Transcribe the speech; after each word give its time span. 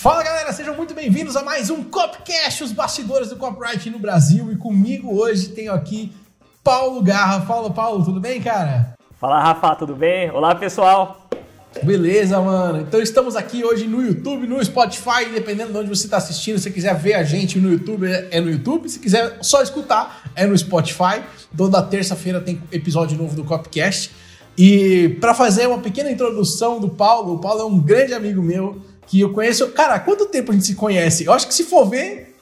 Fala 0.00 0.22
galera, 0.22 0.52
sejam 0.52 0.76
muito 0.76 0.94
bem-vindos 0.94 1.34
a 1.34 1.42
mais 1.42 1.70
um 1.70 1.82
Copcast, 1.82 2.62
os 2.62 2.70
bastidores 2.70 3.30
do 3.30 3.36
copyright 3.36 3.90
no 3.90 3.98
Brasil. 3.98 4.52
E 4.52 4.54
comigo 4.54 5.12
hoje 5.12 5.48
tenho 5.48 5.72
aqui 5.72 6.12
Paulo 6.62 7.02
Garra. 7.02 7.40
Fala, 7.40 7.68
Paulo, 7.68 8.04
tudo 8.04 8.20
bem, 8.20 8.40
cara? 8.40 8.94
Fala, 9.18 9.42
Rafa, 9.42 9.74
tudo 9.74 9.96
bem? 9.96 10.30
Olá, 10.30 10.54
pessoal. 10.54 11.28
Beleza, 11.82 12.40
mano. 12.40 12.82
Então 12.82 13.02
estamos 13.02 13.34
aqui 13.34 13.64
hoje 13.64 13.88
no 13.88 14.00
YouTube, 14.00 14.46
no 14.46 14.64
Spotify, 14.64 15.24
dependendo 15.34 15.72
de 15.72 15.78
onde 15.78 15.88
você 15.88 16.04
está 16.04 16.18
assistindo. 16.18 16.60
Se 16.60 16.70
quiser 16.70 16.94
ver 16.94 17.14
a 17.14 17.24
gente 17.24 17.58
no 17.58 17.68
YouTube, 17.68 18.06
é 18.30 18.40
no 18.40 18.52
YouTube. 18.52 18.88
Se 18.88 19.00
quiser 19.00 19.38
só 19.40 19.60
escutar, 19.62 20.30
é 20.36 20.46
no 20.46 20.56
Spotify. 20.56 21.24
Toda 21.56 21.82
terça-feira 21.82 22.40
tem 22.40 22.62
episódio 22.70 23.18
novo 23.18 23.34
do 23.34 23.42
Copcast. 23.42 24.12
E 24.56 25.16
para 25.20 25.34
fazer 25.34 25.66
uma 25.66 25.78
pequena 25.78 26.08
introdução 26.08 26.78
do 26.78 26.88
Paulo, 26.88 27.34
o 27.34 27.38
Paulo 27.40 27.62
é 27.62 27.64
um 27.64 27.80
grande 27.80 28.14
amigo 28.14 28.40
meu 28.40 28.80
que 29.08 29.20
eu 29.20 29.32
conheço. 29.32 29.68
Cara, 29.70 29.94
há 29.94 30.00
quanto 30.00 30.26
tempo 30.26 30.52
a 30.52 30.54
gente 30.54 30.66
se 30.66 30.74
conhece? 30.74 31.24
Eu 31.24 31.32
acho 31.32 31.48
que 31.48 31.54
se 31.54 31.64
for 31.64 31.86
ver, 31.86 32.36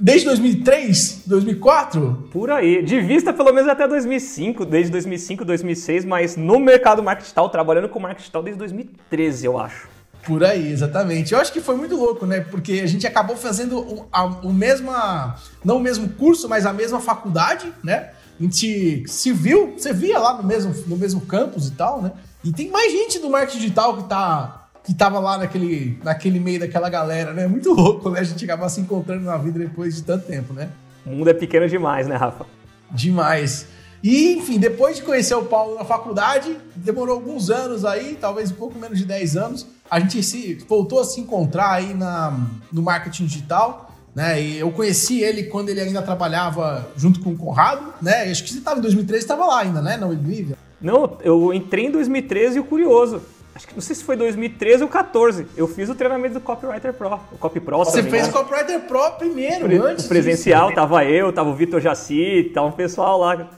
desde 0.00 0.24
2003, 0.26 1.24
2004? 1.26 2.28
Por 2.32 2.50
aí. 2.50 2.82
De 2.82 3.00
vista 3.00 3.32
pelo 3.32 3.52
menos 3.52 3.68
até 3.68 3.86
2005, 3.86 4.64
desde 4.64 4.92
2005, 4.92 5.44
2006, 5.44 6.04
mas 6.04 6.36
no 6.36 6.58
mercado 6.58 7.02
marketing 7.02 7.24
digital, 7.24 7.50
trabalhando 7.50 7.88
com 7.88 7.98
marketing 7.98 8.22
digital 8.22 8.42
desde 8.42 8.58
2013, 8.58 9.46
eu 9.46 9.58
acho. 9.58 9.88
Por 10.24 10.42
aí, 10.42 10.72
exatamente. 10.72 11.34
Eu 11.34 11.40
acho 11.40 11.52
que 11.52 11.60
foi 11.60 11.76
muito 11.76 11.96
louco, 11.96 12.26
né? 12.26 12.40
Porque 12.40 12.80
a 12.82 12.86
gente 12.86 13.06
acabou 13.06 13.36
fazendo 13.36 13.78
o, 13.78 14.08
a, 14.10 14.24
o 14.24 14.52
mesma, 14.52 15.36
não 15.64 15.76
o 15.76 15.80
mesmo 15.80 16.08
curso, 16.10 16.48
mas 16.48 16.66
a 16.66 16.72
mesma 16.72 17.00
faculdade, 17.00 17.72
né? 17.82 18.10
A 18.38 18.42
gente 18.42 19.04
se 19.06 19.32
viu, 19.32 19.74
você 19.78 19.92
via 19.92 20.18
lá 20.18 20.36
no 20.36 20.42
mesmo, 20.42 20.74
no 20.86 20.96
mesmo 20.96 21.20
campus 21.22 21.68
e 21.68 21.72
tal, 21.72 22.02
né? 22.02 22.12
E 22.44 22.52
tem 22.52 22.70
mais 22.70 22.92
gente 22.92 23.18
do 23.18 23.30
marketing 23.30 23.58
digital 23.58 23.96
que 23.96 24.08
tá 24.08 24.65
que 24.86 24.94
tava 24.94 25.18
lá 25.18 25.36
naquele, 25.36 25.98
naquele 26.04 26.38
meio 26.38 26.60
daquela 26.60 26.88
galera, 26.88 27.32
né? 27.32 27.48
Muito 27.48 27.72
louco, 27.74 28.08
né? 28.08 28.20
A 28.20 28.22
gente 28.22 28.44
acabar 28.44 28.68
se 28.68 28.80
encontrando 28.80 29.24
na 29.24 29.36
vida 29.36 29.58
depois 29.58 29.96
de 29.96 30.02
tanto 30.04 30.26
tempo, 30.26 30.54
né? 30.54 30.68
O 31.04 31.10
mundo 31.10 31.28
é 31.28 31.34
pequeno 31.34 31.68
demais, 31.68 32.06
né, 32.06 32.14
Rafa? 32.14 32.46
Demais. 32.92 33.66
E, 34.00 34.34
enfim, 34.34 34.60
depois 34.60 34.96
de 34.96 35.02
conhecer 35.02 35.34
o 35.34 35.42
Paulo 35.42 35.74
na 35.74 35.84
faculdade, 35.84 36.56
demorou 36.76 37.16
alguns 37.16 37.50
anos 37.50 37.84
aí, 37.84 38.16
talvez 38.20 38.52
um 38.52 38.54
pouco 38.54 38.78
menos 38.78 38.96
de 38.96 39.04
10 39.04 39.36
anos, 39.36 39.66
a 39.90 39.98
gente 39.98 40.22
se 40.22 40.54
voltou 40.68 41.00
a 41.00 41.04
se 41.04 41.20
encontrar 41.20 41.72
aí 41.72 41.92
na, 41.92 42.38
no 42.72 42.80
marketing 42.80 43.26
digital, 43.26 43.92
né? 44.14 44.40
E 44.40 44.58
eu 44.58 44.70
conheci 44.70 45.20
ele 45.20 45.44
quando 45.44 45.68
ele 45.68 45.80
ainda 45.80 46.00
trabalhava 46.00 46.88
junto 46.96 47.18
com 47.18 47.30
o 47.30 47.36
Conrado, 47.36 47.92
né? 48.00 48.30
acho 48.30 48.44
que 48.44 48.50
você 48.50 48.58
estava 48.58 48.78
em 48.78 48.82
2013, 48.82 49.24
estava 49.24 49.44
lá 49.46 49.62
ainda, 49.62 49.82
né? 49.82 49.96
Na 49.96 50.06
Olivia. 50.06 50.56
Não, 50.80 51.18
eu 51.24 51.52
entrei 51.52 51.86
em 51.86 51.90
2013 51.90 52.58
e 52.58 52.60
o 52.60 52.64
curioso, 52.64 53.20
acho 53.56 53.66
que 53.66 53.74
não 53.74 53.80
sei 53.80 53.96
se 53.96 54.04
foi 54.04 54.16
2013 54.16 54.82
ou 54.82 54.88
14. 54.88 55.46
Eu 55.56 55.66
fiz 55.66 55.88
o 55.88 55.94
treinamento 55.94 56.34
do 56.34 56.40
Copywriter 56.40 56.92
Pro, 56.92 57.14
o 57.32 57.38
Copy 57.38 57.58
Pro. 57.58 57.78
Você 57.78 58.02
fez 58.02 58.28
o 58.28 58.32
Copywriter 58.32 58.80
Pro 58.82 59.12
primeiro, 59.12 59.64
Pre 59.64 59.78
antes. 59.78 60.04
O 60.04 60.08
presencial, 60.08 60.66
disso. 60.66 60.76
tava 60.76 61.04
eu, 61.06 61.32
tava 61.32 61.48
o 61.48 61.54
Vitor 61.54 61.80
Jaci, 61.80 62.50
tava 62.52 62.66
um 62.66 62.72
pessoal 62.72 63.18
lá. 63.18 63.50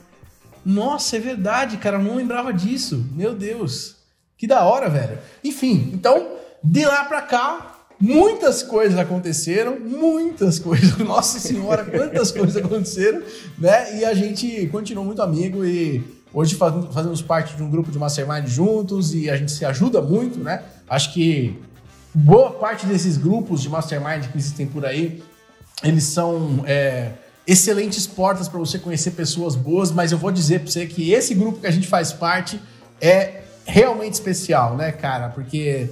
Nossa, 0.65 1.17
é 1.17 1.19
verdade, 1.19 1.77
cara, 1.77 1.97
eu 1.97 2.03
não 2.03 2.15
lembrava 2.15 2.53
disso. 2.53 3.05
Meu 3.11 3.33
Deus. 3.33 3.97
Que 4.37 4.47
da 4.47 4.63
hora, 4.63 4.89
velho. 4.89 5.17
Enfim, 5.43 5.91
então, 5.93 6.29
de 6.63 6.85
lá 6.85 7.03
pra 7.03 7.21
cá, 7.21 7.79
muitas 7.99 8.63
coisas 8.63 8.97
aconteceram, 8.97 9.77
muitas 9.77 10.59
coisas. 10.59 10.97
Nossa 10.99 11.39
senhora, 11.39 11.83
quantas 11.83 12.31
coisas 12.31 12.55
aconteceram, 12.55 13.21
né? 13.57 13.99
E 13.99 14.05
a 14.05 14.13
gente 14.13 14.65
continuou 14.67 15.05
muito 15.05 15.21
amigo 15.21 15.65
e 15.65 16.01
Hoje 16.31 16.55
fazemos 16.55 17.21
parte 17.21 17.55
de 17.55 17.63
um 17.63 17.69
grupo 17.69 17.91
de 17.91 17.97
mastermind 17.97 18.47
juntos 18.47 19.15
e 19.15 19.29
a 19.29 19.35
gente 19.35 19.51
se 19.51 19.65
ajuda 19.65 19.99
muito, 19.99 20.37
né? 20.39 20.61
Acho 20.87 21.11
que 21.11 21.59
boa 22.13 22.51
parte 22.51 22.85
desses 22.85 23.17
grupos 23.17 23.61
de 23.61 23.69
mastermind 23.69 24.25
que 24.27 24.37
existem 24.37 24.67
por 24.67 24.85
aí, 24.85 25.23
eles 25.83 26.03
são 26.03 26.63
é, 26.67 27.13
excelentes 27.47 28.05
portas 28.05 28.47
para 28.47 28.59
você 28.59 28.77
conhecer 28.77 29.11
pessoas 29.11 29.55
boas, 29.55 29.91
mas 29.91 30.11
eu 30.11 30.19
vou 30.19 30.31
dizer 30.31 30.59
para 30.59 30.71
você 30.71 30.85
que 30.85 31.11
esse 31.11 31.33
grupo 31.33 31.61
que 31.61 31.67
a 31.67 31.71
gente 31.71 31.87
faz 31.87 32.13
parte 32.13 32.61
é 33.01 33.41
realmente 33.65 34.13
especial, 34.13 34.77
né, 34.77 34.91
cara? 34.91 35.29
Porque, 35.29 35.89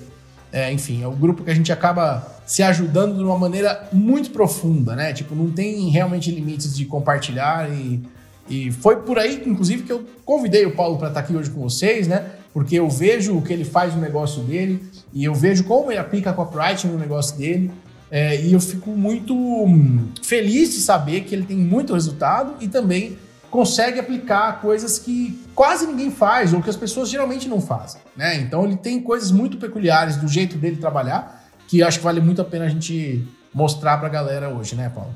é, 0.51 0.71
enfim, 0.71 1.01
é 1.01 1.07
um 1.07 1.15
grupo 1.15 1.43
que 1.43 1.49
a 1.49 1.55
gente 1.55 1.71
acaba 1.71 2.35
se 2.45 2.61
ajudando 2.61 3.17
de 3.17 3.23
uma 3.23 3.37
maneira 3.39 3.87
muito 3.91 4.29
profunda, 4.29 4.95
né? 4.95 5.13
Tipo, 5.13 5.33
não 5.33 5.49
tem 5.51 5.89
realmente 5.89 6.29
limites 6.29 6.75
de 6.75 6.85
compartilhar 6.85 7.71
e 7.71 8.03
e 8.49 8.71
foi 8.71 8.97
por 8.97 9.19
aí, 9.19 9.43
inclusive, 9.45 9.83
que 9.83 9.91
eu 9.91 10.05
convidei 10.23 10.65
o 10.65 10.75
Paulo 10.75 10.97
para 10.97 11.09
estar 11.09 11.21
tá 11.21 11.25
aqui 11.25 11.35
hoje 11.35 11.49
com 11.49 11.61
vocês, 11.61 12.07
né? 12.07 12.25
Porque 12.53 12.75
eu 12.75 12.89
vejo 12.89 13.37
o 13.37 13.41
que 13.41 13.53
ele 13.53 13.65
faz 13.65 13.93
no 13.93 14.01
negócio 14.01 14.41
dele 14.43 14.83
e 15.13 15.23
eu 15.23 15.33
vejo 15.33 15.63
como 15.63 15.91
ele 15.91 15.99
aplica 15.99 16.33
copyright 16.33 16.87
no 16.87 16.97
negócio 16.97 17.37
dele. 17.37 17.71
É, 18.09 18.39
e 18.41 18.53
eu 18.53 18.59
fico 18.59 18.91
muito 18.91 19.35
hum, 19.35 20.07
feliz 20.23 20.73
de 20.73 20.79
saber 20.79 21.21
que 21.21 21.35
ele 21.35 21.45
tem 21.45 21.57
muito 21.57 21.93
resultado 21.93 22.55
e 22.61 22.67
também 22.67 23.17
consegue 23.51 23.99
aplicar 23.99 24.61
coisas 24.61 24.97
que 24.97 25.39
quase 25.53 25.85
ninguém 25.85 26.09
faz 26.09 26.53
ou 26.53 26.61
que 26.61 26.69
as 26.69 26.75
pessoas 26.75 27.09
geralmente 27.09 27.49
não 27.49 27.59
fazem, 27.59 28.01
né? 28.15 28.37
Então 28.37 28.63
ele 28.63 28.77
tem 28.77 29.01
coisas 29.01 29.29
muito 29.31 29.57
peculiares 29.57 30.15
do 30.15 30.27
jeito 30.27 30.57
dele 30.57 30.77
trabalhar 30.77 31.47
que 31.67 31.83
acho 31.83 31.99
que 31.99 32.03
vale 32.03 32.21
muito 32.21 32.41
a 32.41 32.45
pena 32.45 32.65
a 32.65 32.69
gente 32.69 33.27
mostrar 33.53 33.97
para 33.97 34.07
a 34.07 34.11
galera 34.11 34.49
hoje, 34.49 34.75
né, 34.75 34.89
Paulo? 34.89 35.13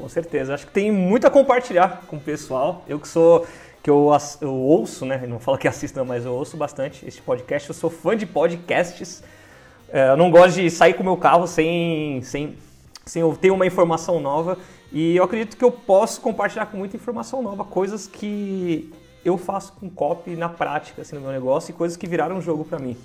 Com 0.00 0.08
certeza. 0.08 0.54
Acho 0.54 0.66
que 0.66 0.72
tem 0.72 0.90
muito 0.90 1.26
a 1.26 1.30
compartilhar 1.30 2.04
com 2.06 2.16
o 2.16 2.20
pessoal. 2.20 2.82
Eu 2.88 2.98
que 2.98 3.06
sou 3.06 3.46
que 3.82 3.90
eu, 3.90 4.10
eu 4.40 4.54
ouço, 4.54 5.04
né? 5.04 5.26
Não 5.26 5.38
falo 5.38 5.58
que 5.58 5.68
assisto, 5.68 6.02
mas 6.04 6.24
eu 6.24 6.32
ouço 6.32 6.56
bastante 6.56 7.06
este 7.06 7.20
podcast. 7.20 7.68
Eu 7.68 7.74
sou 7.74 7.90
fã 7.90 8.16
de 8.16 8.24
podcasts. 8.24 9.22
É, 9.90 10.08
eu 10.08 10.16
não 10.16 10.30
gosto 10.30 10.56
de 10.56 10.70
sair 10.70 10.94
com 10.94 11.02
o 11.02 11.06
meu 11.06 11.16
carro 11.18 11.46
sem, 11.46 12.22
sem, 12.22 12.56
sem 13.04 13.20
eu 13.20 13.36
ter 13.36 13.50
uma 13.50 13.66
informação 13.66 14.20
nova. 14.20 14.56
E 14.90 15.16
eu 15.16 15.24
acredito 15.24 15.56
que 15.56 15.64
eu 15.64 15.70
posso 15.70 16.20
compartilhar 16.20 16.66
com 16.66 16.78
muita 16.78 16.96
informação 16.96 17.42
nova, 17.42 17.64
coisas 17.64 18.06
que 18.06 18.92
eu 19.22 19.36
faço 19.36 19.74
com 19.74 19.90
copy 19.90 20.34
na 20.34 20.48
prática, 20.48 21.02
assim, 21.02 21.14
no 21.14 21.20
meu 21.20 21.30
negócio, 21.30 21.70
e 21.70 21.74
coisas 21.74 21.96
que 21.96 22.06
viraram 22.06 22.40
jogo 22.40 22.64
para 22.64 22.78
mim. 22.78 22.96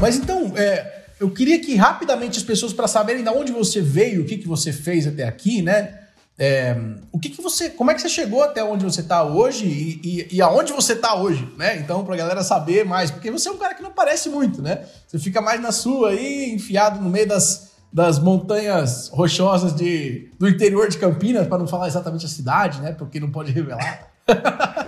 Mas 0.00 0.16
então, 0.16 0.52
é, 0.56 1.07
eu 1.20 1.30
queria 1.30 1.58
que 1.58 1.74
rapidamente 1.74 2.38
as 2.38 2.44
pessoas, 2.44 2.72
para 2.72 2.86
saberem 2.86 3.22
de 3.22 3.30
onde 3.30 3.52
você 3.52 3.80
veio, 3.80 4.22
o 4.22 4.24
que, 4.24 4.38
que 4.38 4.46
você 4.46 4.72
fez 4.72 5.06
até 5.06 5.24
aqui, 5.24 5.62
né? 5.62 5.98
É, 6.40 6.76
o 7.10 7.18
que, 7.18 7.30
que 7.30 7.42
você. 7.42 7.68
Como 7.68 7.90
é 7.90 7.94
que 7.94 8.00
você 8.00 8.08
chegou 8.08 8.44
até 8.44 8.62
onde 8.62 8.84
você 8.84 9.00
está 9.00 9.24
hoje 9.24 9.66
e, 9.66 10.00
e, 10.04 10.36
e, 10.36 10.40
aonde 10.42 10.72
você 10.72 10.92
está 10.92 11.16
hoje, 11.16 11.52
né? 11.56 11.76
Então, 11.78 12.04
para 12.04 12.14
a 12.14 12.18
galera 12.18 12.44
saber 12.44 12.84
mais, 12.84 13.10
porque 13.10 13.28
você 13.28 13.48
é 13.48 13.52
um 13.52 13.56
cara 13.56 13.74
que 13.74 13.82
não 13.82 13.90
parece 13.90 14.28
muito, 14.28 14.62
né? 14.62 14.84
Você 15.08 15.18
fica 15.18 15.40
mais 15.40 15.60
na 15.60 15.72
sua 15.72 16.10
aí, 16.10 16.52
enfiado 16.52 17.00
no 17.00 17.10
meio 17.10 17.26
das, 17.26 17.72
das 17.92 18.20
montanhas 18.20 19.08
rochosas 19.08 19.74
de, 19.74 20.30
do 20.38 20.48
interior 20.48 20.88
de 20.88 20.96
Campinas, 20.96 21.48
para 21.48 21.58
não 21.58 21.66
falar 21.66 21.88
exatamente 21.88 22.24
a 22.24 22.28
cidade, 22.28 22.80
né? 22.80 22.92
Porque 22.92 23.18
não 23.18 23.32
pode 23.32 23.50
revelar. 23.50 24.08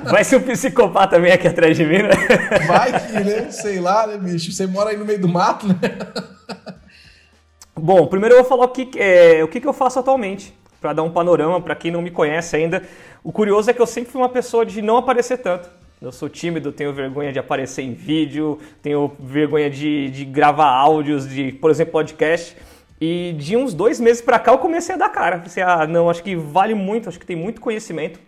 Vai 0.05 0.25
ser 0.25 0.37
um 0.37 0.43
psicopata 0.43 1.17
também 1.17 1.33
aqui 1.33 1.49
atrás 1.49 1.77
de 1.77 1.85
mim, 1.85 2.03
né? 2.03 2.11
Vai 2.67 3.01
que, 3.01 3.25
né? 3.25 3.51
Sei 3.51 3.81
lá, 3.81 4.07
né, 4.07 4.19
bicho? 4.19 4.53
Você 4.53 4.67
mora 4.67 4.91
aí 4.91 4.97
no 4.97 5.05
meio 5.05 5.21
do 5.21 5.29
mato, 5.29 5.67
né? 5.67 5.75
Bom, 7.77 8.07
primeiro 8.07 8.35
eu 8.35 8.41
vou 8.41 8.49
falar 8.49 8.65
o 8.65 8.69
que, 8.69 8.91
é, 8.99 9.43
o 9.43 9.49
que, 9.49 9.61
que 9.61 9.67
eu 9.67 9.73
faço 9.73 9.99
atualmente, 9.99 10.55
para 10.81 10.93
dar 10.93 11.03
um 11.03 11.11
panorama 11.11 11.61
para 11.61 11.75
quem 11.75 11.91
não 11.91 12.03
me 12.03 12.11
conhece 12.11 12.57
ainda. 12.57 12.83
O 13.25 13.33
curioso 13.33 13.71
é 13.71 13.73
que 13.73 13.81
eu 13.81 13.87
sempre 13.87 14.11
fui 14.11 14.21
uma 14.21 14.29
pessoa 14.29 14.67
de 14.67 14.83
não 14.83 14.97
aparecer 14.97 15.39
tanto. 15.39 15.71
Eu 16.01 16.13
sou 16.13 16.29
tímido, 16.29 16.73
tenho 16.73 16.93
vergonha 16.93 17.33
de 17.33 17.39
aparecer 17.39 17.83
em 17.83 17.93
vídeo, 17.93 18.59
tenho 18.83 19.13
vergonha 19.21 19.71
de, 19.71 20.11
de 20.11 20.25
gravar 20.25 20.71
áudios, 20.71 21.29
de, 21.29 21.53
por 21.53 21.71
exemplo, 21.71 21.93
podcast. 21.93 22.57
E 23.01 23.35
de 23.39 23.57
uns 23.57 23.73
dois 23.73 23.99
meses 24.01 24.21
para 24.21 24.39
cá 24.39 24.53
eu 24.53 24.59
comecei 24.59 24.95
a 24.95 24.99
dar 24.99 25.09
cara. 25.09 25.39
Pensei, 25.39 25.63
ah, 25.63 25.87
não, 25.87 26.11
acho 26.11 26.23
que 26.23 26.35
vale 26.35 26.75
muito, 26.75 27.09
acho 27.09 27.19
que 27.19 27.27
tem 27.27 27.37
muito 27.37 27.61
conhecimento 27.61 28.19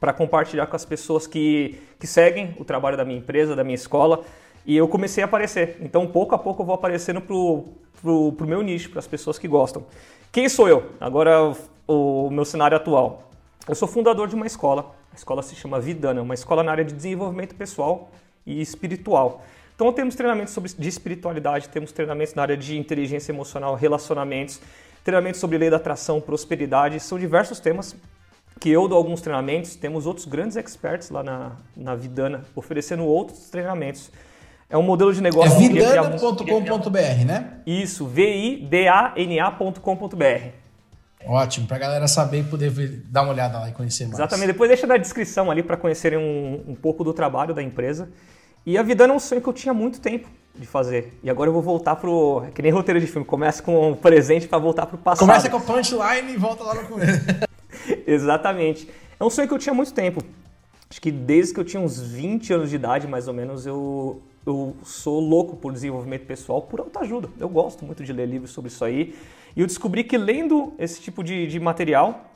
para 0.00 0.12
compartilhar 0.12 0.66
com 0.66 0.76
as 0.76 0.84
pessoas 0.84 1.26
que, 1.26 1.80
que 1.98 2.06
seguem 2.06 2.54
o 2.58 2.64
trabalho 2.64 2.96
da 2.96 3.04
minha 3.04 3.18
empresa, 3.18 3.56
da 3.56 3.64
minha 3.64 3.74
escola. 3.74 4.24
E 4.64 4.76
eu 4.76 4.86
comecei 4.86 5.22
a 5.22 5.26
aparecer. 5.26 5.78
Então, 5.80 6.06
pouco 6.06 6.34
a 6.34 6.38
pouco, 6.38 6.62
eu 6.62 6.66
vou 6.66 6.74
aparecendo 6.74 7.20
pro, 7.20 7.64
pro, 8.00 8.32
pro 8.32 8.46
meu 8.46 8.62
nicho, 8.62 8.90
para 8.90 8.98
as 8.98 9.06
pessoas 9.06 9.38
que 9.38 9.48
gostam. 9.48 9.84
Quem 10.30 10.48
sou 10.48 10.68
eu? 10.68 10.90
Agora, 11.00 11.52
o, 11.86 12.26
o 12.26 12.30
meu 12.30 12.44
cenário 12.44 12.76
atual. 12.76 13.30
Eu 13.66 13.74
sou 13.74 13.88
fundador 13.88 14.28
de 14.28 14.34
uma 14.34 14.46
escola. 14.46 14.94
A 15.12 15.16
escola 15.16 15.42
se 15.42 15.54
chama 15.56 15.80
Vidana, 15.80 16.22
uma 16.22 16.34
escola 16.34 16.62
na 16.62 16.70
área 16.70 16.84
de 16.84 16.94
desenvolvimento 16.94 17.54
pessoal 17.54 18.10
e 18.46 18.60
espiritual. 18.60 19.42
Então, 19.74 19.92
temos 19.92 20.14
treinamentos 20.14 20.52
sobre, 20.52 20.72
de 20.72 20.88
espiritualidade, 20.88 21.68
temos 21.68 21.92
treinamentos 21.92 22.34
na 22.34 22.42
área 22.42 22.56
de 22.56 22.76
inteligência 22.76 23.32
emocional, 23.32 23.74
relacionamentos, 23.74 24.60
treinamentos 25.02 25.40
sobre 25.40 25.56
lei 25.56 25.70
da 25.70 25.76
atração, 25.76 26.20
prosperidade. 26.20 27.00
São 27.00 27.18
diversos 27.18 27.58
temas 27.58 27.96
que 28.58 28.70
eu 28.70 28.88
dou 28.88 28.98
alguns 28.98 29.20
treinamentos, 29.20 29.76
temos 29.76 30.06
outros 30.06 30.26
grandes 30.26 30.56
experts 30.56 31.10
lá 31.10 31.22
na, 31.22 31.52
na 31.76 31.94
Vidana 31.94 32.44
oferecendo 32.54 33.04
outros 33.04 33.50
treinamentos. 33.50 34.10
É 34.70 34.76
um 34.76 34.82
modelo 34.82 35.14
de 35.14 35.22
negócio... 35.22 35.56
É 35.56 35.58
vidana.com.br, 35.58 37.24
né? 37.26 37.60
Isso, 37.66 38.06
V-I-D-A-N-A.com.br. 38.06 38.68
Ótimo, 41.26 41.66
para 41.66 41.76
a 41.76 41.80
galera 41.80 42.06
saber 42.06 42.40
e 42.40 42.44
poder 42.44 42.70
dar 43.06 43.22
uma 43.22 43.32
olhada 43.32 43.58
lá 43.58 43.68
e 43.68 43.72
conhecer 43.72 44.04
mais. 44.04 44.18
Exatamente, 44.18 44.48
depois 44.48 44.68
deixa 44.68 44.86
na 44.86 44.96
descrição 44.96 45.50
ali 45.50 45.62
para 45.62 45.76
conhecerem 45.76 46.18
um, 46.18 46.72
um 46.72 46.74
pouco 46.74 47.02
do 47.02 47.12
trabalho 47.12 47.54
da 47.54 47.62
empresa. 47.62 48.08
E 48.64 48.76
a 48.76 48.82
vida 48.82 49.04
é 49.04 49.12
um 49.12 49.18
sonho 49.18 49.40
que 49.40 49.48
eu 49.48 49.52
tinha 49.52 49.72
muito 49.72 50.00
tempo 50.00 50.28
de 50.54 50.66
fazer. 50.66 51.18
E 51.22 51.30
agora 51.30 51.48
eu 51.48 51.54
vou 51.54 51.62
voltar 51.62 51.96
pro. 51.96 52.44
É 52.46 52.50
que 52.50 52.60
nem 52.60 52.70
roteiro 52.70 53.00
de 53.00 53.06
filme, 53.06 53.26
começa 53.26 53.62
com 53.62 53.92
um 53.92 53.94
presente 53.94 54.46
para 54.46 54.58
voltar 54.58 54.86
pro 54.86 54.98
passado. 54.98 55.26
Começa 55.26 55.48
com 55.48 55.56
o 55.56 55.60
punchline 55.60 56.32
e 56.32 56.36
volta 56.36 56.64
lá 56.64 56.74
no 56.74 56.86
começo. 56.86 57.47
Exatamente. 58.06 58.88
É 59.18 59.24
um 59.24 59.30
sonho 59.30 59.48
que 59.48 59.54
eu 59.54 59.58
tinha 59.58 59.74
muito 59.74 59.92
tempo. 59.92 60.22
Acho 60.90 61.00
que 61.00 61.10
desde 61.10 61.52
que 61.52 61.60
eu 61.60 61.64
tinha 61.64 61.82
uns 61.82 62.00
20 62.00 62.52
anos 62.52 62.70
de 62.70 62.76
idade, 62.76 63.06
mais 63.06 63.28
ou 63.28 63.34
menos, 63.34 63.66
eu, 63.66 64.22
eu 64.46 64.74
sou 64.84 65.20
louco 65.20 65.56
por 65.56 65.72
desenvolvimento 65.72 66.24
pessoal, 66.24 66.62
por 66.62 66.80
autoajuda. 66.80 67.28
Eu 67.38 67.48
gosto 67.48 67.84
muito 67.84 68.02
de 68.02 68.12
ler 68.12 68.26
livros 68.26 68.52
sobre 68.52 68.70
isso 68.70 68.84
aí. 68.84 69.14
E 69.54 69.60
eu 69.60 69.66
descobri 69.66 70.04
que 70.04 70.16
lendo 70.16 70.72
esse 70.78 71.00
tipo 71.00 71.22
de, 71.22 71.46
de 71.46 71.60
material, 71.60 72.32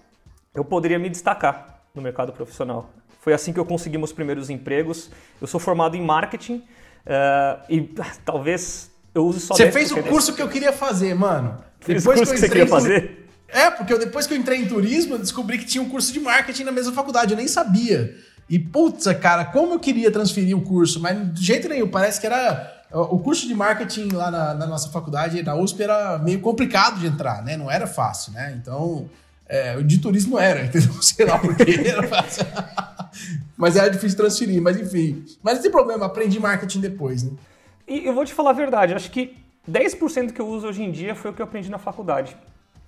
eu 0.55 0.65
poderia 0.65 0.99
me 0.99 1.09
destacar 1.09 1.83
no 1.95 2.03
mercado 2.03 2.33
profissional. 2.33 2.91
Foi 3.21 3.33
assim 3.33 3.53
que 3.53 3.61
eu 3.61 3.65
consegui 3.65 3.97
meus 3.97 4.13
primeiros 4.13 4.51
empregos. 4.51 5.11
Eu 5.41 5.47
sou 5.47 5.61
formado 5.61 5.97
em 5.97 6.03
marketing 6.03 6.57
uh, 6.57 7.63
e 7.69 7.81
talvez 8.25 8.91
eu 9.15 9.27
use 9.27 9.41
só 9.41 9.55
Você 9.55 9.71
fez 9.71 9.93
o 9.93 10.03
curso 10.03 10.35
que 10.35 10.43
eu 10.43 10.49
queria 10.49 10.73
fazer, 10.73 11.15
mano. 11.15 11.59
Fez 11.81 12.03
depois 12.03 12.21
o 12.21 12.23
curso 12.23 12.35
que, 12.35 12.41
que 12.41 12.47
você 12.47 12.49
queria 12.49 12.67
fazer? 12.67 13.22
É, 13.53 13.71
porque 13.71 13.93
eu, 13.93 13.99
depois 13.99 14.27
que 14.27 14.33
eu 14.33 14.39
entrei 14.39 14.59
em 14.59 14.67
turismo, 14.67 15.15
eu 15.15 15.19
descobri 15.19 15.59
que 15.59 15.67
tinha 15.67 15.83
um 15.83 15.89
curso 15.89 16.11
de 16.11 16.19
marketing 16.19 16.65
na 16.65 16.73
mesma 16.73 16.93
faculdade. 16.93 17.33
Eu 17.33 17.37
nem 17.37 17.47
sabia. 17.47 18.17
E, 18.49 18.59
putz, 18.59 19.07
cara, 19.21 19.45
como 19.45 19.75
eu 19.75 19.79
queria 19.79 20.11
transferir 20.11 20.57
o 20.57 20.63
curso, 20.63 20.99
mas 20.99 21.35
de 21.35 21.45
jeito 21.45 21.69
nenhum. 21.69 21.89
Parece 21.89 22.19
que 22.19 22.27
era. 22.27 22.81
O 22.91 23.19
curso 23.19 23.47
de 23.47 23.55
marketing 23.55 24.09
lá 24.13 24.31
na, 24.31 24.55
na 24.55 24.67
nossa 24.67 24.91
faculdade, 24.91 25.43
na 25.43 25.55
USP, 25.55 25.83
era 25.83 26.19
meio 26.19 26.41
complicado 26.41 27.01
de 27.01 27.07
entrar, 27.07 27.43
né? 27.43 27.57
Não 27.57 27.71
era 27.71 27.87
fácil, 27.87 28.33
né? 28.33 28.55
Então, 28.61 29.09
é, 29.47 29.81
de 29.83 29.99
turismo 29.99 30.39
era, 30.39 30.65
entendeu? 30.67 30.93
Sei 31.01 31.25
lá 31.25 31.39
por 31.39 31.55
quê. 31.57 31.81
Era 31.87 32.07
fácil. 32.07 32.45
mas 33.57 33.77
era 33.77 33.89
difícil 33.91 34.17
transferir, 34.17 34.61
mas 34.61 34.79
enfim. 34.79 35.25
Mas 35.43 35.55
não 35.55 35.63
tem 35.63 35.71
problema, 35.71 36.05
aprendi 36.05 36.39
marketing 36.39 36.81
depois, 36.81 37.23
né? 37.23 37.33
E 37.89 38.07
eu 38.07 38.15
vou 38.15 38.25
te 38.25 38.33
falar 38.33 38.51
a 38.51 38.55
verdade, 38.55 38.95
acho 38.95 39.11
que 39.11 39.37
10% 39.71 40.33
que 40.33 40.41
eu 40.41 40.49
uso 40.49 40.67
hoje 40.67 40.83
em 40.83 40.91
dia 40.91 41.15
foi 41.15 41.31
o 41.31 41.35
que 41.35 41.41
eu 41.41 41.45
aprendi 41.45 41.71
na 41.71 41.79
faculdade. 41.79 42.37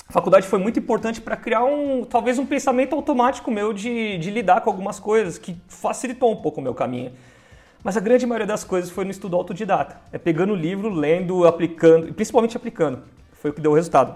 A 0.08 0.12
faculdade 0.12 0.46
foi 0.46 0.58
muito 0.58 0.78
importante 0.78 1.20
para 1.20 1.36
criar 1.36 1.64
um, 1.64 2.04
talvez 2.04 2.38
um 2.38 2.46
pensamento 2.46 2.94
automático 2.94 3.50
meu 3.50 3.72
de, 3.72 4.18
de 4.18 4.30
lidar 4.30 4.60
com 4.60 4.70
algumas 4.70 5.00
coisas, 5.00 5.38
que 5.38 5.56
facilitou 5.66 6.32
um 6.32 6.36
pouco 6.36 6.60
o 6.60 6.62
meu 6.62 6.74
caminho. 6.74 7.12
Mas 7.82 7.96
a 7.96 8.00
grande 8.00 8.26
maioria 8.26 8.46
das 8.46 8.64
coisas 8.64 8.90
foi 8.90 9.04
no 9.04 9.10
estudo 9.10 9.36
autodidata. 9.36 10.00
É 10.12 10.18
pegando 10.18 10.52
o 10.52 10.56
livro, 10.56 10.88
lendo, 10.88 11.46
aplicando, 11.46 12.08
e 12.08 12.12
principalmente 12.12 12.56
aplicando. 12.56 13.02
Foi 13.32 13.50
o 13.50 13.54
que 13.54 13.60
deu 13.60 13.72
o 13.72 13.74
resultado. 13.74 14.14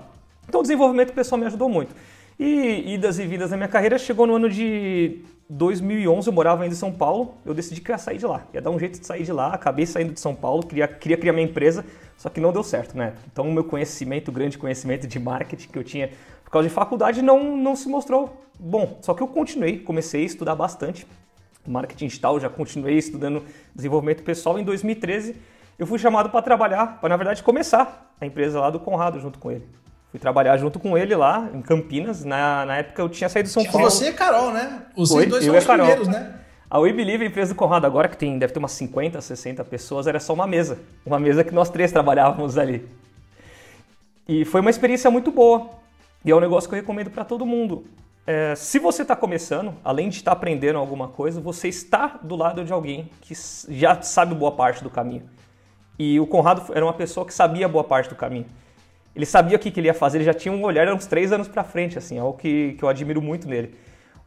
Então 0.48 0.60
o 0.60 0.62
desenvolvimento 0.62 1.12
pessoal 1.12 1.38
me 1.38 1.46
ajudou 1.46 1.68
muito. 1.68 1.94
E 2.38 2.94
idas 2.94 3.18
e 3.18 3.26
vindas 3.26 3.50
na 3.50 3.56
minha 3.56 3.68
carreira 3.68 3.98
chegou 3.98 4.26
no 4.26 4.36
ano 4.36 4.48
de 4.48 5.20
2011, 5.50 6.28
eu 6.28 6.32
morava 6.32 6.62
ainda 6.62 6.74
em 6.74 6.78
São 6.78 6.92
Paulo, 6.92 7.34
eu 7.44 7.52
decidi 7.52 7.80
que 7.80 7.90
ia 7.90 7.98
sair 7.98 8.18
de 8.18 8.26
lá. 8.26 8.46
Ia 8.54 8.60
dar 8.60 8.70
um 8.70 8.78
jeito 8.78 9.00
de 9.00 9.06
sair 9.06 9.24
de 9.24 9.32
lá, 9.32 9.52
acabei 9.52 9.86
saindo 9.86 10.12
de 10.12 10.20
São 10.20 10.34
Paulo, 10.34 10.62
queria, 10.62 10.86
queria 10.86 11.16
criar 11.16 11.32
minha 11.32 11.46
empresa, 11.46 11.84
só 12.18 12.28
que 12.28 12.40
não 12.40 12.52
deu 12.52 12.64
certo, 12.64 12.98
né? 12.98 13.14
Então 13.32 13.48
o 13.48 13.52
meu 13.52 13.62
conhecimento, 13.62 14.28
o 14.28 14.32
grande 14.32 14.58
conhecimento 14.58 15.06
de 15.06 15.20
marketing 15.20 15.68
que 15.68 15.78
eu 15.78 15.84
tinha 15.84 16.10
por 16.44 16.50
causa 16.50 16.68
de 16.68 16.74
faculdade 16.74 17.22
não, 17.22 17.56
não 17.56 17.76
se 17.76 17.88
mostrou 17.88 18.42
bom. 18.58 18.98
Só 19.00 19.14
que 19.14 19.22
eu 19.22 19.28
continuei, 19.28 19.78
comecei 19.78 20.22
a 20.22 20.26
estudar 20.26 20.56
bastante 20.56 21.06
marketing 21.64 22.08
digital, 22.08 22.40
já 22.40 22.48
continuei 22.48 22.98
estudando 22.98 23.44
desenvolvimento 23.72 24.24
pessoal. 24.24 24.58
Em 24.58 24.64
2013 24.64 25.36
eu 25.78 25.86
fui 25.86 25.98
chamado 25.98 26.28
para 26.28 26.42
trabalhar, 26.42 26.98
para 26.98 27.08
na 27.08 27.16
verdade 27.16 27.40
começar 27.40 28.12
a 28.20 28.26
empresa 28.26 28.58
lá 28.58 28.68
do 28.68 28.80
Conrado 28.80 29.20
junto 29.20 29.38
com 29.38 29.52
ele. 29.52 29.68
Fui 30.10 30.18
trabalhar 30.18 30.56
junto 30.56 30.80
com 30.80 30.98
ele 30.98 31.14
lá, 31.14 31.48
em 31.54 31.62
Campinas. 31.62 32.24
Na, 32.24 32.66
na 32.66 32.78
época 32.78 33.00
eu 33.00 33.08
tinha 33.08 33.28
saído 33.28 33.46
de 33.46 33.52
São 33.52 33.64
Paulo. 33.64 33.88
Você 33.88 34.08
e 34.08 34.12
Carol, 34.12 34.50
né? 34.50 34.86
Os 34.96 35.10
dois 35.10 35.30
eu 35.30 35.40
são 35.40 35.56
os 35.56 35.64
primeiros, 35.64 36.08
né? 36.08 36.34
A 36.70 36.78
We 36.78 36.92
Believe, 36.92 37.24
a 37.24 37.26
empresa 37.26 37.54
do 37.54 37.56
Conrado 37.56 37.86
agora, 37.86 38.08
que 38.08 38.16
tem, 38.16 38.38
deve 38.38 38.52
ter 38.52 38.58
umas 38.58 38.72
50, 38.72 39.20
60 39.20 39.64
pessoas, 39.64 40.06
era 40.06 40.20
só 40.20 40.34
uma 40.34 40.46
mesa. 40.46 40.78
Uma 41.04 41.18
mesa 41.18 41.42
que 41.42 41.54
nós 41.54 41.70
três 41.70 41.90
trabalhávamos 41.90 42.58
ali. 42.58 42.86
E 44.28 44.44
foi 44.44 44.60
uma 44.60 44.70
experiência 44.70 45.10
muito 45.10 45.30
boa. 45.30 45.70
E 46.24 46.30
é 46.30 46.36
um 46.36 46.40
negócio 46.40 46.68
que 46.68 46.74
eu 46.74 46.80
recomendo 46.80 47.10
para 47.10 47.24
todo 47.24 47.46
mundo. 47.46 47.86
É, 48.26 48.54
se 48.54 48.78
você 48.78 49.02
está 49.02 49.16
começando, 49.16 49.74
além 49.82 50.08
de 50.08 50.16
estar 50.16 50.32
tá 50.32 50.36
aprendendo 50.36 50.78
alguma 50.78 51.08
coisa, 51.08 51.40
você 51.40 51.68
está 51.68 52.18
do 52.22 52.36
lado 52.36 52.64
de 52.64 52.72
alguém 52.72 53.10
que 53.22 53.34
já 53.70 54.02
sabe 54.02 54.34
boa 54.34 54.52
parte 54.52 54.82
do 54.84 54.90
caminho. 54.90 55.22
E 55.98 56.20
o 56.20 56.26
Conrado 56.26 56.72
era 56.74 56.84
uma 56.84 56.92
pessoa 56.92 57.24
que 57.24 57.32
sabia 57.32 57.66
boa 57.66 57.84
parte 57.84 58.08
do 58.08 58.14
caminho 58.14 58.46
ele 59.18 59.26
sabia 59.26 59.56
o 59.56 59.58
que, 59.58 59.68
que 59.72 59.80
ele 59.80 59.88
ia 59.88 59.94
fazer, 59.94 60.18
ele 60.18 60.24
já 60.24 60.32
tinha 60.32 60.54
um 60.54 60.62
olhar 60.62 60.86
uns 60.94 61.04
três 61.04 61.32
anos 61.32 61.48
para 61.48 61.64
frente, 61.64 61.98
assim, 61.98 62.18
é 62.18 62.20
algo 62.20 62.38
que, 62.38 62.74
que 62.74 62.84
eu 62.84 62.88
admiro 62.88 63.20
muito 63.20 63.48
nele. 63.48 63.74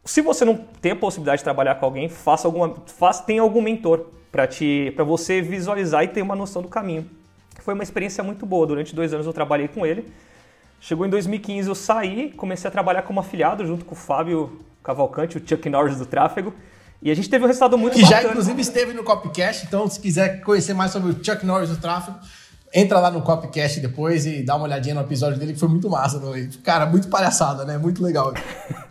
Se 0.03 0.21
você 0.21 0.43
não 0.43 0.55
tem 0.55 0.93
a 0.93 0.95
possibilidade 0.95 1.39
de 1.39 1.43
trabalhar 1.43 1.75
com 1.75 1.85
alguém, 1.85 2.09
faça 2.09 2.47
alguma, 2.47 2.75
faça, 2.87 3.23
tenha 3.23 3.41
algum 3.41 3.61
mentor 3.61 4.05
para 4.31 4.47
te, 4.47 4.91
para 4.95 5.03
você 5.03 5.41
visualizar 5.41 6.03
e 6.03 6.07
ter 6.07 6.21
uma 6.21 6.35
noção 6.35 6.61
do 6.61 6.67
caminho. 6.67 7.07
Foi 7.59 7.73
uma 7.73 7.83
experiência 7.83 8.23
muito 8.23 8.45
boa. 8.45 8.65
Durante 8.65 8.95
dois 8.95 9.13
anos 9.13 9.27
eu 9.27 9.33
trabalhei 9.33 9.67
com 9.67 9.85
ele. 9.85 10.11
Chegou 10.79 11.05
em 11.05 11.09
2015 11.09 11.69
eu 11.69 11.75
saí, 11.75 12.31
comecei 12.31 12.67
a 12.67 12.71
trabalhar 12.71 13.03
como 13.03 13.19
afiliado 13.19 13.65
junto 13.65 13.85
com 13.85 13.93
o 13.93 13.97
Fábio 13.97 14.59
Cavalcante, 14.83 15.37
o 15.37 15.47
Chuck 15.47 15.69
Norris 15.69 15.97
do 15.97 16.05
tráfego. 16.07 16.53
E 17.03 17.11
a 17.11 17.15
gente 17.15 17.29
teve 17.29 17.43
um 17.43 17.47
resultado 17.47 17.77
muito 17.77 17.93
que 17.93 18.01
bacana. 18.01 18.21
já 18.21 18.29
inclusive 18.29 18.61
esteve 18.61 18.93
no 18.93 19.03
Copcast, 19.03 19.65
então 19.65 19.87
se 19.87 19.99
quiser 19.99 20.41
conhecer 20.41 20.73
mais 20.73 20.91
sobre 20.91 21.11
o 21.11 21.23
Chuck 21.23 21.45
Norris 21.45 21.69
do 21.69 21.77
tráfego, 21.77 22.17
Entra 22.73 22.99
lá 22.99 23.11
no 23.11 23.21
Copcast 23.21 23.81
depois 23.81 24.25
e 24.25 24.43
dá 24.43 24.55
uma 24.55 24.63
olhadinha 24.63 24.95
no 24.95 25.01
episódio 25.01 25.37
dele, 25.37 25.53
que 25.53 25.59
foi 25.59 25.67
muito 25.67 25.89
massa. 25.89 26.21
Cara, 26.63 26.85
muito 26.85 27.09
palhaçada, 27.09 27.65
né? 27.65 27.77
Muito 27.77 28.01
legal. 28.01 28.33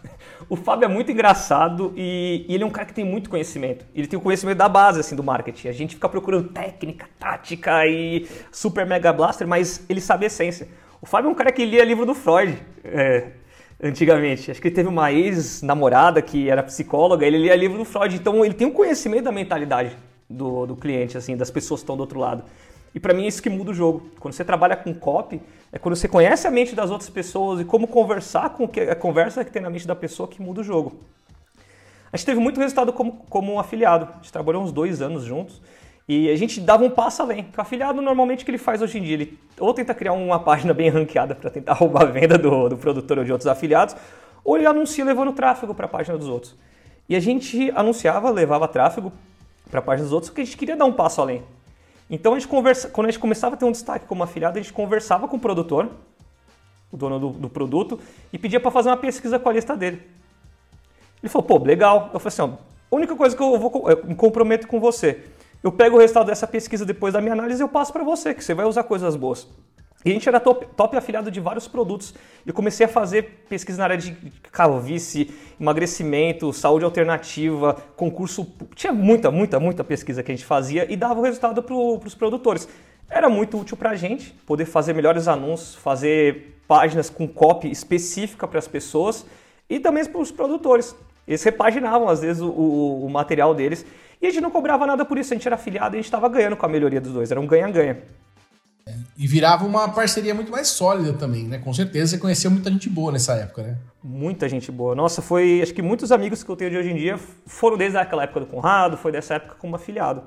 o 0.50 0.56
Fábio 0.56 0.85
é 0.85 0.88
muito 0.88 1.12
engraçado 1.12 1.93
e, 1.97 2.44
e, 2.49 2.55
ele 2.55 2.64
é 2.64 2.67
um 2.67 2.70
cara 2.70 2.85
que 2.85 2.93
tem 2.93 3.05
muito 3.05 3.31
conhecimento. 3.31 3.87
Ele 3.94 4.08
tem 4.08 4.19
o 4.19 4.23
conhecimento 4.23 4.58
da 4.58 4.69
base, 4.69 4.99
assim, 4.99 5.14
do 5.14 5.23
marketing. 5.23 5.69
A 5.69 5.73
gente 5.73 5.94
fica 5.94 6.08
procurando 6.08 6.49
técnica, 6.49 7.06
tática 7.20 7.87
e 7.87 8.26
super 8.50 8.85
mega 8.85 9.12
blaster, 9.12 9.47
mas 9.47 9.87
ele 9.88 10.00
sabe 10.00 10.25
a 10.25 10.26
essência. 10.26 10.67
O 11.00 11.06
Fábio 11.06 11.29
é 11.29 11.31
um 11.31 11.37
cara 11.37 11.52
que 11.52 11.64
lia 11.64 11.85
livro 11.85 12.05
do 12.05 12.17
Freud, 12.17 12.58
é, 12.85 13.29
antigamente. 13.81 14.50
Acho 14.50 14.61
que 14.61 14.67
ele 14.67 14.75
teve 14.75 14.88
uma 14.88 15.12
ex-namorada 15.12 16.20
que 16.20 16.50
era 16.50 16.64
psicóloga, 16.64 17.25
ele 17.25 17.38
lia 17.38 17.55
livro 17.55 17.79
do 17.79 17.85
Freud. 17.85 18.17
Então 18.17 18.44
ele 18.44 18.55
tem 18.55 18.67
um 18.67 18.73
conhecimento 18.73 19.23
da 19.23 19.32
mentalidade 19.32 19.97
do, 20.29 20.67
do 20.67 20.75
cliente, 20.75 21.17
assim, 21.17 21.37
das 21.37 21.50
pessoas 21.50 21.79
que 21.79 21.85
estão 21.85 21.97
do 21.97 22.00
outro 22.00 22.19
lado. 22.19 22.43
E 22.95 22.99
para 22.99 23.15
mim 23.15 23.25
é 23.25 23.29
isso 23.29 23.43
que 23.43 23.49
muda 23.49 23.71
o 23.71 23.75
jogo. 23.75 24.11
Quando 24.19 24.35
você 24.35 24.45
trabalha 24.45 24.77
com 24.77 24.93
copy, 24.93 25.41
é 25.73 25.79
quando 25.79 25.95
você 25.95 26.09
conhece 26.09 26.47
a 26.47 26.51
mente 26.51 26.75
das 26.75 26.91
outras 26.91 27.09
pessoas 27.09 27.61
e 27.61 27.65
como 27.65 27.87
conversar 27.87 28.51
com 28.51 28.65
a 28.65 28.95
conversa 28.95 29.45
que 29.45 29.53
tem 29.53 29.63
na 29.63 29.71
mente 29.71 29.87
da 29.87 29.95
pessoa 29.95 30.29
que 30.29 30.43
muda 30.43 30.61
o 30.61 30.65
jogo. 30.65 30.99
A 32.13 32.17
gente 32.17 32.27
teve 32.27 32.41
muito 32.41 32.59
resultado 32.59 32.93
como, 32.93 33.13
como 33.31 33.53
um 33.53 33.61
afiliado. 33.61 34.09
A 34.11 34.17
gente 34.17 34.33
trabalhou 34.33 34.63
uns 34.63 34.73
dois 34.73 35.01
anos 35.01 35.23
juntos 35.25 35.62
e 36.09 36.29
a 36.29 36.35
gente 36.35 36.61
dava 36.61 36.85
um 36.85 36.91
passo 36.91 37.23
além. 37.23 37.47
O 37.57 37.61
afiliado, 37.61 38.03
normalmente, 38.03 38.43
o 38.43 38.45
que 38.45 38.50
ele 38.50 38.59
faz 38.59 38.83
hoje 38.83 38.99
em 38.99 39.03
dia? 39.03 39.14
Ele 39.14 39.38
ou 39.61 39.73
tenta 39.73 39.95
criar 39.95 40.12
uma 40.12 40.41
página 40.41 40.75
bem 40.75 40.88
ranqueada 40.88 41.37
para 41.37 41.50
tentar 41.50 41.75
roubar 41.79 42.03
a 42.03 42.07
venda 42.07 42.37
do, 42.37 42.69
do 42.69 42.76
produtor 42.76 43.19
ou 43.19 43.25
de 43.25 43.31
outros 43.31 43.47
afiliados, 43.47 43.95
ou 44.43 44.57
ele 44.57 44.67
anuncia 44.67 45.05
levando 45.05 45.33
tráfego 45.33 45.73
para 45.73 45.87
a 45.87 45.88
página 45.88 46.19
dos 46.19 46.26
outros. 46.26 46.57
E 47.09 47.14
a 47.14 47.21
gente 47.21 47.71
anunciava, 47.76 48.29
levava 48.31 48.67
tráfego 48.67 49.12
para 49.71 49.79
a 49.79 49.83
página 49.83 50.05
dos 50.05 50.12
outros, 50.12 50.31
porque 50.31 50.43
a 50.43 50.45
gente 50.45 50.57
queria 50.57 50.76
dar 50.76 50.87
um 50.87 50.93
passo 50.93 51.21
além. 51.21 51.45
Então, 52.11 52.35
a 52.35 52.38
gente 52.38 52.49
conversa, 52.49 52.88
quando 52.88 53.07
a 53.07 53.11
gente 53.11 53.21
começava 53.21 53.55
a 53.55 53.59
ter 53.59 53.64
um 53.64 53.71
destaque 53.71 54.05
como 54.07 54.25
afiliado, 54.25 54.59
a 54.59 54.62
gente 54.62 54.73
conversava 54.73 55.29
com 55.29 55.37
o 55.37 55.40
produtor, 55.40 55.88
o 56.90 56.97
dono 56.97 57.21
do, 57.21 57.29
do 57.31 57.49
produto, 57.49 58.00
e 58.33 58.38
pedia 58.38 58.59
para 58.59 58.73
fazer 58.73 58.88
uma 58.88 58.97
pesquisa 58.97 59.38
com 59.38 59.49
a 59.49 59.52
lista 59.52 59.76
dele. 59.76 60.02
Ele 61.23 61.31
falou, 61.31 61.47
pô, 61.47 61.59
legal. 61.59 62.11
Eu 62.12 62.19
falei 62.19 62.29
assim, 62.29 62.43
ó, 62.43 62.47
a 62.90 62.97
única 62.97 63.14
coisa 63.14 63.37
que 63.37 63.43
eu 63.43 63.57
vou 63.59 63.88
eu 63.88 64.05
me 64.05 64.17
comprometo 64.17 64.67
com 64.67 64.81
você, 64.81 65.25
eu 65.62 65.71
pego 65.71 65.97
o 65.97 66.00
resultado 66.00 66.26
dessa 66.26 66.47
pesquisa 66.47 66.85
depois 66.85 67.12
da 67.12 67.21
minha 67.21 67.35
análise 67.35 67.62
e 67.62 67.64
eu 67.64 67.69
passo 67.69 67.93
para 67.93 68.02
você, 68.02 68.35
que 68.35 68.43
você 68.43 68.55
vai 68.55 68.67
usar 68.67 68.83
coisas 68.83 69.14
boas. 69.14 69.47
E 70.04 70.11
a 70.11 70.12
gente 70.14 70.28
era 70.28 70.40
top, 70.40 70.66
top 70.75 70.97
afiliado 70.97 71.30
de 71.30 71.40
vários 71.40 71.69
produtos. 71.69 72.14
Eu 72.47 72.54
comecei 72.54 72.87
a 72.87 72.88
fazer 72.88 73.45
pesquisa 73.49 73.78
na 73.78 73.85
área 73.85 73.99
de 73.99 74.16
calvície, 74.50 75.30
emagrecimento, 75.61 76.52
saúde 76.52 76.85
alternativa, 76.87 77.76
concurso. 77.97 78.47
Tinha 78.75 78.92
muita, 78.92 79.30
muita, 79.30 79.61
muita 79.61 79.85
pesquisa 79.85 80.23
que 80.23 80.33
a 80.33 80.35
gente 80.35 80.47
fazia 80.47 80.90
e 80.90 80.97
dava 80.97 81.21
o 81.21 81.23
resultado 81.23 81.62
para 81.62 81.75
os 81.75 82.14
produtores. 82.14 82.66
Era 83.11 83.28
muito 83.28 83.59
útil 83.59 83.76
para 83.76 83.90
a 83.90 83.97
gente 83.97 84.33
poder 84.47 84.64
fazer 84.64 84.95
melhores 84.95 85.28
anúncios, 85.28 85.75
fazer 85.75 86.62
páginas 86.66 87.11
com 87.11 87.28
copy 87.28 87.71
específica 87.71 88.49
para 88.49 88.59
as 88.59 88.69
pessoas 88.69 89.26
e 89.69 89.78
também 89.78 90.04
para 90.07 90.21
os 90.21 90.30
produtores. 90.30 90.97
Eles 91.28 91.42
repaginavam, 91.42 92.09
às 92.09 92.21
vezes, 92.21 92.40
o, 92.40 92.49
o, 92.49 93.07
o 93.07 93.11
material 93.11 93.54
deles 93.54 93.85
e 94.23 94.26
a 94.26 94.30
gente 94.30 94.42
não 94.42 94.50
cobrava 94.50 94.87
nada 94.87 95.04
por 95.04 95.19
isso. 95.19 95.33
A 95.33 95.37
gente 95.37 95.47
era 95.47 95.57
afiliado 95.57 95.95
e 95.95 95.99
a 95.99 95.99
gente 95.99 96.07
estava 96.07 96.28
ganhando 96.28 96.57
com 96.57 96.64
a 96.64 96.69
melhoria 96.69 97.00
dos 97.00 97.12
dois. 97.12 97.30
Era 97.30 97.40
um 97.40 97.47
ganha-ganha. 97.47 97.99
E 99.21 99.27
virava 99.27 99.67
uma 99.67 99.87
parceria 99.87 100.35
muito 100.35 100.50
mais 100.50 100.69
sólida 100.69 101.12
também, 101.12 101.45
né? 101.45 101.59
Com 101.59 101.75
certeza 101.75 102.12
você 102.12 102.19
conheceu 102.19 102.50
muita 102.50 102.71
gente 102.71 102.89
boa 102.89 103.12
nessa 103.12 103.35
época, 103.35 103.62
né? 103.62 103.77
Muita 104.03 104.49
gente 104.49 104.73
boa. 104.73 104.95
Nossa, 104.95 105.21
foi. 105.21 105.61
Acho 105.61 105.75
que 105.75 105.83
muitos 105.83 106.11
amigos 106.11 106.43
que 106.43 106.49
eu 106.49 106.57
tenho 106.57 106.71
de 106.71 106.79
hoje 106.79 106.89
em 106.89 106.97
dia 106.97 107.21
foram 107.45 107.77
desde 107.77 107.99
aquela 107.99 108.23
época 108.23 108.41
do 108.41 108.47
Conrado, 108.47 108.97
foi 108.97 109.12
dessa 109.12 109.35
época 109.35 109.57
como 109.59 109.77
afiliado. 109.77 110.23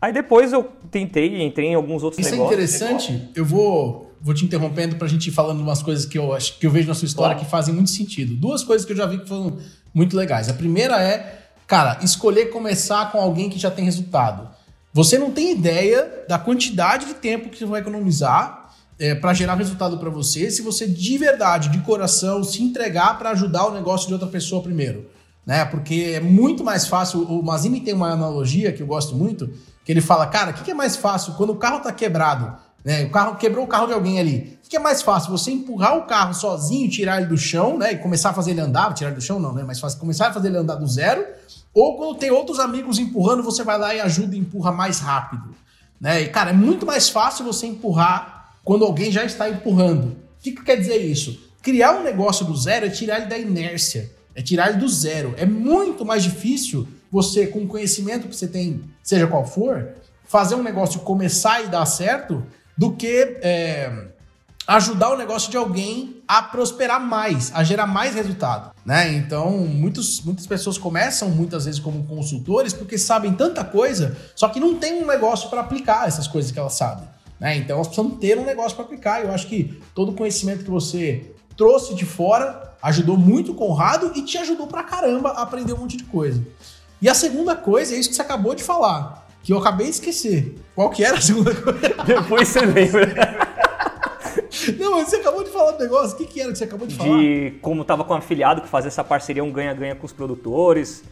Aí 0.00 0.12
depois 0.12 0.52
eu 0.52 0.62
tentei, 0.92 1.42
entrei 1.42 1.70
em 1.70 1.74
alguns 1.74 2.04
outros 2.04 2.24
Isso 2.24 2.32
é 2.32 2.38
negócios. 2.38 2.72
Isso 2.72 2.84
é 2.84 2.86
interessante. 2.86 3.30
Eu 3.34 3.44
vou, 3.44 4.14
vou 4.20 4.32
te 4.32 4.44
interrompendo 4.44 4.94
pra 4.94 5.08
gente 5.08 5.26
ir 5.26 5.32
falando 5.32 5.58
umas 5.60 5.82
coisas 5.82 6.06
que 6.06 6.16
eu 6.16 6.32
acho 6.32 6.56
que 6.56 6.64
eu 6.68 6.70
vejo 6.70 6.86
na 6.86 6.94
sua 6.94 7.06
história 7.06 7.34
claro. 7.34 7.44
que 7.44 7.50
fazem 7.50 7.74
muito 7.74 7.90
sentido. 7.90 8.36
Duas 8.36 8.62
coisas 8.62 8.86
que 8.86 8.92
eu 8.92 8.96
já 8.96 9.06
vi 9.06 9.18
que 9.18 9.28
foram 9.28 9.58
muito 9.92 10.16
legais. 10.16 10.48
A 10.48 10.54
primeira 10.54 11.02
é, 11.02 11.48
cara, 11.66 11.98
escolher 12.00 12.46
começar 12.46 13.10
com 13.10 13.18
alguém 13.18 13.50
que 13.50 13.58
já 13.58 13.72
tem 13.72 13.84
resultado. 13.84 14.48
Você 14.92 15.18
não 15.18 15.30
tem 15.30 15.52
ideia 15.52 16.24
da 16.28 16.38
quantidade 16.38 17.06
de 17.06 17.14
tempo 17.14 17.48
que 17.48 17.58
você 17.58 17.64
vai 17.64 17.80
economizar 17.80 18.70
é, 18.98 19.14
para 19.14 19.32
gerar 19.32 19.54
resultado 19.54 19.98
para 19.98 20.10
você 20.10 20.50
se 20.50 20.62
você 20.62 20.86
de 20.86 21.16
verdade, 21.16 21.68
de 21.68 21.78
coração, 21.80 22.44
se 22.44 22.62
entregar 22.62 23.18
para 23.18 23.30
ajudar 23.30 23.66
o 23.66 23.72
negócio 23.72 24.08
de 24.08 24.12
outra 24.12 24.28
pessoa 24.28 24.62
primeiro. 24.62 25.08
Né? 25.46 25.64
Porque 25.64 26.12
é 26.14 26.20
muito 26.20 26.62
mais 26.62 26.86
fácil. 26.86 27.22
O 27.22 27.42
Mazini 27.42 27.80
tem 27.80 27.94
uma 27.94 28.10
analogia 28.10 28.72
que 28.72 28.82
eu 28.82 28.86
gosto 28.86 29.16
muito, 29.16 29.50
que 29.84 29.92
ele 29.92 30.00
fala, 30.00 30.26
cara, 30.26 30.50
o 30.50 30.54
que, 30.54 30.64
que 30.64 30.70
é 30.70 30.74
mais 30.74 30.96
fácil 30.96 31.34
quando 31.34 31.50
o 31.50 31.56
carro 31.56 31.78
está 31.78 31.92
quebrado? 31.92 32.56
Né? 32.84 33.04
O 33.04 33.10
carro 33.10 33.36
quebrou 33.36 33.64
o 33.64 33.68
carro 33.68 33.86
de 33.86 33.92
alguém 33.92 34.18
ali. 34.18 34.58
Que 34.70 34.76
é 34.76 34.78
mais 34.78 35.02
fácil? 35.02 35.32
Você 35.32 35.50
empurrar 35.50 35.98
o 35.98 36.02
carro 36.02 36.32
sozinho, 36.32 36.88
tirar 36.88 37.20
ele 37.20 37.26
do 37.26 37.36
chão, 37.36 37.76
né? 37.76 37.92
E 37.92 37.98
começar 37.98 38.30
a 38.30 38.32
fazer 38.32 38.52
ele 38.52 38.60
andar, 38.60 38.94
tirar 38.94 39.10
ele 39.10 39.16
do 39.16 39.22
chão 39.22 39.40
não, 39.40 39.52
né? 39.52 39.66
Fácil 39.74 39.98
começar 39.98 40.28
a 40.28 40.32
fazer 40.32 40.46
ele 40.46 40.58
andar 40.58 40.76
do 40.76 40.86
zero. 40.86 41.26
Ou 41.74 41.96
quando 41.96 42.16
tem 42.16 42.30
outros 42.30 42.60
amigos 42.60 42.96
empurrando, 43.00 43.42
você 43.42 43.64
vai 43.64 43.76
lá 43.76 43.92
e 43.92 44.00
ajuda 44.00 44.36
e 44.36 44.38
empurra 44.38 44.70
mais 44.70 45.00
rápido. 45.00 45.56
Né? 46.00 46.22
E, 46.22 46.28
cara, 46.28 46.50
é 46.50 46.52
muito 46.52 46.86
mais 46.86 47.08
fácil 47.08 47.44
você 47.44 47.66
empurrar 47.66 48.54
quando 48.64 48.84
alguém 48.84 49.10
já 49.10 49.24
está 49.24 49.50
empurrando. 49.50 50.04
O 50.04 50.16
que, 50.40 50.52
que 50.52 50.62
quer 50.62 50.76
dizer 50.76 50.98
isso? 50.98 51.36
Criar 51.60 51.98
um 51.98 52.04
negócio 52.04 52.46
do 52.46 52.56
zero 52.56 52.86
é 52.86 52.90
tirar 52.90 53.18
ele 53.18 53.26
da 53.26 53.36
inércia, 53.36 54.08
é 54.36 54.40
tirar 54.40 54.70
ele 54.70 54.78
do 54.78 54.88
zero. 54.88 55.34
É 55.36 55.44
muito 55.44 56.04
mais 56.04 56.22
difícil 56.22 56.86
você, 57.10 57.44
com 57.48 57.64
o 57.64 57.66
conhecimento 57.66 58.28
que 58.28 58.36
você 58.36 58.46
tem, 58.46 58.84
seja 59.02 59.26
qual 59.26 59.44
for, 59.44 59.88
fazer 60.28 60.54
um 60.54 60.62
negócio 60.62 61.00
começar 61.00 61.64
e 61.64 61.66
dar 61.66 61.84
certo 61.86 62.46
do 62.78 62.92
que 62.92 63.36
é, 63.42 64.10
ajudar 64.70 65.10
o 65.10 65.16
negócio 65.16 65.50
de 65.50 65.56
alguém 65.56 66.22
a 66.28 66.40
prosperar 66.40 67.00
mais, 67.00 67.50
a 67.52 67.64
gerar 67.64 67.88
mais 67.88 68.14
resultado, 68.14 68.70
né? 68.86 69.12
Então, 69.14 69.50
muitos, 69.50 70.22
muitas 70.22 70.46
pessoas 70.46 70.78
começam 70.78 71.28
muitas 71.28 71.64
vezes 71.64 71.80
como 71.80 72.04
consultores 72.04 72.72
porque 72.72 72.96
sabem 72.96 73.32
tanta 73.32 73.64
coisa, 73.64 74.16
só 74.36 74.48
que 74.48 74.60
não 74.60 74.76
tem 74.76 75.02
um 75.02 75.06
negócio 75.08 75.50
para 75.50 75.60
aplicar 75.60 76.06
essas 76.06 76.28
coisas 76.28 76.52
que 76.52 76.58
elas 76.58 76.74
sabem, 76.74 77.08
né? 77.40 77.56
Então, 77.56 77.74
elas 77.74 77.88
precisam 77.88 78.10
ter 78.16 78.38
um 78.38 78.44
negócio 78.44 78.76
para 78.76 78.84
aplicar. 78.84 79.24
Eu 79.24 79.32
acho 79.32 79.48
que 79.48 79.82
todo 79.92 80.12
o 80.12 80.14
conhecimento 80.14 80.62
que 80.62 80.70
você 80.70 81.34
trouxe 81.56 81.92
de 81.96 82.06
fora 82.06 82.72
ajudou 82.80 83.16
muito 83.16 83.50
o 83.50 83.54
Conrado 83.56 84.12
e 84.14 84.22
te 84.22 84.38
ajudou 84.38 84.68
pra 84.68 84.84
caramba 84.84 85.30
a 85.30 85.42
aprender 85.42 85.72
um 85.72 85.78
monte 85.78 85.96
de 85.96 86.04
coisa. 86.04 86.40
E 87.02 87.08
a 87.08 87.14
segunda 87.14 87.56
coisa 87.56 87.92
é 87.92 87.98
isso 87.98 88.10
que 88.10 88.14
você 88.14 88.22
acabou 88.22 88.54
de 88.54 88.62
falar 88.62 89.26
que 89.42 89.52
eu 89.52 89.58
acabei 89.58 89.86
de 89.86 89.94
esquecer. 89.94 90.54
Qual 90.74 90.90
que 90.90 91.04
era 91.04 91.18
a 91.18 91.20
segunda 91.20 91.54
coisa? 91.54 91.80
Depois 92.06 92.48
você 92.48 92.60
lembra. 92.60 93.29
Não, 94.90 94.98
mas 94.98 95.08
você 95.08 95.16
acabou 95.16 95.44
de 95.44 95.50
falar 95.50 95.72
do 95.72 95.78
negócio. 95.78 96.14
O 96.14 96.18
que, 96.18 96.26
que 96.26 96.40
era 96.40 96.50
que 96.50 96.58
você 96.58 96.64
acabou 96.64 96.86
de, 96.86 96.94
de 96.94 96.98
falar? 96.98 97.18
De 97.18 97.54
como 97.62 97.84
tava 97.84 98.04
com 98.04 98.12
o 98.12 98.16
afiliado, 98.16 98.60
que 98.60 98.68
fazia 98.68 98.88
essa 98.88 99.04
parceria 99.04 99.44
um 99.44 99.52
ganha-ganha 99.52 99.94
com 99.94 100.04
os 100.04 100.12
produtores. 100.12 101.02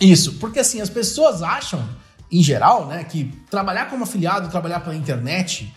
Isso, 0.00 0.34
porque 0.34 0.58
assim, 0.58 0.80
as 0.80 0.90
pessoas 0.90 1.42
acham, 1.42 1.86
em 2.30 2.42
geral, 2.42 2.86
né, 2.86 3.04
que 3.04 3.32
trabalhar 3.50 3.88
como 3.90 4.04
afiliado, 4.04 4.48
trabalhar 4.48 4.80
pela 4.80 4.94
internet 4.94 5.72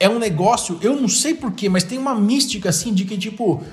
é 0.00 0.08
um 0.08 0.18
negócio, 0.18 0.78
eu 0.80 0.94
não 0.94 1.08
sei 1.08 1.34
porquê, 1.34 1.68
mas 1.68 1.82
tem 1.82 1.98
uma 1.98 2.14
mística 2.14 2.68
assim 2.68 2.94
de 2.94 3.04
que, 3.04 3.18
tipo, 3.18 3.64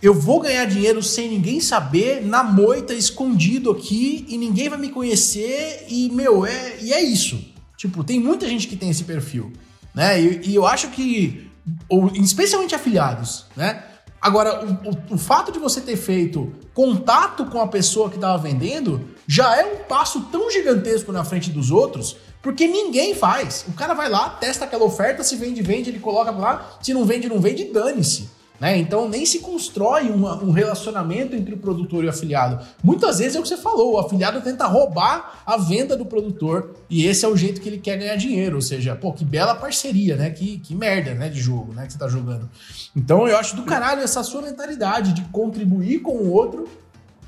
eu 0.00 0.14
vou 0.14 0.40
ganhar 0.40 0.64
dinheiro 0.64 1.02
sem 1.02 1.28
ninguém 1.28 1.60
saber, 1.60 2.24
na 2.24 2.42
moita, 2.42 2.94
escondido 2.94 3.70
aqui, 3.70 4.24
e 4.28 4.38
ninguém 4.38 4.68
vai 4.68 4.78
me 4.78 4.88
conhecer, 4.88 5.84
e, 5.88 6.08
meu, 6.10 6.46
é, 6.46 6.76
e 6.80 6.92
é 6.92 7.02
isso. 7.02 7.44
Tipo, 7.76 8.02
tem 8.02 8.18
muita 8.18 8.48
gente 8.48 8.66
que 8.66 8.76
tem 8.76 8.90
esse 8.90 9.04
perfil, 9.04 9.52
né? 9.94 10.20
E, 10.20 10.50
e 10.50 10.54
eu 10.54 10.66
acho 10.66 10.88
que, 10.88 11.47
ou, 11.88 12.10
especialmente 12.14 12.74
afiliados, 12.74 13.46
né? 13.56 13.84
Agora, 14.20 14.64
o, 14.64 15.12
o, 15.12 15.14
o, 15.14 15.18
fato 15.18 15.52
de 15.52 15.60
você 15.60 15.80
ter 15.80 15.96
feito 15.96 16.52
contato 16.74 17.46
com 17.46 17.60
a 17.60 17.68
pessoa 17.68 18.10
que 18.10 18.16
estava 18.16 18.36
vendendo 18.36 19.08
já 19.26 19.56
é 19.56 19.64
um 19.64 19.84
passo 19.84 20.22
tão 20.32 20.50
gigantesco 20.50 21.12
na 21.12 21.24
frente 21.24 21.50
dos 21.50 21.70
outros, 21.70 22.16
porque 22.42 22.66
ninguém 22.66 23.14
faz. 23.14 23.64
O 23.68 23.72
cara 23.72 23.94
vai 23.94 24.08
lá, 24.08 24.28
testa 24.30 24.64
aquela 24.64 24.84
oferta, 24.84 25.22
se 25.22 25.36
vende, 25.36 25.62
vende, 25.62 25.90
ele 25.90 26.00
coloca 26.00 26.32
lá, 26.32 26.78
se 26.82 26.92
não 26.92 27.04
vende, 27.04 27.28
não 27.28 27.40
vende, 27.40 27.64
dane-se. 27.64 28.28
Né? 28.60 28.76
Então 28.78 29.08
nem 29.08 29.24
se 29.24 29.38
constrói 29.38 30.10
uma, 30.10 30.42
um 30.42 30.50
relacionamento 30.50 31.36
entre 31.36 31.54
o 31.54 31.58
produtor 31.58 32.02
e 32.02 32.06
o 32.08 32.10
afiliado. 32.10 32.64
Muitas 32.82 33.18
vezes 33.18 33.36
é 33.36 33.38
o 33.38 33.42
que 33.42 33.48
você 33.48 33.56
falou, 33.56 33.94
o 33.94 33.98
afiliado 33.98 34.40
tenta 34.40 34.66
roubar 34.66 35.42
a 35.46 35.56
venda 35.56 35.96
do 35.96 36.04
produtor 36.04 36.74
e 36.90 37.06
esse 37.06 37.24
é 37.24 37.28
o 37.28 37.36
jeito 37.36 37.60
que 37.60 37.68
ele 37.68 37.78
quer 37.78 37.96
ganhar 37.96 38.16
dinheiro. 38.16 38.56
Ou 38.56 38.62
seja, 38.62 38.96
pô, 38.96 39.12
que 39.12 39.24
bela 39.24 39.54
parceria, 39.54 40.16
né? 40.16 40.30
Que, 40.30 40.58
que 40.58 40.74
merda, 40.74 41.14
né? 41.14 41.28
De 41.28 41.40
jogo, 41.40 41.72
né? 41.72 41.86
Que 41.86 41.92
você 41.92 41.98
tá 41.98 42.08
jogando. 42.08 42.50
Então 42.96 43.28
eu 43.28 43.36
acho 43.36 43.54
do 43.54 43.62
caralho 43.62 44.02
essa 44.02 44.22
sua 44.24 44.42
mentalidade 44.42 45.12
de 45.12 45.22
contribuir 45.26 46.00
com 46.00 46.12
o 46.12 46.32
outro, 46.32 46.68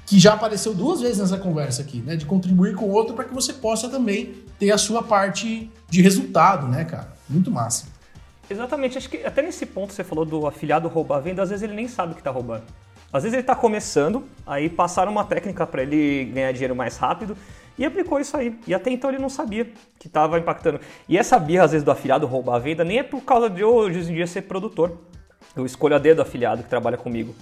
que 0.06 0.18
já 0.18 0.34
apareceu 0.34 0.74
duas 0.74 1.00
vezes 1.00 1.18
nessa 1.18 1.38
conversa 1.38 1.82
aqui, 1.82 1.98
né? 1.98 2.16
De 2.16 2.26
contribuir 2.26 2.74
com 2.74 2.86
o 2.86 2.90
outro 2.90 3.14
para 3.14 3.24
que 3.24 3.32
você 3.32 3.52
possa 3.52 3.88
também 3.88 4.34
ter 4.58 4.72
a 4.72 4.78
sua 4.78 5.02
parte 5.04 5.70
de 5.88 6.02
resultado, 6.02 6.66
né, 6.66 6.84
cara? 6.84 7.12
Muito 7.28 7.50
massa. 7.52 7.99
Exatamente, 8.50 8.98
acho 8.98 9.08
que 9.08 9.24
até 9.24 9.40
nesse 9.42 9.64
ponto 9.64 9.92
você 9.92 10.02
falou 10.02 10.24
do 10.24 10.44
afiliado 10.44 10.88
roubar 10.88 11.18
a 11.18 11.20
venda, 11.20 11.40
às 11.40 11.50
vezes 11.50 11.62
ele 11.62 11.72
nem 11.72 11.86
sabe 11.86 12.14
que 12.14 12.20
está 12.20 12.32
roubando. 12.32 12.64
Às 13.12 13.22
vezes 13.22 13.34
ele 13.34 13.42
está 13.42 13.54
começando, 13.54 14.24
aí 14.44 14.68
passaram 14.68 15.12
uma 15.12 15.24
técnica 15.24 15.64
para 15.64 15.82
ele 15.82 16.24
ganhar 16.34 16.50
dinheiro 16.52 16.74
mais 16.74 16.96
rápido 16.96 17.36
e 17.78 17.84
aplicou 17.84 18.18
isso 18.18 18.36
aí. 18.36 18.58
E 18.66 18.74
até 18.74 18.90
então 18.90 19.08
ele 19.08 19.20
não 19.20 19.28
sabia 19.28 19.68
que 20.00 20.08
estava 20.08 20.36
impactando. 20.36 20.80
E 21.08 21.16
essa 21.16 21.38
birra, 21.38 21.64
às 21.64 21.70
vezes, 21.70 21.84
do 21.84 21.92
afiliado 21.92 22.26
roubar 22.26 22.56
a 22.56 22.58
venda 22.58 22.84
nem 22.84 22.98
é 22.98 23.02
por 23.04 23.20
causa 23.22 23.48
de 23.48 23.62
hoje 23.62 24.00
em 24.10 24.14
dia, 24.14 24.26
ser 24.26 24.42
produtor. 24.42 24.98
Eu 25.54 25.64
escolho 25.64 25.94
a 25.94 25.98
dedo 25.98 26.16
do 26.16 26.22
afiliado 26.22 26.64
que 26.64 26.68
trabalha 26.68 26.96
comigo. 26.96 27.34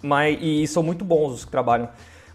Mas, 0.00 0.38
e 0.40 0.66
são 0.68 0.84
muito 0.84 1.04
bons 1.04 1.32
os 1.32 1.44
que 1.44 1.50
trabalham. 1.50 1.88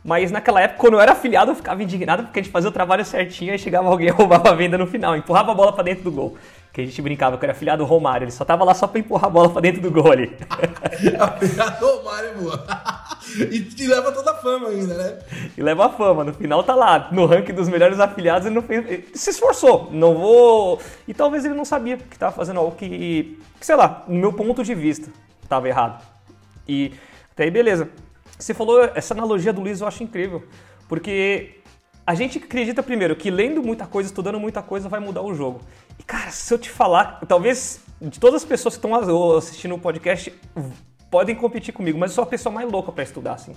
Mas 0.03 0.31
naquela 0.31 0.61
época, 0.61 0.79
quando 0.79 0.93
eu 0.93 1.01
era 1.01 1.13
afiliado, 1.13 1.51
eu 1.51 1.55
ficava 1.55 1.81
indignado 1.83 2.23
porque 2.23 2.39
a 2.39 2.43
gente 2.43 2.51
fazia 2.51 2.69
o 2.69 2.73
trabalho 2.73 3.03
certinho 3.03 3.53
e 3.53 3.59
chegava 3.59 3.89
alguém 3.89 4.07
e 4.07 4.11
roubava 4.11 4.49
a 4.49 4.53
venda 4.53 4.77
no 4.77 4.87
final, 4.87 5.15
empurrava 5.15 5.51
a 5.51 5.55
bola 5.55 5.73
para 5.73 5.83
dentro 5.83 6.03
do 6.03 6.11
gol 6.11 6.37
que 6.79 6.83
a 6.83 6.89
gente 6.89 7.01
brincava 7.01 7.37
que 7.37 7.45
era 7.45 7.51
afiliado 7.51 7.83
Romário, 7.83 8.25
ele 8.25 8.31
só 8.31 8.45
tava 8.45 8.63
lá 8.63 8.73
só 8.73 8.87
pra 8.87 8.99
empurrar 8.99 9.25
a 9.25 9.29
bola 9.29 9.49
pra 9.49 9.61
dentro 9.61 9.81
do 9.81 9.91
gol 9.91 10.11
ali. 10.11 10.35
afiliado 11.19 11.85
Romário, 11.85 12.35
boa. 12.39 12.65
E, 13.29 13.69
e, 13.77 13.87
leva 13.87 14.11
toda 14.11 14.31
a 14.31 14.35
fama 14.35 14.69
ainda, 14.69 14.95
né? 14.95 15.19
E 15.55 15.61
leva 15.61 15.85
a 15.85 15.89
fama, 15.89 16.23
no 16.23 16.33
final 16.33 16.63
tá 16.63 16.73
lá, 16.73 17.09
no 17.11 17.27
ranking 17.27 17.53
dos 17.53 17.69
melhores 17.69 17.99
afiliados, 17.99 18.47
ele 18.47 18.55
não 18.55 18.63
fez. 18.63 18.83
Ele 18.89 19.07
se 19.13 19.29
esforçou, 19.29 19.89
não 19.91 20.15
vou. 20.15 20.81
E 21.07 21.13
talvez 21.13 21.45
ele 21.45 21.53
não 21.53 21.63
sabia 21.63 21.97
que 21.97 22.17
tava 22.17 22.31
fazendo 22.35 22.59
algo 22.59 22.75
que, 22.75 23.37
que 23.59 23.65
sei 23.65 23.75
lá, 23.75 24.03
no 24.07 24.15
meu 24.15 24.33
ponto 24.33 24.63
de 24.63 24.73
vista, 24.73 25.11
tava 25.47 25.67
errado. 25.67 26.03
E 26.67 26.91
até 27.33 27.43
aí, 27.43 27.51
beleza. 27.51 27.87
Você 28.39 28.51
falou 28.51 28.83
essa 28.95 29.13
analogia 29.13 29.53
do 29.53 29.61
Luiz, 29.61 29.79
eu 29.79 29.87
acho 29.87 30.01
incrível. 30.01 30.43
Porque 30.87 31.59
a 32.09 32.15
gente 32.15 32.39
acredita 32.39 32.81
primeiro 32.81 33.15
que 33.15 33.29
lendo 33.29 33.61
muita 33.61 33.85
coisa, 33.85 34.09
estudando 34.09 34.39
muita 34.39 34.63
coisa, 34.63 34.89
vai 34.89 34.99
mudar 34.99 35.21
o 35.21 35.35
jogo. 35.35 35.61
Cara, 36.09 36.31
se 36.31 36.51
eu 36.51 36.57
te 36.57 36.71
falar, 36.71 37.19
talvez 37.27 37.81
de 38.01 38.19
todas 38.19 38.41
as 38.41 38.43
pessoas 38.43 38.75
que 38.75 38.83
estão 38.83 39.37
assistindo 39.37 39.75
o 39.75 39.79
podcast 39.79 40.33
podem 41.11 41.35
competir 41.35 41.71
comigo, 41.71 41.99
mas 41.99 42.09
eu 42.09 42.15
sou 42.15 42.23
a 42.23 42.27
pessoa 42.27 42.51
mais 42.51 42.67
louca 42.67 42.91
para 42.91 43.03
estudar, 43.03 43.33
assim. 43.33 43.55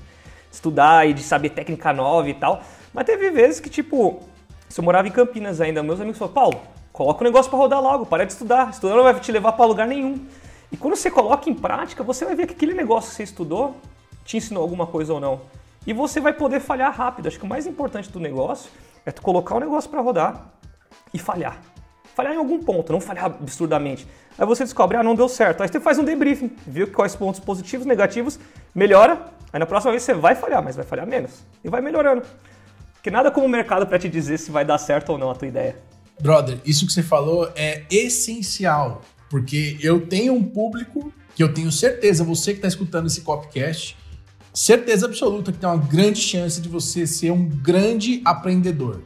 Estudar 0.50 1.08
e 1.08 1.14
de 1.14 1.22
saber 1.22 1.48
técnica 1.48 1.94
nova 1.94 2.28
e 2.28 2.34
tal. 2.34 2.62
Mas 2.92 3.06
teve 3.06 3.30
vezes 3.30 3.58
que, 3.58 3.70
tipo, 3.70 4.22
se 4.68 4.78
eu 4.78 4.84
morava 4.84 5.08
em 5.08 5.10
Campinas 5.10 5.62
ainda, 5.62 5.82
meus 5.82 5.98
amigos 5.98 6.18
falaram, 6.18 6.34
Paulo, 6.34 6.60
coloca 6.92 7.22
o 7.22 7.24
negócio 7.24 7.50
para 7.50 7.58
rodar 7.58 7.80
logo, 7.80 8.04
para 8.04 8.26
de 8.26 8.32
estudar. 8.32 8.68
Estudar 8.68 8.96
não 8.96 9.02
vai 9.02 9.18
te 9.18 9.32
levar 9.32 9.52
para 9.52 9.64
lugar 9.64 9.88
nenhum. 9.88 10.22
E 10.70 10.76
quando 10.76 10.94
você 10.94 11.10
coloca 11.10 11.48
em 11.48 11.54
prática, 11.54 12.02
você 12.02 12.26
vai 12.26 12.34
ver 12.34 12.46
que 12.46 12.52
aquele 12.52 12.74
negócio 12.74 13.08
que 13.08 13.16
você 13.16 13.22
estudou 13.22 13.76
te 14.26 14.36
ensinou 14.36 14.62
alguma 14.62 14.86
coisa 14.86 15.14
ou 15.14 15.18
não. 15.18 15.40
E 15.86 15.94
você 15.94 16.20
vai 16.20 16.34
poder 16.34 16.60
falhar 16.60 16.94
rápido. 16.94 17.28
Acho 17.28 17.38
que 17.38 17.46
o 17.46 17.48
mais 17.48 17.66
importante 17.66 18.10
do 18.10 18.20
negócio 18.20 18.70
é 19.06 19.10
tu 19.10 19.22
colocar 19.22 19.54
o 19.54 19.58
negócio 19.58 19.88
para 19.88 20.02
rodar 20.02 20.52
e 21.14 21.18
falhar. 21.18 21.71
Falhar 22.14 22.34
em 22.34 22.36
algum 22.36 22.58
ponto, 22.58 22.92
não 22.92 23.00
falhar 23.00 23.26
absurdamente. 23.26 24.06
Aí 24.38 24.46
você 24.46 24.64
descobre, 24.64 24.96
ah, 24.96 25.02
não 25.02 25.14
deu 25.14 25.28
certo. 25.28 25.62
Aí 25.62 25.68
você 25.68 25.80
faz 25.80 25.98
um 25.98 26.04
debriefing, 26.04 26.50
viu 26.66 26.86
quais 26.88 27.16
pontos 27.16 27.40
positivos, 27.40 27.86
negativos, 27.86 28.38
melhora. 28.74 29.26
Aí 29.52 29.58
na 29.58 29.66
próxima 29.66 29.92
vez 29.92 30.02
você 30.02 30.14
vai 30.14 30.34
falhar, 30.34 30.62
mas 30.62 30.76
vai 30.76 30.84
falhar 30.84 31.06
menos. 31.06 31.30
E 31.64 31.68
vai 31.68 31.80
melhorando. 31.80 32.22
Porque 32.94 33.10
nada 33.10 33.30
como 33.30 33.46
o 33.46 33.48
mercado 33.48 33.86
para 33.86 33.98
te 33.98 34.08
dizer 34.08 34.38
se 34.38 34.50
vai 34.50 34.64
dar 34.64 34.78
certo 34.78 35.10
ou 35.10 35.18
não 35.18 35.30
a 35.30 35.34
tua 35.34 35.48
ideia. 35.48 35.76
Brother, 36.20 36.58
isso 36.64 36.86
que 36.86 36.92
você 36.92 37.02
falou 37.02 37.50
é 37.56 37.84
essencial. 37.90 39.02
Porque 39.28 39.78
eu 39.80 40.06
tenho 40.06 40.34
um 40.34 40.44
público 40.44 41.12
que 41.34 41.42
eu 41.42 41.52
tenho 41.52 41.72
certeza, 41.72 42.22
você 42.22 42.52
que 42.52 42.58
está 42.58 42.68
escutando 42.68 43.06
esse 43.06 43.22
copcast, 43.22 43.96
certeza 44.52 45.06
absoluta 45.06 45.50
que 45.50 45.58
tem 45.58 45.68
uma 45.68 45.78
grande 45.78 46.20
chance 46.20 46.60
de 46.60 46.68
você 46.68 47.06
ser 47.06 47.30
um 47.30 47.48
grande 47.48 48.20
aprendedor. 48.24 49.02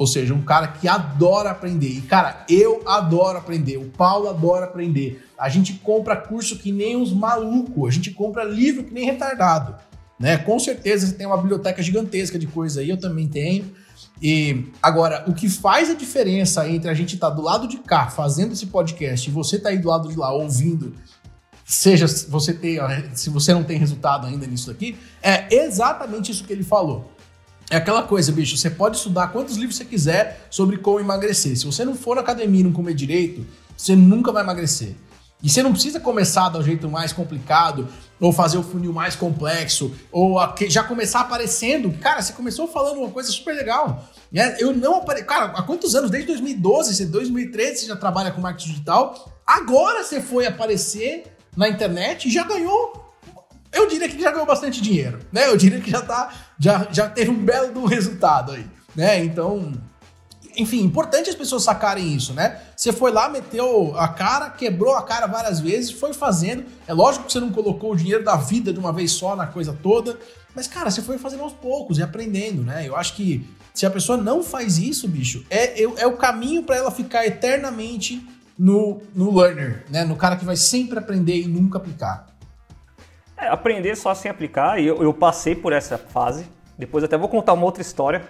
Ou 0.00 0.06
seja, 0.06 0.32
um 0.32 0.40
cara 0.40 0.66
que 0.68 0.88
adora 0.88 1.50
aprender. 1.50 1.90
E, 1.90 2.00
cara, 2.00 2.46
eu 2.48 2.80
adoro 2.86 3.36
aprender. 3.36 3.76
O 3.76 3.90
Paulo 3.90 4.30
adora 4.30 4.64
aprender. 4.64 5.22
A 5.38 5.50
gente 5.50 5.74
compra 5.74 6.16
curso 6.16 6.58
que 6.58 6.72
nem 6.72 6.96
uns 6.96 7.12
malucos. 7.12 7.86
A 7.86 7.90
gente 7.90 8.10
compra 8.10 8.42
livro 8.42 8.82
que 8.82 8.94
nem 8.94 9.04
retardado. 9.04 9.76
Né? 10.18 10.38
Com 10.38 10.58
certeza 10.58 11.06
você 11.06 11.12
tem 11.12 11.26
uma 11.26 11.36
biblioteca 11.36 11.82
gigantesca 11.82 12.38
de 12.38 12.46
coisa 12.46 12.80
aí, 12.80 12.88
eu 12.88 12.96
também 12.96 13.28
tenho. 13.28 13.74
E 14.22 14.64
agora, 14.82 15.22
o 15.28 15.34
que 15.34 15.50
faz 15.50 15.90
a 15.90 15.94
diferença 15.94 16.66
entre 16.66 16.88
a 16.88 16.94
gente 16.94 17.16
estar 17.16 17.28
tá 17.28 17.36
do 17.36 17.42
lado 17.42 17.68
de 17.68 17.76
cá 17.76 18.08
fazendo 18.08 18.54
esse 18.54 18.68
podcast 18.68 19.28
e 19.28 19.32
você 19.32 19.58
tá 19.58 19.68
aí 19.68 19.76
do 19.76 19.88
lado 19.88 20.08
de 20.08 20.16
lá 20.16 20.32
ouvindo 20.32 20.94
seja 21.62 22.06
você 22.26 22.54
ter, 22.54 22.80
se 23.14 23.28
você 23.28 23.52
não 23.52 23.62
tem 23.62 23.76
resultado 23.76 24.26
ainda 24.26 24.46
nisso 24.46 24.70
aqui, 24.70 24.96
é 25.22 25.54
exatamente 25.54 26.32
isso 26.32 26.42
que 26.42 26.54
ele 26.54 26.64
falou. 26.64 27.12
É 27.70 27.76
aquela 27.76 28.02
coisa, 28.02 28.32
bicho. 28.32 28.56
Você 28.56 28.68
pode 28.68 28.96
estudar 28.96 29.28
quantos 29.28 29.56
livros 29.56 29.76
você 29.76 29.84
quiser 29.84 30.46
sobre 30.50 30.76
como 30.76 30.98
emagrecer. 30.98 31.56
Se 31.56 31.64
você 31.64 31.84
não 31.84 31.94
for 31.94 32.16
na 32.16 32.20
academia 32.20 32.60
e 32.60 32.64
não 32.64 32.72
comer 32.72 32.94
direito, 32.94 33.46
você 33.76 33.94
nunca 33.94 34.32
vai 34.32 34.42
emagrecer. 34.42 34.96
E 35.42 35.48
você 35.48 35.62
não 35.62 35.72
precisa 35.72 36.00
começar 36.00 36.50
do 36.50 36.62
jeito 36.62 36.90
mais 36.90 37.12
complicado, 37.12 37.88
ou 38.20 38.32
fazer 38.32 38.58
o 38.58 38.62
funil 38.62 38.92
mais 38.92 39.16
complexo, 39.16 39.94
ou 40.12 40.36
já 40.68 40.82
começar 40.82 41.20
aparecendo. 41.20 41.90
Cara, 41.98 42.20
você 42.20 42.32
começou 42.32 42.68
falando 42.68 42.98
uma 42.98 43.10
coisa 43.10 43.30
super 43.30 43.54
legal. 43.54 44.04
Né? 44.30 44.56
Eu 44.58 44.76
não 44.76 44.96
apareci. 44.96 45.24
Cara, 45.24 45.46
há 45.46 45.62
quantos 45.62 45.94
anos? 45.94 46.10
Desde 46.10 46.26
2012, 46.26 47.06
2013 47.06 47.80
você 47.80 47.86
já 47.86 47.96
trabalha 47.96 48.32
com 48.32 48.40
marketing 48.40 48.70
digital. 48.70 49.32
Agora 49.46 50.04
você 50.04 50.20
foi 50.20 50.46
aparecer 50.46 51.24
na 51.56 51.68
internet 51.68 52.28
e 52.28 52.30
já 52.30 52.44
ganhou. 52.44 53.09
Eu 53.72 53.86
diria 53.88 54.08
que 54.08 54.20
já 54.20 54.30
ganhou 54.30 54.46
bastante 54.46 54.80
dinheiro, 54.80 55.20
né? 55.32 55.46
Eu 55.46 55.56
diria 55.56 55.80
que 55.80 55.90
já 55.90 56.02
tá, 56.02 56.32
já, 56.58 56.88
já 56.90 57.08
teve 57.08 57.30
um 57.30 57.44
belo 57.44 57.72
do 57.72 57.84
resultado 57.84 58.52
aí, 58.52 58.66
né? 58.96 59.22
Então, 59.24 59.72
enfim, 60.56 60.80
importante 60.82 61.30
as 61.30 61.36
pessoas 61.36 61.62
sacarem 61.62 62.12
isso, 62.12 62.32
né? 62.34 62.60
Você 62.76 62.92
foi 62.92 63.12
lá, 63.12 63.28
meteu 63.28 63.96
a 63.96 64.08
cara, 64.08 64.50
quebrou 64.50 64.94
a 64.94 65.02
cara 65.02 65.26
várias 65.26 65.60
vezes, 65.60 65.90
foi 65.90 66.12
fazendo. 66.12 66.64
É 66.86 66.92
lógico 66.92 67.26
que 67.26 67.32
você 67.32 67.40
não 67.40 67.50
colocou 67.50 67.92
o 67.92 67.96
dinheiro 67.96 68.24
da 68.24 68.36
vida 68.36 68.72
de 68.72 68.78
uma 68.78 68.92
vez 68.92 69.12
só 69.12 69.36
na 69.36 69.46
coisa 69.46 69.76
toda, 69.80 70.18
mas, 70.54 70.66
cara, 70.66 70.90
você 70.90 71.00
foi 71.00 71.18
fazendo 71.18 71.42
aos 71.42 71.52
poucos 71.52 71.98
e 71.98 72.02
aprendendo, 72.02 72.62
né? 72.62 72.86
Eu 72.86 72.96
acho 72.96 73.14
que 73.14 73.48
se 73.72 73.86
a 73.86 73.90
pessoa 73.90 74.18
não 74.18 74.42
faz 74.42 74.78
isso, 74.78 75.06
bicho, 75.06 75.44
é, 75.48 75.80
é, 75.80 75.84
é 75.98 76.06
o 76.06 76.16
caminho 76.16 76.62
para 76.62 76.76
ela 76.76 76.90
ficar 76.90 77.24
eternamente 77.24 78.26
no, 78.58 79.00
no 79.14 79.34
learner, 79.34 79.84
né? 79.88 80.04
No 80.04 80.16
cara 80.16 80.36
que 80.36 80.44
vai 80.44 80.56
sempre 80.56 80.98
aprender 80.98 81.40
e 81.40 81.46
nunca 81.46 81.78
aplicar. 81.78 82.26
É, 83.40 83.48
aprender 83.48 83.96
só 83.96 84.14
sem 84.14 84.30
aplicar, 84.30 84.80
e 84.80 84.86
eu, 84.86 85.02
eu 85.02 85.14
passei 85.14 85.54
por 85.54 85.72
essa 85.72 85.96
fase. 85.96 86.46
Depois 86.76 87.02
até 87.02 87.16
vou 87.16 87.28
contar 87.28 87.54
uma 87.54 87.64
outra 87.64 87.80
história 87.80 88.22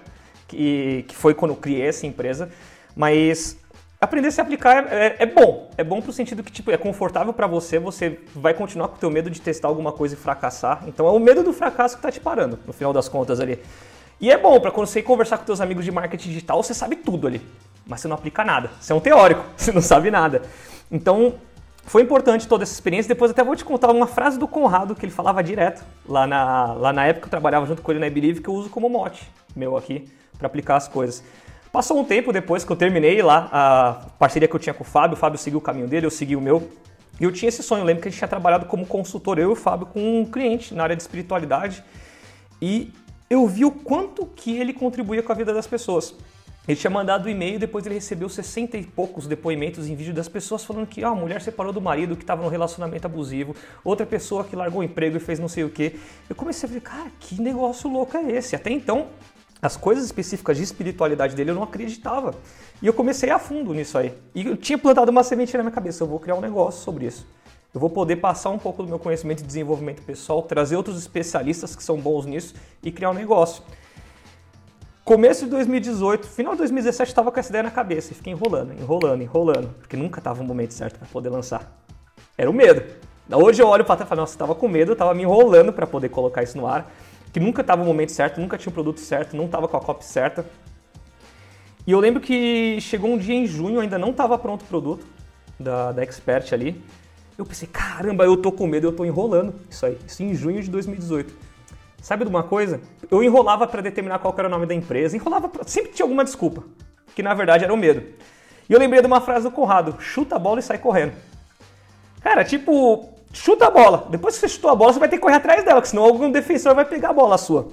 que, 0.46 1.04
que 1.08 1.16
foi 1.16 1.34
quando 1.34 1.52
eu 1.52 1.56
criei 1.56 1.86
essa 1.86 2.06
empresa. 2.06 2.48
Mas 2.94 3.58
aprender 4.00 4.28
a 4.28 4.30
se 4.30 4.40
aplicar 4.40 4.86
é, 4.92 5.16
é, 5.18 5.26
bom. 5.26 5.70
É 5.76 5.84
bom 5.84 6.00
pro 6.00 6.12
sentido 6.12 6.42
que 6.42 6.52
tipo, 6.52 6.70
é 6.70 6.76
confortável 6.76 7.32
para 7.32 7.46
você, 7.46 7.78
você 7.78 8.20
vai 8.34 8.54
continuar 8.54 8.88
com 8.88 8.96
o 8.96 8.98
teu 8.98 9.10
medo 9.10 9.30
de 9.30 9.40
testar 9.40 9.68
alguma 9.68 9.92
coisa 9.92 10.14
e 10.14 10.18
fracassar. 10.18 10.84
Então 10.86 11.06
é 11.06 11.10
o 11.10 11.18
medo 11.18 11.42
do 11.42 11.52
fracasso 11.52 11.96
que 11.96 12.02
tá 12.02 12.10
te 12.10 12.20
parando, 12.20 12.58
no 12.66 12.72
final 12.72 12.92
das 12.92 13.08
contas 13.08 13.40
ali. 13.40 13.58
E 14.20 14.30
é 14.30 14.38
bom 14.38 14.60
para 14.60 14.70
quando 14.70 14.86
você 14.86 15.00
ir 15.00 15.02
conversar 15.02 15.38
com 15.38 15.44
teus 15.44 15.60
amigos 15.60 15.84
de 15.84 15.90
marketing 15.90 16.28
digital, 16.28 16.62
você 16.62 16.74
sabe 16.74 16.96
tudo 16.96 17.26
ali, 17.26 17.40
mas 17.86 18.00
você 18.00 18.08
não 18.08 18.14
aplica 18.14 18.44
nada. 18.44 18.70
Você 18.80 18.92
é 18.92 18.94
um 18.94 19.00
teórico, 19.00 19.44
você 19.56 19.72
não 19.72 19.82
sabe 19.82 20.10
nada. 20.10 20.42
Então, 20.90 21.34
foi 21.84 22.02
importante 22.02 22.46
toda 22.46 22.62
essa 22.62 22.72
experiência. 22.72 23.08
Depois 23.08 23.30
até 23.30 23.42
vou 23.42 23.56
te 23.56 23.64
contar 23.64 23.90
uma 23.90 24.06
frase 24.06 24.38
do 24.38 24.46
Conrado 24.46 24.94
que 24.94 25.04
ele 25.04 25.12
falava 25.12 25.42
direto 25.42 25.84
lá 26.08 26.26
na, 26.26 26.72
lá 26.74 26.92
na 26.92 27.06
época 27.06 27.22
que 27.22 27.26
eu 27.26 27.30
trabalhava 27.30 27.66
junto 27.66 27.82
com 27.82 27.90
ele 27.90 28.00
na 28.00 28.08
Believe, 28.08 28.40
que 28.40 28.48
eu 28.48 28.54
uso 28.54 28.70
como 28.70 28.88
mote 28.88 29.28
meu 29.54 29.76
aqui 29.76 30.08
para 30.38 30.46
aplicar 30.46 30.76
as 30.76 30.88
coisas. 30.88 31.22
Passou 31.72 32.00
um 32.00 32.04
tempo 32.04 32.32
depois 32.32 32.64
que 32.64 32.72
eu 32.72 32.76
terminei 32.76 33.22
lá 33.22 33.48
a 33.52 33.92
parceria 34.18 34.48
que 34.48 34.54
eu 34.54 34.60
tinha 34.60 34.74
com 34.74 34.82
o 34.82 34.86
Fábio, 34.86 35.14
o 35.14 35.16
Fábio 35.16 35.38
seguiu 35.38 35.58
o 35.58 35.62
caminho 35.62 35.86
dele, 35.86 36.06
eu 36.06 36.10
segui 36.10 36.34
o 36.34 36.40
meu. 36.40 36.68
E 37.20 37.24
eu 37.24 37.30
tinha 37.30 37.48
esse 37.48 37.62
sonho, 37.62 37.82
eu 37.82 37.84
lembro 37.84 38.02
que 38.02 38.08
a 38.08 38.10
gente 38.10 38.18
tinha 38.18 38.28
trabalhado 38.28 38.66
como 38.66 38.86
consultor, 38.86 39.38
eu 39.38 39.50
e 39.50 39.52
o 39.52 39.56
Fábio, 39.56 39.86
com 39.86 40.20
um 40.20 40.24
cliente 40.24 40.74
na 40.74 40.82
área 40.82 40.96
de 40.96 41.02
espiritualidade. 41.02 41.84
E 42.60 42.92
eu 43.28 43.46
vi 43.46 43.64
o 43.64 43.70
quanto 43.70 44.26
que 44.26 44.58
ele 44.58 44.72
contribuía 44.72 45.22
com 45.22 45.30
a 45.30 45.34
vida 45.34 45.54
das 45.54 45.66
pessoas. 45.66 46.14
Ele 46.68 46.76
tinha 46.76 46.90
mandado 46.90 47.26
um 47.26 47.28
e-mail, 47.28 47.58
depois 47.58 47.86
ele 47.86 47.94
recebeu 47.94 48.28
60 48.28 48.76
e 48.76 48.84
poucos 48.84 49.26
depoimentos 49.26 49.88
em 49.88 49.94
vídeo 49.96 50.12
das 50.12 50.28
pessoas 50.28 50.62
falando 50.62 50.86
que 50.86 51.02
ah, 51.02 51.08
a 51.08 51.14
mulher 51.14 51.40
separou 51.40 51.72
do 51.72 51.80
marido 51.80 52.14
que 52.14 52.22
estava 52.22 52.42
num 52.42 52.48
relacionamento 52.48 53.06
abusivo, 53.06 53.56
outra 53.82 54.04
pessoa 54.04 54.44
que 54.44 54.54
largou 54.54 54.80
o 54.80 54.84
emprego 54.84 55.16
e 55.16 55.20
fez 55.20 55.38
não 55.38 55.48
sei 55.48 55.64
o 55.64 55.70
que. 55.70 55.98
Eu 56.28 56.36
comecei 56.36 56.68
a 56.68 56.72
ver, 56.72 56.80
cara, 56.80 57.10
que 57.18 57.40
negócio 57.40 57.90
louco 57.90 58.16
é 58.16 58.32
esse? 58.32 58.54
Até 58.54 58.70
então, 58.70 59.08
as 59.62 59.76
coisas 59.76 60.04
específicas 60.04 60.56
de 60.56 60.62
espiritualidade 60.62 61.34
dele 61.34 61.50
eu 61.50 61.54
não 61.54 61.62
acreditava. 61.62 62.34
E 62.80 62.86
eu 62.86 62.92
comecei 62.92 63.30
a 63.30 63.38
fundo 63.38 63.74
nisso 63.74 63.98
aí. 63.98 64.12
E 64.34 64.46
eu 64.46 64.56
tinha 64.56 64.78
plantado 64.78 65.10
uma 65.10 65.22
semente 65.22 65.56
na 65.56 65.62
minha 65.62 65.72
cabeça, 65.72 66.02
eu 66.02 66.08
vou 66.08 66.20
criar 66.20 66.34
um 66.34 66.40
negócio 66.40 66.82
sobre 66.82 67.06
isso. 67.06 67.26
Eu 67.72 67.80
vou 67.80 67.88
poder 67.90 68.16
passar 68.16 68.50
um 68.50 68.58
pouco 68.58 68.82
do 68.82 68.88
meu 68.88 68.98
conhecimento 68.98 69.38
de 69.38 69.46
desenvolvimento 69.46 70.02
pessoal, 70.02 70.42
trazer 70.42 70.76
outros 70.76 70.98
especialistas 70.98 71.76
que 71.76 71.82
são 71.82 71.96
bons 71.98 72.26
nisso 72.26 72.54
e 72.82 72.90
criar 72.90 73.10
um 73.10 73.14
negócio. 73.14 73.62
Começo 75.04 75.44
de 75.44 75.50
2018, 75.50 76.28
final 76.28 76.52
de 76.52 76.58
2017, 76.58 77.08
estava 77.08 77.32
com 77.32 77.40
essa 77.40 77.48
ideia 77.48 77.62
na 77.62 77.70
cabeça 77.70 78.12
e 78.12 78.14
fiquei 78.14 78.32
enrolando, 78.32 78.72
enrolando, 78.72 79.22
enrolando, 79.22 79.74
porque 79.78 79.96
nunca 79.96 80.20
estava 80.20 80.42
o 80.42 80.44
momento 80.44 80.74
certo 80.74 80.98
para 80.98 81.08
poder 81.08 81.30
lançar. 81.30 81.72
Era 82.36 82.50
o 82.50 82.52
medo. 82.52 82.82
Hoje 83.32 83.62
eu 83.62 83.66
olho 83.66 83.84
para 83.84 83.96
trás 83.96 84.06
e 84.06 84.08
falo, 84.08 84.20
nossa, 84.20 84.34
estava 84.34 84.54
com 84.54 84.68
medo, 84.68 84.92
estava 84.92 85.14
me 85.14 85.22
enrolando 85.22 85.72
para 85.72 85.86
poder 85.86 86.10
colocar 86.10 86.42
isso 86.42 86.56
no 86.58 86.66
ar, 86.66 86.92
que 87.32 87.40
nunca 87.40 87.62
estava 87.62 87.82
o 87.82 87.84
momento 87.84 88.12
certo, 88.12 88.40
nunca 88.40 88.58
tinha 88.58 88.70
o 88.70 88.74
produto 88.74 89.00
certo, 89.00 89.36
não 89.36 89.46
estava 89.46 89.66
com 89.66 89.76
a 89.76 89.80
copy 89.80 90.04
certa. 90.04 90.44
E 91.86 91.92
eu 91.92 91.98
lembro 91.98 92.20
que 92.20 92.78
chegou 92.80 93.10
um 93.10 93.18
dia 93.18 93.34
em 93.34 93.46
junho, 93.46 93.80
ainda 93.80 93.98
não 93.98 94.10
estava 94.10 94.36
pronto 94.38 94.62
o 94.62 94.66
produto 94.66 95.06
da, 95.58 95.92
da 95.92 96.02
Expert 96.02 96.52
ali, 96.52 96.80
eu 97.38 97.46
pensei, 97.46 97.66
caramba, 97.66 98.24
eu 98.24 98.36
tô 98.36 98.52
com 98.52 98.66
medo, 98.66 98.86
eu 98.86 98.92
tô 98.92 99.02
enrolando 99.04 99.54
isso 99.68 99.86
aí. 99.86 99.96
Isso 100.06 100.22
em 100.22 100.34
junho 100.34 100.62
de 100.62 100.68
2018. 100.68 101.49
Sabe 102.00 102.24
de 102.24 102.30
uma 102.30 102.42
coisa? 102.42 102.80
Eu 103.10 103.22
enrolava 103.22 103.66
para 103.66 103.82
determinar 103.82 104.18
qual 104.18 104.34
era 104.36 104.48
o 104.48 104.50
nome 104.50 104.66
da 104.66 104.74
empresa, 104.74 105.16
enrolava, 105.16 105.48
pra... 105.48 105.64
sempre 105.66 105.92
tinha 105.92 106.04
alguma 106.04 106.24
desculpa, 106.24 106.64
que 107.14 107.22
na 107.22 107.34
verdade 107.34 107.64
era 107.64 107.72
o 107.72 107.76
medo. 107.76 108.02
E 108.68 108.72
eu 108.72 108.78
lembrei 108.78 109.00
de 109.00 109.06
uma 109.06 109.20
frase 109.20 109.44
do 109.44 109.50
Conrado: 109.50 110.00
chuta 110.00 110.36
a 110.36 110.38
bola 110.38 110.60
e 110.60 110.62
sai 110.62 110.78
correndo. 110.78 111.12
Cara, 112.20 112.44
tipo, 112.44 113.08
chuta 113.32 113.66
a 113.66 113.70
bola. 113.70 114.06
Depois 114.10 114.34
que 114.34 114.40
você 114.40 114.48
chutou 114.48 114.70
a 114.70 114.74
bola, 114.74 114.92
você 114.92 114.98
vai 114.98 115.08
ter 115.08 115.16
que 115.16 115.22
correr 115.22 115.36
atrás 115.36 115.64
dela, 115.64 115.84
senão 115.84 116.04
algum 116.04 116.30
defensor 116.30 116.74
vai 116.74 116.84
pegar 116.84 117.10
a 117.10 117.12
bola 117.12 117.36
sua. 117.36 117.68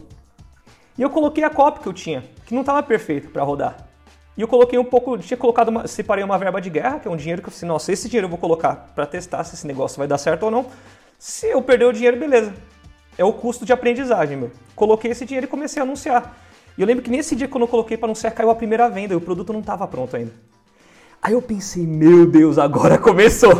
E 0.97 1.01
eu 1.01 1.09
coloquei 1.09 1.43
a 1.43 1.49
copy 1.49 1.81
que 1.81 1.87
eu 1.87 1.93
tinha, 1.93 2.23
que 2.45 2.53
não 2.53 2.61
estava 2.61 2.81
perfeito 2.81 3.29
para 3.29 3.43
rodar. 3.43 3.87
E 4.35 4.41
eu 4.41 4.47
coloquei 4.47 4.77
um 4.77 4.85
pouco, 4.85 5.17
tinha 5.17 5.37
colocado, 5.37 5.69
uma, 5.69 5.87
separei 5.87 6.23
uma 6.23 6.37
verba 6.37 6.61
de 6.61 6.69
guerra, 6.69 6.99
que 6.99 7.07
é 7.07 7.11
um 7.11 7.15
dinheiro 7.15 7.41
que 7.41 7.49
eu 7.49 7.51
falei, 7.51 7.67
nossa, 7.67 7.91
esse 7.91 8.07
dinheiro 8.07 8.25
eu 8.25 8.29
vou 8.29 8.37
colocar 8.37 8.91
para 8.93 9.05
testar 9.05 9.43
se 9.43 9.55
esse 9.55 9.65
negócio 9.65 9.97
vai 9.97 10.07
dar 10.07 10.17
certo 10.17 10.43
ou 10.43 10.51
não. 10.51 10.67
Se 11.17 11.47
eu 11.47 11.61
perder 11.61 11.85
o 11.85 11.93
dinheiro, 11.93 12.17
beleza. 12.17 12.53
É 13.17 13.25
o 13.25 13.33
custo 13.33 13.65
de 13.65 13.73
aprendizagem, 13.73 14.37
meu. 14.37 14.51
Coloquei 14.75 15.11
esse 15.11 15.25
dinheiro 15.25 15.45
e 15.45 15.49
comecei 15.49 15.81
a 15.81 15.83
anunciar. 15.83 16.37
E 16.77 16.81
eu 16.81 16.87
lembro 16.87 17.03
que 17.03 17.09
nesse 17.09 17.35
dia 17.35 17.47
quando 17.47 17.63
eu 17.63 17.67
coloquei 17.67 17.97
para 17.97 18.07
anunciar, 18.07 18.31
caiu 18.33 18.49
a 18.49 18.55
primeira 18.55 18.87
venda 18.89 19.13
e 19.13 19.17
o 19.17 19.21
produto 19.21 19.51
não 19.51 19.61
estava 19.61 19.87
pronto 19.87 20.15
ainda. 20.15 20.31
Aí 21.21 21.33
eu 21.33 21.41
pensei, 21.41 21.85
meu 21.87 22.25
Deus, 22.27 22.57
agora 22.57 22.97
começou. 22.99 23.53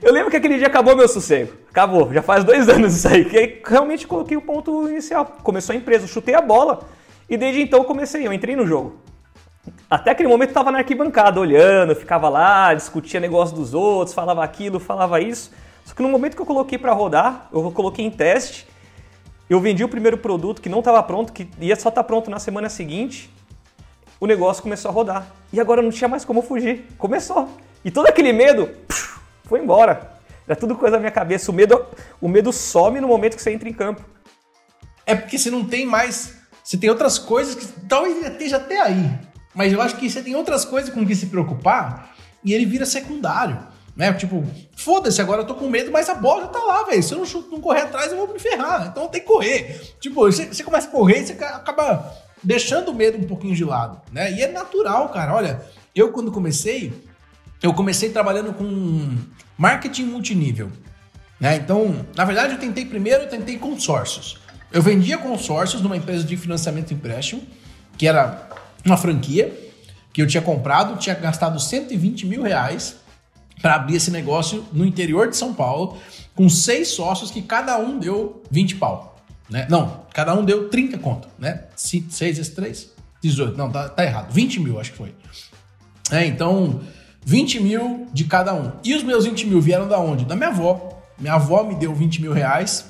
eu 0.00 0.12
lembro 0.12 0.30
que 0.30 0.36
aquele 0.36 0.56
dia 0.56 0.68
acabou 0.68 0.96
meu 0.96 1.08
sossego. 1.08 1.52
Acabou, 1.68 2.12
já 2.12 2.22
faz 2.22 2.44
dois 2.44 2.68
anos 2.70 2.96
isso 2.96 3.08
aí. 3.08 3.24
Que 3.24 3.60
realmente 3.66 4.06
coloquei 4.06 4.36
o 4.36 4.42
ponto 4.42 4.88
inicial. 4.88 5.26
Começou 5.42 5.72
a 5.72 5.76
empresa, 5.76 6.06
chutei 6.06 6.34
a 6.34 6.40
bola 6.40 6.80
e 7.28 7.36
desde 7.36 7.62
então 7.62 7.84
comecei, 7.84 8.26
eu 8.26 8.32
entrei 8.32 8.56
no 8.56 8.66
jogo. 8.66 8.96
Até 9.88 10.12
aquele 10.12 10.28
momento 10.28 10.48
eu 10.48 10.52
estava 10.52 10.70
na 10.70 10.78
arquibancada 10.78 11.40
olhando, 11.40 11.94
ficava 11.94 12.28
lá, 12.28 12.72
discutia 12.74 13.20
negócio 13.20 13.54
dos 13.54 13.74
outros, 13.74 14.14
falava 14.14 14.42
aquilo, 14.42 14.78
falava 14.80 15.20
isso. 15.20 15.52
Só 15.90 15.96
que 15.96 16.02
no 16.02 16.08
momento 16.08 16.36
que 16.36 16.40
eu 16.40 16.46
coloquei 16.46 16.78
para 16.78 16.92
rodar, 16.92 17.48
eu 17.52 17.68
coloquei 17.72 18.06
em 18.06 18.12
teste, 18.12 18.64
eu 19.48 19.58
vendi 19.58 19.82
o 19.82 19.88
primeiro 19.88 20.16
produto 20.16 20.62
que 20.62 20.68
não 20.68 20.78
estava 20.78 21.02
pronto, 21.02 21.32
que 21.32 21.48
ia 21.58 21.74
só 21.74 21.88
estar 21.88 22.04
tá 22.04 22.04
pronto 22.04 22.30
na 22.30 22.38
semana 22.38 22.68
seguinte, 22.68 23.28
o 24.20 24.24
negócio 24.24 24.62
começou 24.62 24.88
a 24.88 24.94
rodar. 24.94 25.26
E 25.52 25.58
agora 25.58 25.82
não 25.82 25.90
tinha 25.90 26.06
mais 26.06 26.24
como 26.24 26.42
fugir. 26.42 26.86
Começou. 26.96 27.48
E 27.84 27.90
todo 27.90 28.06
aquele 28.06 28.32
medo 28.32 28.70
foi 29.46 29.60
embora. 29.60 30.12
Era 30.46 30.54
tudo 30.54 30.76
coisa 30.76 30.92
da 30.92 31.00
minha 31.00 31.10
cabeça. 31.10 31.50
O 31.50 31.54
medo, 31.54 31.84
o 32.20 32.28
medo 32.28 32.52
some 32.52 33.00
no 33.00 33.08
momento 33.08 33.34
que 33.34 33.42
você 33.42 33.50
entra 33.50 33.68
em 33.68 33.72
campo. 33.72 34.04
É 35.04 35.16
porque 35.16 35.36
você 35.36 35.50
não 35.50 35.64
tem 35.64 35.84
mais. 35.84 36.36
Você 36.62 36.78
tem 36.78 36.88
outras 36.88 37.18
coisas 37.18 37.56
que 37.56 37.66
talvez 37.88 38.24
esteja 38.24 38.58
até 38.58 38.80
aí. 38.80 39.10
Mas 39.52 39.72
eu 39.72 39.82
acho 39.82 39.96
que 39.96 40.08
você 40.08 40.22
tem 40.22 40.36
outras 40.36 40.64
coisas 40.64 40.94
com 40.94 41.04
que 41.04 41.16
se 41.16 41.26
preocupar 41.26 42.14
e 42.44 42.54
ele 42.54 42.64
vira 42.64 42.86
secundário. 42.86 43.69
Né? 44.00 44.10
Tipo, 44.14 44.42
foda-se, 44.74 45.20
agora 45.20 45.42
eu 45.42 45.46
tô 45.46 45.54
com 45.54 45.68
medo, 45.68 45.92
mas 45.92 46.08
a 46.08 46.14
bola 46.14 46.44
já 46.44 46.48
tá 46.48 46.58
lá, 46.58 46.84
velho. 46.84 47.02
Se 47.02 47.12
eu 47.12 47.18
não, 47.18 47.26
chuto, 47.26 47.50
não 47.50 47.60
correr 47.60 47.82
atrás, 47.82 48.10
eu 48.10 48.16
vou 48.16 48.32
me 48.32 48.38
ferrar. 48.38 48.86
Então 48.86 49.06
tem 49.08 49.20
que 49.20 49.26
correr. 49.26 49.78
Tipo, 50.00 50.22
você, 50.22 50.64
começa 50.64 50.88
a 50.88 50.90
correr 50.90 51.20
e 51.20 51.26
você 51.26 51.32
acaba 51.44 52.10
deixando 52.42 52.92
o 52.92 52.94
medo 52.94 53.18
um 53.18 53.24
pouquinho 53.24 53.54
de 53.54 53.62
lado, 53.62 54.00
né? 54.10 54.32
E 54.32 54.40
é 54.40 54.50
natural, 54.50 55.10
cara. 55.10 55.34
Olha, 55.34 55.60
eu 55.94 56.10
quando 56.12 56.32
comecei, 56.32 56.94
eu 57.62 57.74
comecei 57.74 58.08
trabalhando 58.08 58.54
com 58.54 59.18
marketing 59.58 60.04
multinível. 60.04 60.72
Né? 61.38 61.56
Então, 61.56 62.06
na 62.16 62.24
verdade, 62.24 62.54
eu 62.54 62.58
tentei 62.58 62.86
primeiro, 62.86 63.24
eu 63.24 63.28
tentei 63.28 63.58
consórcios. 63.58 64.38
Eu 64.72 64.80
vendia 64.80 65.18
consórcios 65.18 65.82
numa 65.82 65.98
empresa 65.98 66.24
de 66.24 66.38
financiamento 66.38 66.90
e 66.90 66.94
empréstimo, 66.94 67.42
que 67.98 68.08
era 68.08 68.48
uma 68.82 68.96
franquia 68.96 69.54
que 70.10 70.22
eu 70.22 70.26
tinha 70.26 70.42
comprado, 70.42 70.98
tinha 70.98 71.14
gastado 71.14 71.60
120 71.60 72.24
mil 72.24 72.42
reais 72.42 72.96
para 73.60 73.74
abrir 73.74 73.96
esse 73.96 74.10
negócio 74.10 74.64
no 74.72 74.84
interior 74.84 75.28
de 75.28 75.36
São 75.36 75.52
Paulo, 75.52 75.98
com 76.34 76.48
seis 76.48 76.88
sócios 76.88 77.30
que 77.30 77.42
cada 77.42 77.78
um 77.78 77.98
deu 77.98 78.42
20 78.50 78.76
pau. 78.76 79.16
Né? 79.48 79.66
Não, 79.68 80.04
cada 80.14 80.34
um 80.34 80.44
deu 80.44 80.68
30 80.68 80.98
conto, 80.98 81.28
né? 81.38 81.64
6 81.74 82.18
vezes 82.18 82.48
3, 82.50 82.90
18. 83.20 83.56
Não, 83.56 83.70
tá, 83.70 83.88
tá, 83.88 84.04
errado. 84.04 84.32
20 84.32 84.60
mil, 84.60 84.78
acho 84.78 84.92
que 84.92 84.98
foi. 84.98 85.14
É, 86.10 86.24
então, 86.24 86.80
20 87.24 87.60
mil 87.60 88.06
de 88.12 88.24
cada 88.24 88.54
um. 88.54 88.72
E 88.84 88.94
os 88.94 89.02
meus 89.02 89.24
20 89.24 89.46
mil 89.48 89.60
vieram 89.60 89.88
da 89.88 89.98
onde? 89.98 90.24
Da 90.24 90.36
minha 90.36 90.50
avó. 90.50 91.02
Minha 91.18 91.34
avó 91.34 91.64
me 91.64 91.74
deu 91.74 91.94
20 91.94 92.22
mil 92.22 92.32
reais, 92.32 92.86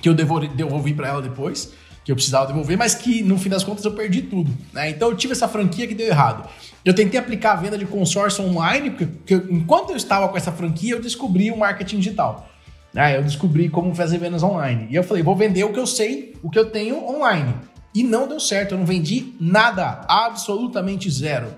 que 0.00 0.08
eu 0.08 0.14
devolvi, 0.14 0.94
para 0.94 1.08
ela 1.08 1.20
depois 1.20 1.72
que 2.08 2.12
eu 2.12 2.16
precisava 2.16 2.46
devolver, 2.46 2.74
mas 2.74 2.94
que 2.94 3.22
no 3.22 3.38
fim 3.38 3.50
das 3.50 3.62
contas 3.62 3.84
eu 3.84 3.92
perdi 3.92 4.22
tudo. 4.22 4.50
Né? 4.72 4.88
Então 4.88 5.10
eu 5.10 5.14
tive 5.14 5.34
essa 5.34 5.46
franquia 5.46 5.86
que 5.86 5.94
deu 5.94 6.06
errado. 6.06 6.48
Eu 6.82 6.94
tentei 6.94 7.20
aplicar 7.20 7.52
a 7.52 7.56
venda 7.56 7.76
de 7.76 7.84
consórcio 7.84 8.42
online, 8.46 8.88
porque, 8.88 9.04
porque 9.04 9.34
enquanto 9.52 9.90
eu 9.90 9.96
estava 9.96 10.26
com 10.26 10.34
essa 10.34 10.50
franquia, 10.50 10.94
eu 10.94 11.02
descobri 11.02 11.50
o 11.50 11.56
marketing 11.58 11.98
digital. 11.98 12.48
Né? 12.94 13.18
Eu 13.18 13.22
descobri 13.22 13.68
como 13.68 13.94
fazer 13.94 14.16
vendas 14.16 14.42
online. 14.42 14.86
E 14.88 14.94
eu 14.94 15.04
falei, 15.04 15.22
vou 15.22 15.36
vender 15.36 15.64
o 15.64 15.70
que 15.70 15.78
eu 15.78 15.86
sei, 15.86 16.34
o 16.42 16.48
que 16.48 16.58
eu 16.58 16.70
tenho 16.70 16.96
online. 17.06 17.54
E 17.94 18.02
não 18.02 18.26
deu 18.26 18.40
certo, 18.40 18.72
eu 18.72 18.78
não 18.78 18.86
vendi 18.86 19.34
nada, 19.38 20.00
absolutamente 20.08 21.10
zero. 21.10 21.54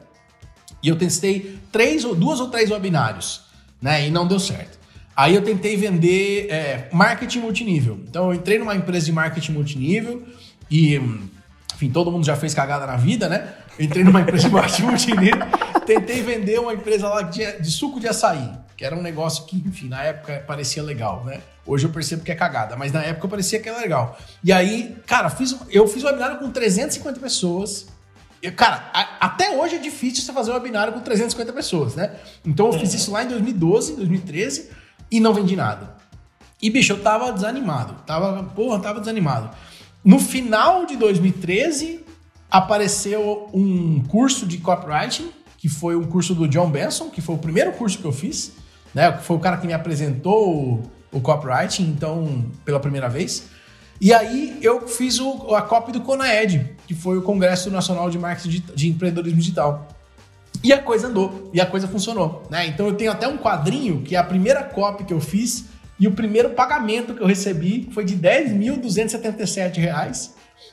E 0.82 0.88
eu 0.88 0.96
testei 0.96 1.60
três 1.70 2.04
ou 2.04 2.12
duas 2.12 2.40
ou 2.40 2.48
três 2.48 2.72
webinários, 2.72 3.42
né? 3.80 4.04
E 4.08 4.10
não 4.10 4.26
deu 4.26 4.40
certo. 4.40 4.79
Aí 5.16 5.34
eu 5.34 5.42
tentei 5.42 5.76
vender 5.76 6.48
é, 6.50 6.88
marketing 6.92 7.40
multinível. 7.40 8.00
Então 8.08 8.26
eu 8.26 8.34
entrei 8.34 8.58
numa 8.58 8.74
empresa 8.74 9.06
de 9.06 9.12
marketing 9.12 9.52
multinível 9.52 10.22
e, 10.70 10.96
enfim, 11.74 11.90
todo 11.90 12.10
mundo 12.10 12.24
já 12.24 12.36
fez 12.36 12.54
cagada 12.54 12.86
na 12.86 12.96
vida, 12.96 13.28
né? 13.28 13.52
Eu 13.78 13.84
entrei 13.84 14.04
numa 14.04 14.20
empresa 14.20 14.48
de 14.48 14.54
marketing 14.54 14.82
multinível, 14.82 15.46
tentei 15.84 16.22
vender 16.22 16.60
uma 16.60 16.72
empresa 16.72 17.08
lá 17.08 17.22
de, 17.22 17.60
de 17.60 17.70
suco 17.70 17.98
de 17.98 18.06
açaí, 18.06 18.50
que 18.76 18.84
era 18.84 18.96
um 18.96 19.02
negócio 19.02 19.44
que, 19.46 19.56
enfim, 19.66 19.88
na 19.88 20.02
época 20.02 20.44
parecia 20.46 20.82
legal, 20.82 21.24
né? 21.24 21.40
Hoje 21.66 21.86
eu 21.86 21.90
percebo 21.90 22.22
que 22.22 22.32
é 22.32 22.34
cagada, 22.34 22.76
mas 22.76 22.92
na 22.92 23.02
época 23.02 23.28
parecia 23.28 23.60
que 23.60 23.68
era 23.68 23.78
legal. 23.78 24.18
E 24.42 24.52
aí, 24.52 24.96
cara, 25.06 25.28
fiz, 25.28 25.56
eu 25.70 25.86
fiz 25.86 26.02
um 26.02 26.06
webinário 26.06 26.38
com 26.38 26.50
350 26.50 27.20
pessoas. 27.20 27.88
Eu, 28.42 28.52
cara, 28.52 28.90
a, 28.94 29.26
até 29.26 29.50
hoje 29.56 29.76
é 29.76 29.78
difícil 29.78 30.22
você 30.22 30.32
fazer 30.32 30.50
um 30.50 30.54
webinário 30.54 30.92
com 30.92 31.00
350 31.00 31.52
pessoas, 31.52 31.94
né? 31.94 32.12
Então 32.44 32.66
eu 32.66 32.72
fiz 32.72 32.94
isso 32.94 33.10
lá 33.10 33.22
em 33.22 33.28
2012, 33.28 33.96
2013 33.96 34.79
e 35.10 35.20
não 35.20 35.34
vendi 35.34 35.56
nada. 35.56 35.96
E, 36.62 36.68
bicho, 36.68 36.92
eu 36.92 37.02
tava 37.02 37.32
desanimado. 37.32 37.94
Tava, 38.06 38.42
porra, 38.42 38.78
tava 38.80 39.00
desanimado. 39.00 39.50
No 40.04 40.18
final 40.18 40.86
de 40.86 40.96
2013, 40.96 42.04
apareceu 42.50 43.48
um 43.52 44.02
curso 44.04 44.46
de 44.46 44.58
copywriting, 44.58 45.30
que 45.56 45.68
foi 45.68 45.96
um 45.96 46.04
curso 46.04 46.34
do 46.34 46.48
John 46.48 46.70
Benson, 46.70 47.10
que 47.10 47.20
foi 47.20 47.34
o 47.34 47.38
primeiro 47.38 47.72
curso 47.72 47.98
que 47.98 48.04
eu 48.04 48.12
fiz, 48.12 48.52
né? 48.94 49.12
Foi 49.18 49.36
o 49.36 49.40
cara 49.40 49.56
que 49.56 49.66
me 49.66 49.72
apresentou 49.72 50.48
o, 50.48 50.82
o 51.12 51.20
copywriting, 51.20 51.84
então, 51.84 52.46
pela 52.64 52.80
primeira 52.80 53.08
vez. 53.08 53.48
E 54.00 54.14
aí 54.14 54.58
eu 54.62 54.88
fiz 54.88 55.18
o, 55.18 55.54
a 55.54 55.60
copy 55.60 55.92
do 55.92 56.00
CONAED, 56.00 56.76
que 56.86 56.94
foi 56.94 57.18
o 57.18 57.22
Congresso 57.22 57.70
Nacional 57.70 58.08
de 58.08 58.18
Marketing 58.18 58.48
de, 58.48 58.60
de 58.60 58.88
Empreendedorismo 58.88 59.38
Digital. 59.38 59.86
E 60.62 60.72
a 60.72 60.82
coisa 60.82 61.08
andou, 61.08 61.50
e 61.54 61.60
a 61.60 61.66
coisa 61.66 61.88
funcionou, 61.88 62.42
né? 62.50 62.66
Então 62.66 62.86
eu 62.86 62.94
tenho 62.94 63.10
até 63.10 63.26
um 63.26 63.38
quadrinho 63.38 64.02
que 64.02 64.14
é 64.14 64.18
a 64.18 64.24
primeira 64.24 64.62
copy 64.62 65.04
que 65.04 65.12
eu 65.12 65.20
fiz 65.20 65.64
e 65.98 66.06
o 66.06 66.12
primeiro 66.12 66.50
pagamento 66.50 67.14
que 67.14 67.22
eu 67.22 67.26
recebi 67.26 67.88
foi 67.92 68.04
de 68.04 68.14
R$ 68.14 68.44
10.277, 68.44 70.30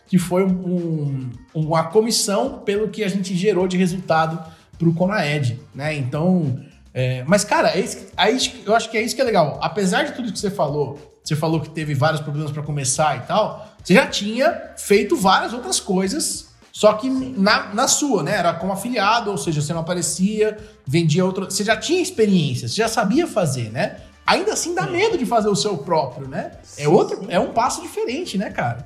que 0.07 0.17
foi 0.17 0.43
um, 0.43 1.29
uma 1.53 1.85
comissão 1.85 2.59
pelo 2.59 2.89
que 2.89 3.03
a 3.03 3.07
gente 3.07 3.35
gerou 3.35 3.67
de 3.67 3.77
resultado 3.77 4.41
para 4.77 4.87
o 4.87 4.93
Conaed, 4.93 5.59
né? 5.73 5.95
Então, 5.95 6.59
é, 6.93 7.23
mas 7.25 7.43
cara, 7.43 7.69
é 7.71 7.79
isso, 7.79 8.07
é 8.17 8.31
isso, 8.31 8.51
eu 8.65 8.75
acho 8.75 8.89
que 8.89 8.97
é 8.97 9.01
isso 9.01 9.15
que 9.15 9.21
é 9.21 9.25
legal. 9.25 9.59
Apesar 9.61 10.03
de 10.03 10.13
tudo 10.13 10.31
que 10.31 10.39
você 10.39 10.49
falou, 10.49 10.97
você 11.23 11.35
falou 11.35 11.59
que 11.59 11.69
teve 11.69 11.93
vários 11.93 12.21
problemas 12.21 12.51
para 12.51 12.63
começar 12.63 13.17
e 13.17 13.27
tal, 13.27 13.67
você 13.83 13.93
já 13.93 14.07
tinha 14.07 14.73
feito 14.77 15.15
várias 15.15 15.53
outras 15.53 15.79
coisas 15.79 16.46
só 16.77 16.93
que 16.93 17.09
na, 17.09 17.73
na 17.73 17.87
sua, 17.87 18.21
né? 18.21 18.37
Era 18.37 18.53
como 18.53 18.71
afiliado, 18.71 19.31
ou 19.31 19.37
seja, 19.39 19.63
você 19.63 19.73
não 19.73 19.81
aparecia, 19.81 20.59
vendia 20.85 21.25
outro. 21.25 21.45
Você 21.45 21.63
já 21.63 21.75
tinha 21.75 21.99
experiência, 21.99 22.67
você 22.67 22.75
já 22.75 22.87
sabia 22.87 23.25
fazer, 23.25 23.71
né? 23.71 23.97
Ainda 24.23 24.53
assim 24.53 24.75
dá 24.75 24.83
Sim. 24.83 24.91
medo 24.91 25.17
de 25.17 25.25
fazer 25.25 25.49
o 25.49 25.55
seu 25.55 25.75
próprio, 25.79 26.27
né? 26.27 26.51
É 26.53 26.59
Sim. 26.61 26.83
É 26.83 26.87
outro, 26.87 27.25
é 27.29 27.39
um 27.39 27.51
passo 27.51 27.81
diferente, 27.81 28.37
né, 28.37 28.51
cara? 28.51 28.85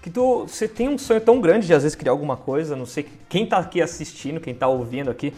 Que 0.00 0.08
tu, 0.08 0.46
você 0.48 0.66
tem 0.66 0.88
um 0.88 0.96
sonho 0.96 1.20
tão 1.20 1.42
grande 1.42 1.66
de 1.66 1.74
às 1.74 1.82
vezes 1.82 1.94
criar 1.94 2.12
alguma 2.12 2.38
coisa, 2.38 2.74
não 2.74 2.86
sei 2.86 3.06
quem 3.28 3.44
tá 3.44 3.58
aqui 3.58 3.82
assistindo, 3.82 4.40
quem 4.40 4.54
tá 4.54 4.66
ouvindo 4.66 5.10
aqui, 5.10 5.34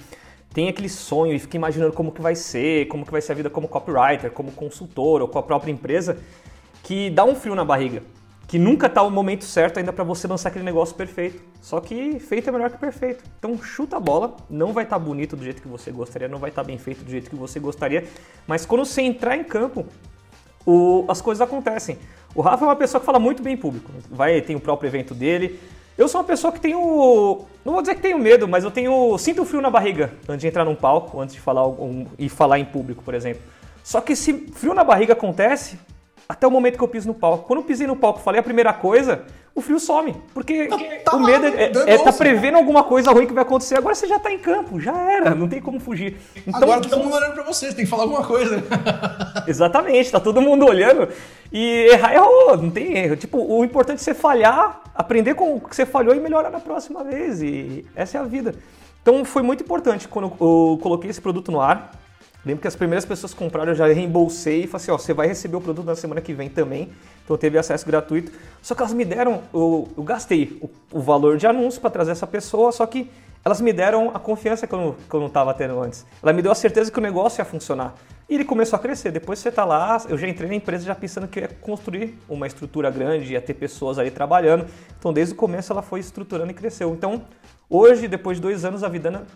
tem 0.55 0.69
aquele 0.69 0.89
sonho 0.89 1.35
e 1.35 1.39
fica 1.41 1.57
imaginando 1.57 1.93
como 1.93 2.13
que 2.13 2.23
vai 2.23 2.37
ser, 2.37 2.87
como 2.87 3.05
que 3.05 3.11
vai 3.11 3.21
ser 3.21 3.33
a 3.33 3.35
vida 3.35 3.51
como 3.51 3.67
copywriter, 3.67 4.31
como 4.31 4.53
consultor 4.53 5.21
ou 5.21 5.27
com 5.27 5.41
a 5.41 5.43
própria 5.43 5.73
empresa, 5.73 6.17
que 6.85 7.11
dá 7.11 7.25
um 7.25 7.35
frio 7.35 7.57
na 7.57 7.65
barriga 7.65 8.05
que 8.47 8.59
nunca 8.59 8.89
tá 8.89 9.03
o 9.03 9.11
momento 9.11 9.45
certo 9.45 9.79
ainda 9.79 9.93
para 9.93 10.05
você 10.05 10.27
lançar 10.29 10.51
aquele 10.51 10.65
negócio 10.65 10.95
perfeito. 10.95 11.43
Só 11.61 11.81
que 11.81 12.21
feito 12.21 12.49
é 12.49 12.53
melhor 12.53 12.71
que 12.71 12.79
perfeito. 12.79 13.25
Então 13.39 13.61
chuta 13.61 13.97
a 13.97 14.01
bola, 14.01 14.37
não 14.49 14.73
vai 14.73 14.85
estar 14.85 14.99
tá 14.99 15.05
bonito 15.05 15.37
do 15.37 15.43
jeito 15.43 15.61
que 15.61 15.69
você 15.69 15.91
gostaria, 15.91 16.29
não 16.29 16.39
vai 16.39 16.51
estar 16.51 16.63
tá 16.63 16.67
bem 16.67 16.79
feito 16.79 17.05
do 17.05 17.11
jeito 17.11 17.29
que 17.29 17.37
você 17.37 17.59
gostaria, 17.59 18.05
mas 18.47 18.65
quando 18.65 18.85
você 18.85 19.03
entrar 19.03 19.37
em 19.37 19.43
campo, 19.43 19.85
o, 20.65 21.05
as 21.09 21.21
coisas 21.21 21.41
acontecem. 21.41 21.99
O 22.35 22.41
Rafa 22.41 22.65
é 22.65 22.69
uma 22.69 22.77
pessoa 22.77 23.01
que 23.01 23.07
fala 23.07 23.19
muito 23.19 23.43
bem 23.43 23.55
em 23.55 23.57
público, 23.57 23.91
vai 24.11 24.41
tem 24.41 24.55
o 24.55 24.61
próprio 24.61 24.89
evento 24.89 25.15
dele. 25.15 25.59
Eu 25.99 26.09
sou 26.09 26.21
uma 26.21 26.27
pessoa 26.27 26.53
que 26.53 26.61
tenho, 26.61 27.47
não 27.65 27.73
vou 27.73 27.81
dizer 27.81 27.95
que 27.95 28.03
tenho 28.03 28.19
medo, 28.19 28.47
mas 28.47 28.65
eu 28.65 28.71
tenho 28.71 29.17
sinto 29.17 29.47
frio 29.47 29.63
na 29.63 29.71
barriga 29.71 30.13
antes 30.29 30.43
de 30.43 30.47
entrar 30.47 30.65
num 30.65 30.75
palco, 30.75 31.19
antes 31.19 31.35
de 31.35 31.41
falar 31.41 31.67
um, 31.67 32.07
e 32.19 32.29
falar 32.29 32.59
em 32.59 32.67
público, 32.67 33.03
por 33.03 33.15
exemplo. 33.15 33.43
Só 33.83 34.03
que 34.03 34.15
se 34.15 34.33
frio 34.53 34.75
na 34.75 34.85
barriga 34.85 35.15
acontece, 35.15 35.79
até 36.29 36.47
o 36.47 36.51
momento 36.51 36.77
que 36.77 36.85
eu 36.85 36.89
piso 36.89 37.07
no 37.07 37.15
palco. 37.15 37.47
Quando 37.47 37.61
eu 37.61 37.65
pisei 37.65 37.87
no 37.87 37.97
palco 37.97 38.21
falei 38.21 38.41
a 38.41 38.43
primeira 38.43 38.73
coisa, 38.73 39.25
o 39.55 39.61
frio 39.61 39.81
some. 39.81 40.15
Porque 40.35 40.67
tá, 40.67 40.77
tá 41.05 41.17
o 41.17 41.21
medo 41.21 41.47
é, 41.47 41.65
é, 41.65 41.95
é 41.95 41.99
tá 41.99 42.13
prevendo 42.13 42.57
alguma 42.57 42.85
coisa 42.85 43.11
ruim 43.11 43.27
que 43.27 43.33
vai 43.33 43.43
acontecer. 43.43 43.79
Agora 43.79 43.95
você 43.95 44.07
já 44.07 44.19
tá 44.19 44.31
em 44.31 44.39
campo, 44.39 44.79
já 44.79 44.95
era, 45.11 45.35
não 45.35 45.49
tem 45.49 45.61
como 45.61 45.81
fugir. 45.81 46.17
Então, 46.47 46.63
Agora 46.63 46.81
todo 46.81 47.03
mundo 47.03 47.15
olhando 47.15 47.35
pra 47.35 47.43
você, 47.43 47.71
você 47.71 47.77
tem 47.77 47.85
que 47.85 47.91
falar 47.91 48.03
alguma 48.03 48.25
coisa. 48.25 48.63
Exatamente, 49.49 50.11
tá 50.11 50.21
todo 50.21 50.43
mundo 50.43 50.67
olhando. 50.67 51.09
E 51.51 51.89
errar 51.93 52.15
errou, 52.15 52.57
não 52.57 52.71
tem 52.71 52.99
erro. 52.99 53.17
Tipo, 53.17 53.39
o 53.39 53.65
importante 53.65 54.01
é 54.01 54.03
você 54.03 54.15
falhar, 54.15 54.83
aprender 54.95 55.35
com 55.35 55.57
o 55.57 55.61
que 55.61 55.75
você 55.75 55.87
falhou 55.87 56.15
e 56.15 56.21
melhorar 56.21 56.51
na 56.51 56.61
próxima 56.61 57.03
vez. 57.03 57.41
E 57.41 57.87
essa 57.95 58.19
é 58.19 58.21
a 58.21 58.25
vida. 58.25 58.55
Então 59.01 59.25
foi 59.25 59.43
muito 59.43 59.63
importante 59.63 60.09
quando 60.09 60.33
eu 60.41 60.79
coloquei 60.83 61.09
esse 61.09 61.21
produto 61.21 61.51
no 61.51 61.61
ar. 61.61 61.93
Lembro 62.47 62.63
que 62.63 62.69
as 62.69 62.77
primeiras 62.77 63.05
pessoas 63.05 63.35
que 63.35 63.39
compraram 63.41 63.73
eu 63.73 63.75
já 63.75 63.89
reembolsei 63.89 64.63
e 64.63 64.67
falei 64.69 64.85
assim, 64.85 64.93
ó, 64.93 64.97
você 64.97 65.13
vai 65.13 65.27
receber 65.27 65.57
o 65.57 65.61
produto 65.61 65.85
na 65.85 65.97
semana 65.97 66.21
que 66.21 66.33
vem 66.33 66.49
também. 66.49 66.93
Então 67.25 67.37
teve 67.37 67.59
acesso 67.59 67.85
gratuito. 67.85 68.31
Só 68.63 68.73
que 68.73 68.83
elas 68.83 68.93
me 68.93 69.05
deram, 69.05 69.43
eu, 69.53 69.89
eu 69.97 70.05
gastei 70.05 70.57
o, 70.63 70.71
o, 70.97 71.01
valor 71.01 71.39
de 71.39 71.45
anúncio 71.45 71.81
para 71.81 71.91
trazer 71.91 72.13
essa 72.13 72.27
pessoa, 72.27 72.71
só 72.71 72.87
que 72.87 73.11
elas 73.45 73.61
me 73.61 73.73
deram 73.73 74.13
a 74.15 74.21
confiança 74.21 74.65
que 74.65 74.73
eu, 74.73 74.79
não, 74.79 74.93
que 74.93 75.13
eu 75.13 75.19
não 75.19 75.29
tava 75.29 75.53
tendo 75.55 75.81
antes. 75.83 76.07
Ela 76.23 76.33
me 76.33 76.41
deu 76.41 76.53
a 76.53 76.55
certeza 76.55 76.89
que 76.89 76.99
o 77.01 77.03
negócio 77.03 77.41
ia 77.41 77.45
funcionar. 77.45 77.97
E 78.29 78.37
ele 78.37 78.45
começou 78.45 78.77
a 78.77 78.81
crescer. 78.81 79.11
Depois 79.11 79.41
você 79.41 79.51
tá 79.51 79.65
lá, 79.65 80.01
eu 80.09 80.17
já 80.17 80.29
entrei 80.29 80.49
na 80.49 80.55
empresa 80.55 80.85
já 80.85 80.95
pensando 80.95 81.27
que 81.27 81.41
ia 81.41 81.49
construir 81.49 82.17
uma 82.29 82.47
estrutura 82.47 82.93
grande, 82.93 83.33
ia 83.33 83.41
ter 83.41 83.55
pessoas 83.55 83.99
ali 83.99 84.13
trabalhando. 84.13 84.67
Então 84.97 85.13
desde 85.13 85.35
o 85.35 85.37
começo 85.37 85.73
ela 85.73 85.83
foi 85.83 85.99
estruturando 85.99 86.53
e 86.53 86.55
cresceu. 86.55 86.93
Então 86.93 87.23
hoje, 87.69 88.07
depois 88.07 88.37
de 88.37 88.43
dois 88.43 88.65
anos, 88.65 88.85
a 88.85 88.89
Vidana 88.89 89.27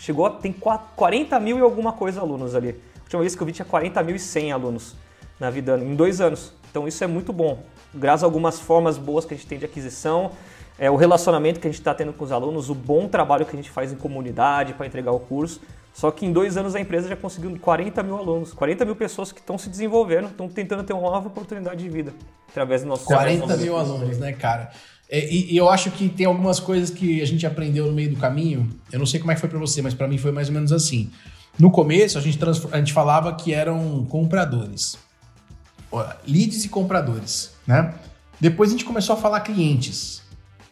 Chegou, 0.00 0.30
tem 0.30 0.50
40 0.50 1.38
mil 1.40 1.58
e 1.58 1.60
alguma 1.60 1.92
coisa 1.92 2.22
alunos 2.22 2.54
ali. 2.54 2.70
A 2.96 3.02
última 3.02 3.20
vez 3.20 3.34
que 3.34 3.42
eu 3.42 3.46
vi 3.46 3.52
tinha 3.52 3.66
40 3.66 4.02
mil 4.02 4.16
e 4.16 4.18
100 4.18 4.50
alunos 4.50 4.96
na 5.38 5.50
vida 5.50 5.76
em 5.76 5.94
dois 5.94 6.22
anos. 6.22 6.54
Então 6.70 6.88
isso 6.88 7.04
é 7.04 7.06
muito 7.06 7.34
bom. 7.34 7.62
Graças 7.94 8.22
a 8.22 8.26
algumas 8.26 8.58
formas 8.58 8.96
boas 8.96 9.26
que 9.26 9.34
a 9.34 9.36
gente 9.36 9.46
tem 9.46 9.58
de 9.58 9.66
aquisição, 9.66 10.30
é, 10.78 10.90
o 10.90 10.96
relacionamento 10.96 11.60
que 11.60 11.66
a 11.66 11.70
gente 11.70 11.80
está 11.80 11.92
tendo 11.92 12.14
com 12.14 12.24
os 12.24 12.32
alunos, 12.32 12.70
o 12.70 12.74
bom 12.74 13.08
trabalho 13.08 13.44
que 13.44 13.54
a 13.54 13.56
gente 13.56 13.68
faz 13.70 13.92
em 13.92 13.96
comunidade 13.96 14.72
para 14.72 14.86
entregar 14.86 15.12
o 15.12 15.20
curso. 15.20 15.60
Só 15.92 16.10
que 16.10 16.24
em 16.24 16.32
dois 16.32 16.56
anos 16.56 16.74
a 16.74 16.80
empresa 16.80 17.06
já 17.06 17.16
conseguiu 17.16 17.54
40 17.58 18.02
mil 18.02 18.16
alunos, 18.16 18.54
40 18.54 18.86
mil 18.86 18.96
pessoas 18.96 19.32
que 19.32 19.40
estão 19.40 19.58
se 19.58 19.68
desenvolvendo, 19.68 20.28
estão 20.28 20.48
tentando 20.48 20.82
ter 20.82 20.94
uma 20.94 21.10
nova 21.10 21.26
oportunidade 21.26 21.82
de 21.82 21.90
vida 21.90 22.14
através 22.48 22.80
do 22.80 22.88
nosso 22.88 23.04
40 23.04 23.54
mil 23.58 23.76
alunos, 23.76 24.18
né, 24.18 24.32
cara? 24.32 24.70
É, 25.10 25.28
e, 25.28 25.52
e, 25.52 25.56
eu 25.56 25.68
acho 25.68 25.90
que 25.90 26.08
tem 26.08 26.24
algumas 26.24 26.60
coisas 26.60 26.88
que 26.88 27.20
a 27.20 27.26
gente 27.26 27.44
aprendeu 27.44 27.86
no 27.86 27.92
meio 27.92 28.10
do 28.10 28.16
caminho. 28.16 28.70
Eu 28.92 29.00
não 29.00 29.06
sei 29.06 29.18
como 29.18 29.32
é 29.32 29.34
que 29.34 29.40
foi 29.40 29.50
para 29.50 29.58
você, 29.58 29.82
mas 29.82 29.92
para 29.92 30.06
mim 30.06 30.16
foi 30.16 30.30
mais 30.30 30.46
ou 30.46 30.54
menos 30.54 30.72
assim. 30.72 31.10
No 31.58 31.70
começo, 31.70 32.16
a 32.16 32.20
gente, 32.20 32.38
a 32.70 32.78
gente 32.78 32.92
falava 32.92 33.34
que 33.34 33.52
eram 33.52 34.06
compradores. 34.08 34.96
Leads 36.26 36.64
e 36.64 36.68
compradores, 36.68 37.50
né? 37.66 37.92
Depois 38.40 38.70
a 38.70 38.72
gente 38.72 38.84
começou 38.84 39.16
a 39.16 39.18
falar 39.18 39.40
clientes. 39.40 40.22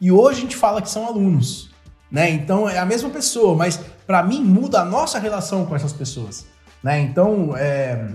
E 0.00 0.12
hoje 0.12 0.38
a 0.38 0.42
gente 0.42 0.56
fala 0.56 0.80
que 0.80 0.88
são 0.88 1.04
alunos, 1.04 1.70
né? 2.08 2.30
Então 2.30 2.68
é 2.68 2.78
a 2.78 2.86
mesma 2.86 3.10
pessoa, 3.10 3.56
mas 3.56 3.80
para 4.06 4.22
mim 4.22 4.40
muda 4.42 4.80
a 4.80 4.84
nossa 4.84 5.18
relação 5.18 5.66
com 5.66 5.74
essas 5.74 5.92
pessoas, 5.92 6.46
né? 6.80 7.00
Então, 7.00 7.56
é, 7.56 8.08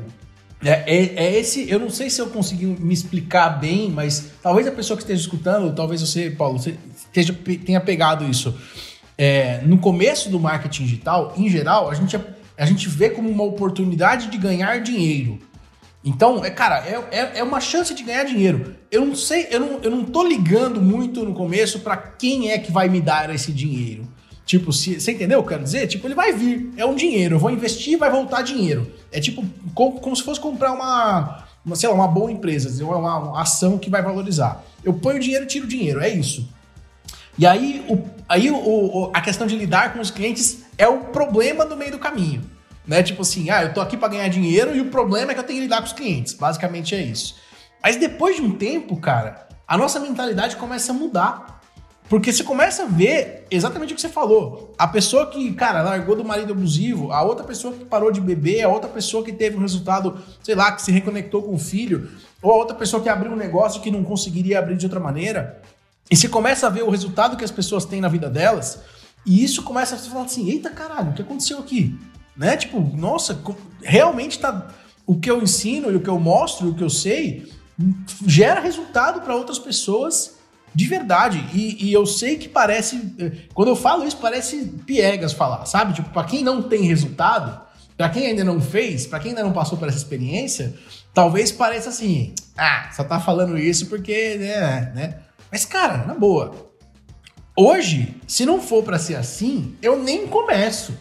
é, 0.63 0.83
é, 0.87 1.25
é, 1.25 1.39
esse, 1.39 1.69
eu 1.69 1.79
não 1.79 1.89
sei 1.89 2.09
se 2.09 2.21
eu 2.21 2.27
consegui 2.27 2.65
me 2.65 2.93
explicar 2.93 3.49
bem, 3.59 3.89
mas 3.89 4.31
talvez 4.41 4.67
a 4.67 4.71
pessoa 4.71 4.95
que 4.97 5.03
esteja 5.03 5.21
escutando, 5.21 5.73
talvez 5.75 6.01
você, 6.01 6.29
Paulo, 6.29 6.59
você 6.59 6.77
esteja, 6.95 7.33
tenha 7.65 7.81
pegado 7.81 8.25
isso. 8.25 8.55
É, 9.17 9.61
no 9.65 9.77
começo 9.77 10.29
do 10.29 10.39
marketing 10.39 10.83
digital, 10.83 11.33
em 11.37 11.49
geral, 11.49 11.89
a 11.89 11.93
gente, 11.93 12.19
a 12.57 12.65
gente 12.65 12.87
vê 12.89 13.09
como 13.09 13.29
uma 13.29 13.43
oportunidade 13.43 14.27
de 14.27 14.37
ganhar 14.37 14.79
dinheiro. 14.79 15.39
Então, 16.03 16.43
é, 16.43 16.49
cara, 16.49 16.83
é, 16.85 17.01
é, 17.11 17.39
é 17.39 17.43
uma 17.43 17.61
chance 17.61 17.93
de 17.93 18.03
ganhar 18.03 18.23
dinheiro. 18.23 18.75
Eu 18.91 19.05
não 19.05 19.15
sei, 19.15 19.47
eu 19.49 19.59
não, 19.59 19.79
eu 19.81 19.91
não 19.91 20.03
tô 20.03 20.23
ligando 20.23 20.81
muito 20.81 21.23
no 21.23 21.33
começo 21.33 21.79
para 21.79 21.95
quem 21.95 22.51
é 22.51 22.57
que 22.57 22.71
vai 22.71 22.89
me 22.89 22.99
dar 22.99 23.33
esse 23.33 23.51
dinheiro. 23.51 24.07
Tipo, 24.45 24.73
se, 24.73 24.99
você 24.99 25.13
entendeu 25.13 25.39
o 25.39 25.41
que 25.41 25.47
eu 25.47 25.49
quero 25.49 25.63
dizer? 25.63 25.87
Tipo, 25.87 26.07
ele 26.07 26.15
vai 26.15 26.33
vir, 26.33 26.73
é 26.75 26.85
um 26.85 26.95
dinheiro, 26.95 27.35
eu 27.35 27.39
vou 27.39 27.49
investir 27.49 27.97
vai 27.97 28.09
voltar 28.09 28.41
dinheiro. 28.41 28.91
É 29.11 29.19
tipo 29.19 29.43
como, 29.73 29.99
como 29.99 30.15
se 30.15 30.23
fosse 30.23 30.39
comprar 30.39 30.73
uma, 30.73 31.45
uma, 31.65 31.75
sei 31.75 31.87
lá, 31.87 31.95
uma 31.95 32.07
boa 32.07 32.31
empresa, 32.31 32.83
uma, 32.85 33.17
uma 33.17 33.41
ação 33.41 33.77
que 33.77 33.89
vai 33.89 34.01
valorizar. 34.01 34.63
Eu 34.83 34.93
ponho 34.93 35.19
dinheiro 35.19 35.45
e 35.45 35.47
tiro 35.47 35.65
dinheiro, 35.65 36.01
é 36.01 36.09
isso. 36.09 36.47
E 37.37 37.47
aí, 37.47 37.85
o, 37.89 38.03
aí 38.27 38.51
o, 38.51 38.55
o, 38.55 39.11
a 39.13 39.21
questão 39.21 39.47
de 39.47 39.55
lidar 39.55 39.93
com 39.93 39.99
os 39.99 40.11
clientes 40.11 40.63
é 40.77 40.87
o 40.87 40.99
problema 41.05 41.65
do 41.65 41.75
meio 41.75 41.91
do 41.91 41.99
caminho. 41.99 42.43
Né? 42.85 43.01
Tipo 43.01 43.21
assim, 43.21 43.49
ah, 43.49 43.63
eu 43.63 43.73
tô 43.73 43.81
aqui 43.81 43.95
para 43.95 44.09
ganhar 44.09 44.27
dinheiro 44.27 44.75
e 44.75 44.81
o 44.81 44.85
problema 44.85 45.31
é 45.31 45.33
que 45.33 45.39
eu 45.39 45.43
tenho 45.43 45.59
que 45.59 45.63
lidar 45.63 45.77
com 45.77 45.87
os 45.87 45.93
clientes. 45.93 46.33
Basicamente 46.33 46.93
é 46.93 47.01
isso. 47.01 47.35
Mas 47.81 47.95
depois 47.95 48.35
de 48.35 48.41
um 48.41 48.51
tempo, 48.55 48.97
cara, 48.97 49.47
a 49.67 49.77
nossa 49.77 49.99
mentalidade 49.99 50.55
começa 50.57 50.91
a 50.91 50.95
mudar. 50.95 51.52
Porque 52.13 52.31
você 52.31 52.43
começa 52.43 52.83
a 52.83 52.85
ver 52.85 53.47
exatamente 53.49 53.91
o 53.91 53.95
que 53.95 54.01
você 54.03 54.07
falou. 54.07 54.71
A 54.77 54.87
pessoa 54.87 55.31
que, 55.31 55.51
cara, 55.53 55.81
largou 55.81 56.15
do 56.15 56.23
marido 56.23 56.53
abusivo, 56.53 57.11
a 57.11 57.23
outra 57.23 57.43
pessoa 57.43 57.73
que 57.73 57.83
parou 57.83 58.11
de 58.11 58.21
beber, 58.21 58.61
a 58.61 58.69
outra 58.69 58.87
pessoa 58.87 59.23
que 59.23 59.31
teve 59.31 59.57
um 59.57 59.61
resultado, 59.61 60.19
sei 60.43 60.53
lá, 60.53 60.71
que 60.73 60.83
se 60.83 60.91
reconectou 60.91 61.41
com 61.41 61.55
o 61.55 61.57
filho, 61.57 62.11
ou 62.39 62.51
a 62.51 62.55
outra 62.55 62.75
pessoa 62.75 63.01
que 63.01 63.09
abriu 63.09 63.31
um 63.31 63.35
negócio 63.35 63.81
que 63.81 63.89
não 63.89 64.03
conseguiria 64.03 64.59
abrir 64.59 64.77
de 64.77 64.85
outra 64.85 64.99
maneira. 64.99 65.59
E 66.07 66.15
você 66.15 66.29
começa 66.29 66.67
a 66.67 66.69
ver 66.69 66.83
o 66.83 66.91
resultado 66.91 67.35
que 67.35 67.43
as 67.43 67.49
pessoas 67.49 67.83
têm 67.83 67.99
na 67.99 68.09
vida 68.09 68.29
delas, 68.29 68.77
e 69.25 69.43
isso 69.43 69.63
começa 69.63 69.95
a 69.95 69.97
falar 69.97 70.25
assim: 70.25 70.51
eita 70.51 70.69
caralho, 70.69 71.09
o 71.09 71.13
que 71.15 71.23
aconteceu 71.23 71.57
aqui? 71.57 71.99
Né? 72.37 72.55
Tipo, 72.55 72.79
nossa, 72.95 73.41
realmente 73.81 74.37
tá. 74.37 74.67
O 75.03 75.19
que 75.19 75.31
eu 75.31 75.41
ensino 75.41 75.91
e 75.91 75.95
o 75.95 75.99
que 75.99 76.11
eu 76.11 76.19
mostro, 76.19 76.69
o 76.69 76.75
que 76.75 76.83
eu 76.83 76.91
sei, 76.91 77.51
gera 78.23 78.61
resultado 78.61 79.21
para 79.21 79.35
outras 79.35 79.57
pessoas 79.57 80.32
de 80.73 80.85
verdade. 80.85 81.45
E, 81.53 81.87
e, 81.87 81.93
eu 81.93 82.05
sei 82.05 82.37
que 82.37 82.49
parece. 82.49 83.13
Eh, 83.19 83.31
quando 83.53 83.69
eu 83.69 83.75
falo 83.75 84.05
isso, 84.05 84.17
parece 84.17 84.65
piegas 84.85 85.33
falar, 85.33 85.65
sabe? 85.65 85.93
Tipo, 85.93 86.09
para 86.09 86.23
quem 86.23 86.43
não 86.43 86.63
tem 86.63 86.83
resultado, 86.83 87.61
para 87.97 88.09
quem 88.09 88.27
ainda 88.27 88.43
não 88.43 88.59
fez, 88.59 89.05
para 89.05 89.19
quem 89.19 89.31
ainda 89.31 89.43
não 89.43 89.53
passou 89.53 89.77
por 89.77 89.87
essa 89.87 89.97
experiência, 89.97 90.73
talvez 91.13 91.51
pareça 91.51 91.89
assim: 91.89 92.33
ah, 92.57 92.89
só 92.91 93.03
tá 93.03 93.19
falando 93.19 93.57
isso 93.57 93.87
porque, 93.87 94.35
né? 94.37 94.91
né? 94.95 95.15
Mas, 95.51 95.65
cara, 95.65 95.97
na 96.05 96.15
boa. 96.15 96.73
Hoje, 97.55 98.15
se 98.27 98.47
não 98.47 98.59
for 98.59 98.83
para 98.83 98.97
ser 98.97 99.15
assim, 99.15 99.75
eu 99.79 100.01
nem 100.01 100.25
começo. 100.25 100.97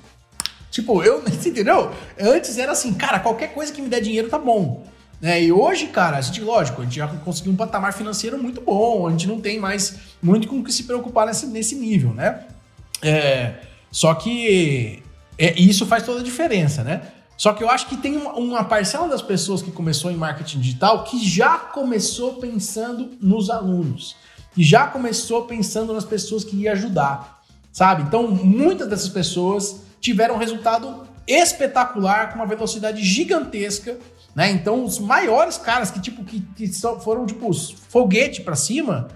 Tipo, 0.70 1.02
eu, 1.02 1.22
entendeu? 1.28 1.90
Antes 2.20 2.58
era 2.58 2.72
assim, 2.72 2.92
cara, 2.92 3.20
qualquer 3.20 3.54
coisa 3.54 3.72
que 3.72 3.80
me 3.80 3.88
der 3.88 4.00
dinheiro 4.00 4.28
tá 4.28 4.38
bom. 4.38 4.84
Né? 5.22 5.44
E 5.44 5.52
hoje, 5.52 5.86
cara, 5.86 6.18
a 6.18 6.20
gente, 6.20 6.40
lógico, 6.40 6.82
a 6.82 6.84
gente 6.84 6.96
já 6.96 7.06
conseguiu 7.06 7.52
um 7.52 7.56
patamar 7.56 7.92
financeiro 7.92 8.36
muito 8.42 8.60
bom, 8.60 9.06
a 9.06 9.10
gente 9.12 9.28
não 9.28 9.40
tem 9.40 9.60
mais 9.60 9.96
muito 10.20 10.48
com 10.48 10.58
o 10.58 10.64
que 10.64 10.72
se 10.72 10.82
preocupar 10.82 11.28
nesse, 11.28 11.46
nesse 11.46 11.76
nível, 11.76 12.12
né? 12.12 12.44
É, 13.00 13.54
só 13.88 14.12
que 14.14 15.00
é, 15.38 15.56
isso 15.56 15.86
faz 15.86 16.02
toda 16.02 16.20
a 16.20 16.24
diferença, 16.24 16.82
né? 16.82 17.02
Só 17.36 17.52
que 17.52 17.62
eu 17.62 17.70
acho 17.70 17.86
que 17.86 17.96
tem 17.96 18.16
uma, 18.16 18.32
uma, 18.32 18.64
parcela 18.64 19.08
das 19.08 19.22
pessoas 19.22 19.62
que 19.62 19.70
começou 19.70 20.10
em 20.10 20.16
marketing 20.16 20.58
digital 20.58 21.04
que 21.04 21.24
já 21.24 21.56
começou 21.56 22.34
pensando 22.34 23.12
nos 23.20 23.48
alunos, 23.48 24.16
que 24.52 24.64
já 24.64 24.88
começou 24.88 25.42
pensando 25.42 25.92
nas 25.92 26.04
pessoas 26.04 26.42
que 26.42 26.56
ia 26.56 26.72
ajudar, 26.72 27.42
sabe? 27.72 28.02
Então, 28.02 28.26
muitas 28.28 28.88
dessas 28.88 29.08
pessoas 29.08 29.82
tiveram 30.00 30.34
um 30.34 30.38
resultado 30.38 31.06
espetacular, 31.28 32.30
com 32.30 32.36
uma 32.36 32.46
velocidade 32.46 33.02
gigantesca 33.04 33.96
né? 34.34 34.50
Então, 34.50 34.84
os 34.84 34.98
maiores 34.98 35.58
caras 35.58 35.90
que, 35.90 36.00
tipo, 36.00 36.24
que, 36.24 36.40
que 36.40 36.68
foram, 37.02 37.26
tipo, 37.26 37.52
foguete 37.88 38.42
para 38.42 38.56
cima, 38.56 39.08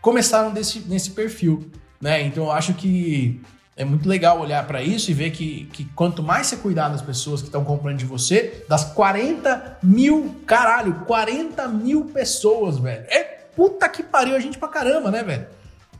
começaram 0.00 0.52
desse, 0.52 0.80
nesse 0.80 1.10
perfil, 1.10 1.70
né? 2.00 2.22
Então, 2.22 2.44
eu 2.44 2.52
acho 2.52 2.74
que 2.74 3.40
é 3.76 3.84
muito 3.84 4.08
legal 4.08 4.38
olhar 4.38 4.66
para 4.66 4.82
isso 4.82 5.10
e 5.10 5.14
ver 5.14 5.30
que, 5.30 5.64
que 5.72 5.84
quanto 5.94 6.22
mais 6.22 6.46
você 6.46 6.56
cuidar 6.56 6.90
das 6.90 7.02
pessoas 7.02 7.40
que 7.40 7.48
estão 7.48 7.64
comprando 7.64 7.96
de 7.96 8.04
você, 8.04 8.64
das 8.68 8.84
40 8.84 9.78
mil, 9.82 10.36
caralho, 10.46 10.94
40 11.06 11.66
mil 11.68 12.04
pessoas, 12.04 12.78
velho. 12.78 13.04
É 13.08 13.22
puta 13.56 13.88
que 13.88 14.02
pariu 14.02 14.36
a 14.36 14.40
gente 14.40 14.58
pra 14.58 14.68
caramba, 14.68 15.10
né, 15.10 15.22
velho? 15.22 15.46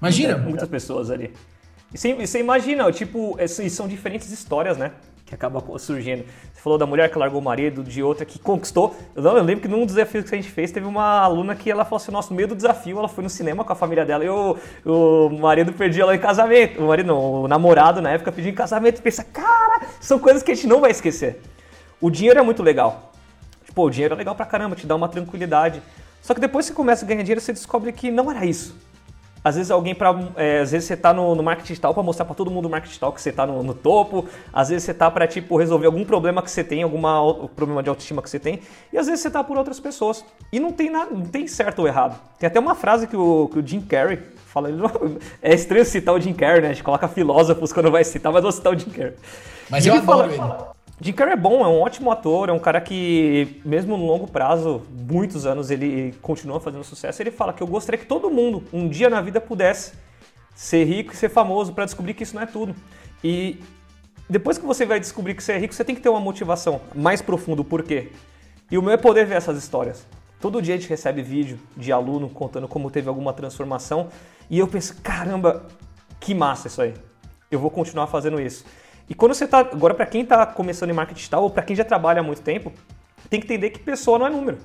Imagina. 0.00 0.32
Muitas, 0.34 0.48
muitas 0.48 0.68
pessoas 0.68 1.10
ali. 1.10 1.32
E 1.92 1.98
você, 1.98 2.14
você 2.14 2.38
imagina, 2.38 2.90
tipo, 2.92 3.36
são 3.70 3.88
diferentes 3.88 4.30
histórias, 4.30 4.76
né? 4.76 4.92
Que 5.30 5.34
acaba 5.36 5.62
surgindo. 5.78 6.24
Você 6.52 6.60
falou 6.60 6.76
da 6.76 6.84
mulher 6.84 7.08
que 7.08 7.16
largou 7.16 7.40
o 7.40 7.44
marido, 7.44 7.84
de 7.84 8.02
outra 8.02 8.26
que 8.26 8.36
conquistou. 8.36 8.96
Eu, 9.14 9.22
não, 9.22 9.36
eu 9.36 9.44
lembro 9.44 9.62
que 9.62 9.68
num 9.68 9.86
dos 9.86 9.94
desafios 9.94 10.28
que 10.28 10.34
a 10.34 10.38
gente 10.38 10.50
fez, 10.50 10.72
teve 10.72 10.86
uma 10.86 11.20
aluna 11.20 11.54
que 11.54 11.70
ela 11.70 11.84
falou 11.84 11.98
assim: 11.98 12.10
nosso 12.10 12.34
meio 12.34 12.48
do 12.48 12.56
desafio, 12.56 12.98
ela 12.98 13.08
foi 13.08 13.22
no 13.22 13.30
cinema 13.30 13.64
com 13.64 13.72
a 13.72 13.76
família 13.76 14.04
dela 14.04 14.24
e 14.24 14.28
o, 14.28 14.58
o 14.84 15.30
marido 15.38 15.72
pediu 15.72 16.02
ela 16.02 16.16
em 16.16 16.18
casamento. 16.18 16.82
O 16.82 16.88
marido 16.88 17.06
não, 17.06 17.42
o 17.44 17.48
namorado 17.48 18.02
na 18.02 18.10
época 18.10 18.32
pediu 18.32 18.50
em 18.50 18.54
casamento. 18.54 19.00
Pensa, 19.00 19.22
cara, 19.22 19.82
são 20.00 20.18
coisas 20.18 20.42
que 20.42 20.50
a 20.50 20.54
gente 20.54 20.66
não 20.66 20.80
vai 20.80 20.90
esquecer. 20.90 21.40
O 22.00 22.10
dinheiro 22.10 22.40
é 22.40 22.42
muito 22.42 22.62
legal. 22.62 23.12
Tipo, 23.64 23.84
o 23.84 23.90
dinheiro 23.90 24.14
é 24.14 24.18
legal 24.18 24.34
pra 24.34 24.44
caramba, 24.44 24.74
te 24.74 24.84
dá 24.84 24.96
uma 24.96 25.08
tranquilidade. 25.08 25.80
Só 26.20 26.34
que 26.34 26.40
depois 26.40 26.66
que 26.66 26.72
você 26.72 26.76
começa 26.76 27.04
a 27.04 27.08
ganhar 27.08 27.22
dinheiro, 27.22 27.40
você 27.40 27.52
descobre 27.52 27.92
que 27.92 28.10
não 28.10 28.28
era 28.30 28.44
isso. 28.44 28.76
Às 29.42 29.56
vezes 29.56 29.70
alguém 29.70 29.94
para, 29.94 30.14
é, 30.36 30.60
às 30.60 30.72
vezes 30.72 30.86
você 30.86 30.96
tá 30.96 31.14
no, 31.14 31.34
no 31.34 31.42
marketing 31.42 31.68
digital 31.68 31.94
para 31.94 32.02
mostrar 32.02 32.24
para 32.24 32.34
todo 32.34 32.50
mundo 32.50 32.66
o 32.66 32.70
marketing 32.70 32.90
digital 32.90 33.12
que 33.12 33.20
você 33.20 33.32
tá 33.32 33.46
no, 33.46 33.62
no 33.62 33.74
topo. 33.74 34.26
Às 34.52 34.68
vezes 34.68 34.84
você 34.84 34.94
tá 34.94 35.10
para 35.10 35.26
tipo 35.26 35.56
resolver 35.56 35.86
algum 35.86 36.04
problema 36.04 36.42
que 36.42 36.50
você 36.50 36.62
tem, 36.62 36.82
alguma 36.82 37.48
problema 37.56 37.82
de 37.82 37.88
autoestima 37.88 38.20
que 38.22 38.28
você 38.28 38.38
tem. 38.38 38.60
E 38.92 38.98
às 38.98 39.06
vezes 39.06 39.22
você 39.22 39.30
tá 39.30 39.42
por 39.42 39.56
outras 39.56 39.80
pessoas. 39.80 40.24
E 40.52 40.60
não 40.60 40.72
tem 40.72 40.90
nada, 40.90 41.10
não 41.10 41.22
tem 41.22 41.46
certo 41.46 41.80
ou 41.80 41.88
errado. 41.88 42.20
Tem 42.38 42.46
até 42.46 42.60
uma 42.60 42.74
frase 42.74 43.06
que 43.06 43.16
o, 43.16 43.48
que 43.52 43.58
o 43.58 43.66
Jim 43.66 43.80
Carrey 43.80 44.18
fala, 44.46 44.68
é 45.40 45.54
estranho 45.54 45.84
citar 45.84 46.14
o 46.14 46.20
Jim 46.20 46.34
Carrey, 46.34 46.60
né? 46.60 46.68
A 46.68 46.72
gente 46.72 46.82
coloca 46.82 47.08
filósofos 47.08 47.72
quando 47.72 47.90
vai 47.90 48.04
citar, 48.04 48.32
mas 48.32 48.42
vou 48.42 48.52
citar 48.52 48.74
o 48.74 48.78
Jim 48.78 48.90
Carrey. 48.90 49.14
Mas 49.70 49.86
eu 49.86 49.94
adoro 49.94 50.30
ele. 50.30 50.42
Jim 51.00 51.12
Carrey 51.12 51.32
é 51.32 51.36
bom, 51.36 51.64
é 51.64 51.68
um 51.68 51.80
ótimo 51.80 52.10
ator, 52.10 52.50
é 52.50 52.52
um 52.52 52.58
cara 52.58 52.78
que, 52.78 53.60
mesmo 53.64 53.96
no 53.96 54.04
longo 54.04 54.26
prazo, 54.26 54.82
muitos 54.90 55.46
anos, 55.46 55.70
ele 55.70 56.12
continua 56.20 56.60
fazendo 56.60 56.84
sucesso. 56.84 57.22
Ele 57.22 57.30
fala 57.30 57.54
que 57.54 57.62
eu 57.62 57.66
gostaria 57.66 57.98
que 57.98 58.04
todo 58.04 58.28
mundo, 58.28 58.64
um 58.70 58.86
dia 58.86 59.08
na 59.08 59.22
vida, 59.22 59.40
pudesse 59.40 59.94
ser 60.54 60.84
rico 60.84 61.14
e 61.14 61.16
ser 61.16 61.30
famoso 61.30 61.72
para 61.72 61.86
descobrir 61.86 62.12
que 62.12 62.22
isso 62.22 62.34
não 62.34 62.42
é 62.42 62.46
tudo. 62.46 62.74
E 63.24 63.58
depois 64.28 64.58
que 64.58 64.66
você 64.66 64.84
vai 64.84 65.00
descobrir 65.00 65.34
que 65.34 65.42
você 65.42 65.52
é 65.52 65.58
rico, 65.58 65.72
você 65.72 65.82
tem 65.82 65.94
que 65.94 66.02
ter 66.02 66.10
uma 66.10 66.20
motivação 66.20 66.82
mais 66.94 67.22
profunda, 67.22 67.62
o 67.62 67.64
porquê. 67.64 68.12
E 68.70 68.76
o 68.76 68.82
meu 68.82 68.92
é 68.92 68.98
poder 68.98 69.24
ver 69.24 69.36
essas 69.36 69.56
histórias. 69.56 70.06
Todo 70.38 70.60
dia 70.60 70.74
a 70.74 70.76
gente 70.78 70.88
recebe 70.88 71.22
vídeo 71.22 71.58
de 71.74 71.90
aluno 71.92 72.28
contando 72.28 72.68
como 72.68 72.90
teve 72.90 73.08
alguma 73.08 73.32
transformação 73.32 74.08
e 74.50 74.58
eu 74.58 74.68
penso, 74.68 74.96
caramba, 75.02 75.66
que 76.18 76.34
massa 76.34 76.66
isso 76.66 76.82
aí. 76.82 76.94
Eu 77.50 77.58
vou 77.58 77.70
continuar 77.70 78.06
fazendo 78.06 78.40
isso. 78.40 78.64
E 79.10 79.14
quando 79.14 79.34
você 79.34 79.44
está. 79.44 79.58
Agora, 79.58 79.92
para 79.92 80.06
quem 80.06 80.22
está 80.22 80.46
começando 80.46 80.90
em 80.90 80.92
marketing 80.92 81.18
digital, 81.18 81.42
ou 81.42 81.50
para 81.50 81.64
quem 81.64 81.74
já 81.74 81.84
trabalha 81.84 82.20
há 82.20 82.22
muito 82.22 82.42
tempo, 82.42 82.72
tem 83.28 83.40
que 83.40 83.46
entender 83.46 83.70
que 83.70 83.80
pessoa 83.80 84.16
não 84.20 84.26
é 84.28 84.30
número. 84.30 84.58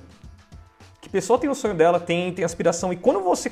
Que 1.00 1.08
pessoa 1.08 1.36
tem 1.36 1.50
o 1.50 1.54
sonho 1.54 1.74
dela, 1.74 1.98
tem, 1.98 2.32
tem 2.32 2.44
aspiração. 2.44 2.92
E 2.92 2.96
quando 2.96 3.20
você 3.20 3.50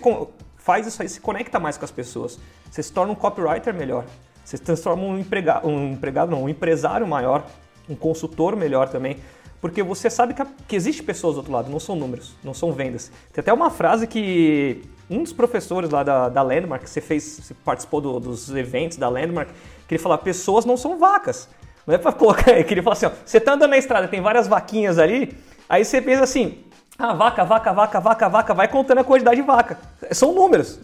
faz 0.57 0.87
isso 0.87 1.03
aí, 1.03 1.09
se 1.09 1.21
conecta 1.21 1.59
mais 1.59 1.77
com 1.77 1.85
as 1.85 1.91
pessoas. 1.91 2.39
Você 2.71 2.81
se 2.81 2.93
torna 2.93 3.13
um 3.13 3.17
copywriter 3.17 3.75
melhor. 3.75 4.05
Você 4.45 4.57
se 4.57 4.63
transforma 4.63 5.03
um 5.03 5.19
empregado, 5.19 5.67
um 5.67 5.93
empregado 5.93 6.31
não, 6.31 6.45
um 6.45 6.49
empresário 6.49 7.07
maior, 7.07 7.45
um 7.89 7.97
consultor 7.97 8.55
melhor 8.55 8.89
também. 8.89 9.19
Porque 9.61 9.83
você 9.83 10.09
sabe 10.09 10.35
que, 10.35 10.45
que 10.69 10.77
existe 10.77 11.03
pessoas 11.03 11.35
do 11.35 11.39
outro 11.39 11.53
lado, 11.53 11.71
não 11.71 11.81
são 11.81 11.97
números, 11.97 12.37
não 12.45 12.55
são 12.55 12.71
vendas. 12.71 13.11
Tem 13.33 13.41
até 13.41 13.53
uma 13.53 13.71
frase 13.71 14.07
que 14.07 14.83
um 15.09 15.23
dos 15.23 15.33
professores 15.33 15.91
lá 15.91 16.03
da, 16.03 16.29
da 16.29 16.43
Landmark, 16.43 16.87
você 16.87 17.01
fez, 17.01 17.41
você 17.43 17.55
participou 17.55 18.01
do, 18.01 18.21
dos 18.21 18.55
eventos 18.55 18.99
da 18.99 19.09
Landmark, 19.09 19.51
que 19.87 19.95
ele 19.95 20.03
fala, 20.03 20.19
pessoas 20.19 20.65
não 20.65 20.77
são 20.77 20.99
vacas. 20.99 21.49
Não 21.87 21.95
é 21.95 21.99
pra 21.99 22.13
colocar, 22.13 22.45
que 22.65 22.75
ele 22.75 22.83
fala 22.83 22.95
assim, 22.95 23.07
ó, 23.07 23.11
você 23.25 23.39
tá 23.41 23.53
andando 23.53 23.71
na 23.71 23.79
estrada, 23.79 24.09
tem 24.09 24.21
várias 24.21 24.47
vaquinhas 24.47 24.99
ali, 24.99 25.37
aí 25.69 25.85
você 25.85 26.01
pensa 26.01 26.25
assim, 26.25 26.65
ah, 26.99 27.13
vaca, 27.13 27.45
vaca, 27.45 27.73
vaca, 27.73 28.01
vaca, 28.01 28.29
vaca, 28.29 28.55
vai 28.55 28.69
contando 28.69 28.99
a 28.99 29.05
quantidade 29.05 29.37
de 29.41 29.47
vaca. 29.47 29.79
São 30.13 30.33
números, 30.33 30.79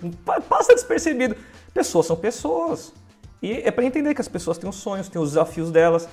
passa 0.48 0.74
despercebido. 0.74 1.36
Pessoas 1.72 2.06
são 2.06 2.16
pessoas. 2.16 2.92
E 3.40 3.52
é 3.52 3.70
para 3.70 3.84
entender 3.84 4.12
que 4.14 4.20
as 4.20 4.28
pessoas 4.28 4.58
têm 4.58 4.68
os 4.68 4.76
sonhos, 4.76 5.08
têm 5.08 5.22
os 5.22 5.30
desafios 5.30 5.70
delas, 5.70 6.08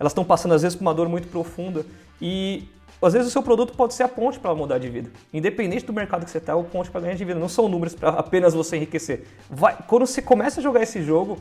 elas 0.00 0.12
estão 0.12 0.24
passando 0.24 0.54
às 0.54 0.62
vezes 0.62 0.74
por 0.74 0.82
uma 0.82 0.94
dor 0.94 1.08
muito 1.08 1.28
profunda 1.28 1.84
e 2.20 2.66
às 3.00 3.12
vezes 3.12 3.28
o 3.28 3.30
seu 3.30 3.42
produto 3.42 3.74
pode 3.74 3.94
ser 3.94 4.04
a 4.04 4.08
ponte 4.08 4.38
para 4.38 4.54
mudar 4.54 4.78
de 4.78 4.88
vida. 4.88 5.10
Independente 5.32 5.84
do 5.84 5.92
mercado 5.92 6.24
que 6.24 6.30
você 6.30 6.38
está, 6.38 6.52
é 6.52 6.54
o 6.54 6.64
ponte 6.64 6.90
para 6.90 7.02
ganhar 7.02 7.14
de 7.14 7.24
vida. 7.24 7.38
Não 7.38 7.48
são 7.48 7.68
números 7.68 7.94
para 7.94 8.10
apenas 8.10 8.54
você 8.54 8.76
enriquecer. 8.76 9.26
Vai, 9.50 9.76
quando 9.86 10.06
você 10.06 10.22
começa 10.22 10.60
a 10.60 10.62
jogar 10.62 10.82
esse 10.82 11.02
jogo, 11.02 11.38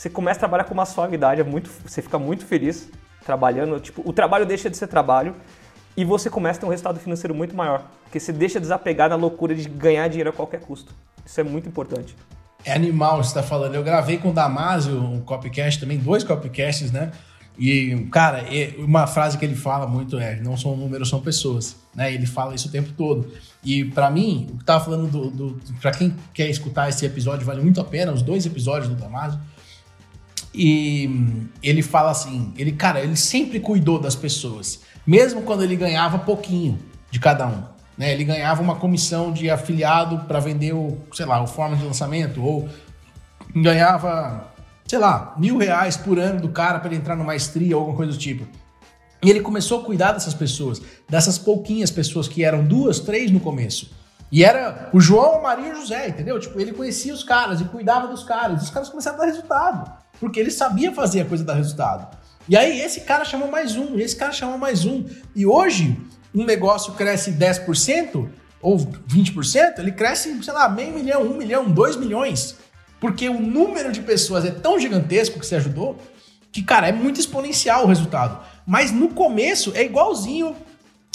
você 0.00 0.08
começa 0.08 0.38
a 0.38 0.40
trabalhar 0.40 0.64
com 0.64 0.72
uma 0.72 0.86
suavidade, 0.86 1.42
é 1.42 1.44
muito, 1.44 1.68
você 1.84 2.00
fica 2.00 2.18
muito 2.18 2.46
feliz 2.46 2.88
trabalhando. 3.22 3.78
Tipo, 3.78 4.00
o 4.08 4.14
trabalho 4.14 4.46
deixa 4.46 4.70
de 4.70 4.76
ser 4.78 4.86
trabalho 4.86 5.36
e 5.94 6.06
você 6.06 6.30
começa 6.30 6.58
a 6.58 6.60
ter 6.60 6.66
um 6.66 6.70
resultado 6.70 6.98
financeiro 6.98 7.34
muito 7.34 7.54
maior. 7.54 7.84
Porque 8.04 8.18
você 8.18 8.32
deixa 8.32 8.54
de 8.54 8.62
desapegar 8.62 9.10
da 9.10 9.16
loucura 9.16 9.54
de 9.54 9.68
ganhar 9.68 10.08
dinheiro 10.08 10.30
a 10.30 10.32
qualquer 10.32 10.60
custo. 10.60 10.94
Isso 11.22 11.38
é 11.38 11.42
muito 11.42 11.68
importante. 11.68 12.16
É 12.64 12.72
animal 12.72 13.18
você 13.18 13.28
está 13.28 13.42
falando. 13.42 13.74
Eu 13.74 13.82
gravei 13.82 14.16
com 14.16 14.30
o 14.30 14.32
Damásio 14.32 14.98
um 14.98 15.20
copycast 15.20 15.78
também, 15.78 15.98
dois 15.98 16.24
copycasts, 16.24 16.90
né? 16.90 17.12
E, 17.58 18.08
cara, 18.10 18.46
uma 18.78 19.06
frase 19.06 19.36
que 19.36 19.44
ele 19.44 19.54
fala 19.54 19.86
muito 19.86 20.18
é: 20.18 20.36
não 20.36 20.56
são 20.56 20.74
números, 20.74 21.10
são 21.10 21.20
pessoas. 21.20 21.76
Né? 21.94 22.14
Ele 22.14 22.24
fala 22.24 22.54
isso 22.54 22.68
o 22.68 22.70
tempo 22.70 22.90
todo. 22.96 23.30
E 23.62 23.84
para 23.84 24.10
mim, 24.10 24.48
o 24.50 24.56
que 24.56 24.64
tava 24.64 24.82
falando 24.82 25.08
do. 25.08 25.30
do 25.30 25.60
para 25.78 25.90
quem 25.90 26.16
quer 26.32 26.48
escutar 26.48 26.88
esse 26.88 27.04
episódio, 27.04 27.44
vale 27.44 27.60
muito 27.60 27.82
a 27.82 27.84
pena, 27.84 28.10
os 28.10 28.22
dois 28.22 28.46
episódios 28.46 28.88
do 28.88 28.94
Damaso. 28.94 29.38
E 30.54 31.48
ele 31.62 31.82
fala 31.82 32.10
assim: 32.10 32.52
ele, 32.56 32.72
cara, 32.72 33.00
ele 33.00 33.16
sempre 33.16 33.60
cuidou 33.60 34.00
das 34.00 34.14
pessoas, 34.14 34.80
mesmo 35.06 35.42
quando 35.42 35.62
ele 35.62 35.76
ganhava 35.76 36.18
pouquinho. 36.18 36.78
de 37.10 37.18
cada 37.18 37.46
um. 37.46 37.62
Né? 37.98 38.12
Ele 38.12 38.24
ganhava 38.24 38.62
uma 38.62 38.76
comissão 38.76 39.32
de 39.32 39.50
afiliado 39.50 40.20
para 40.26 40.40
vender 40.40 40.72
o, 40.72 40.96
sei 41.12 41.26
lá, 41.26 41.42
o 41.42 41.46
forma 41.46 41.76
de 41.76 41.84
lançamento, 41.84 42.42
ou 42.42 42.68
ganhava, 43.54 44.48
sei 44.86 44.98
lá, 44.98 45.34
mil 45.36 45.58
reais 45.58 45.96
por 45.96 46.18
ano 46.18 46.40
do 46.40 46.48
cara 46.48 46.78
para 46.78 46.88
ele 46.88 46.96
entrar 46.96 47.16
no 47.16 47.24
maestria 47.24 47.76
ou 47.76 47.80
alguma 47.80 47.96
coisa 47.96 48.12
do 48.12 48.18
tipo. 48.18 48.46
E 49.22 49.28
ele 49.28 49.40
começou 49.40 49.80
a 49.82 49.84
cuidar 49.84 50.12
dessas 50.12 50.32
pessoas, 50.32 50.80
dessas 51.08 51.36
pouquinhas 51.36 51.90
pessoas 51.90 52.26
que 52.26 52.42
eram 52.42 52.64
duas, 52.64 53.00
três 53.00 53.30
no 53.30 53.38
começo. 53.38 53.90
E 54.32 54.44
era 54.44 54.88
o 54.92 55.00
João, 55.00 55.38
a 55.38 55.42
Maria 55.42 55.68
e 55.68 55.72
o 55.72 55.80
José, 55.80 56.08
entendeu? 56.08 56.38
Tipo, 56.38 56.58
ele 56.60 56.72
conhecia 56.72 57.12
os 57.12 57.24
caras 57.24 57.60
e 57.60 57.64
cuidava 57.64 58.06
dos 58.06 58.22
caras. 58.22 58.62
E 58.62 58.64
os 58.64 58.70
caras 58.70 58.88
começaram 58.88 59.18
a 59.18 59.20
dar 59.20 59.26
resultado. 59.26 59.92
Porque 60.20 60.38
ele 60.38 60.50
sabia 60.50 60.92
fazer 60.92 61.22
a 61.22 61.24
coisa 61.24 61.42
dar 61.42 61.54
resultado. 61.54 62.16
E 62.48 62.56
aí 62.56 62.80
esse 62.80 63.00
cara 63.00 63.24
chamou 63.24 63.50
mais 63.50 63.76
um, 63.76 63.98
esse 63.98 64.14
cara 64.14 64.32
chamou 64.32 64.58
mais 64.58 64.84
um. 64.84 65.04
E 65.34 65.46
hoje, 65.46 65.98
um 66.34 66.44
negócio 66.44 66.92
cresce 66.92 67.32
10% 67.32 68.28
ou 68.60 68.76
20%, 68.76 69.78
ele 69.78 69.92
cresce, 69.92 70.42
sei 70.42 70.52
lá, 70.52 70.68
meio 70.68 70.92
milhão, 70.92 71.22
um 71.22 71.36
milhão, 71.36 71.70
dois 71.70 71.96
milhões. 71.96 72.56
Porque 73.00 73.28
o 73.28 73.40
número 73.40 73.90
de 73.90 74.02
pessoas 74.02 74.44
é 74.44 74.50
tão 74.50 74.78
gigantesco 74.78 75.40
que 75.40 75.46
você 75.46 75.56
ajudou 75.56 75.98
que, 76.52 76.62
cara, 76.62 76.88
é 76.88 76.92
muito 76.92 77.20
exponencial 77.20 77.84
o 77.84 77.86
resultado. 77.86 78.38
Mas 78.66 78.92
no 78.92 79.08
começo 79.08 79.72
é 79.74 79.84
igualzinho, 79.84 80.54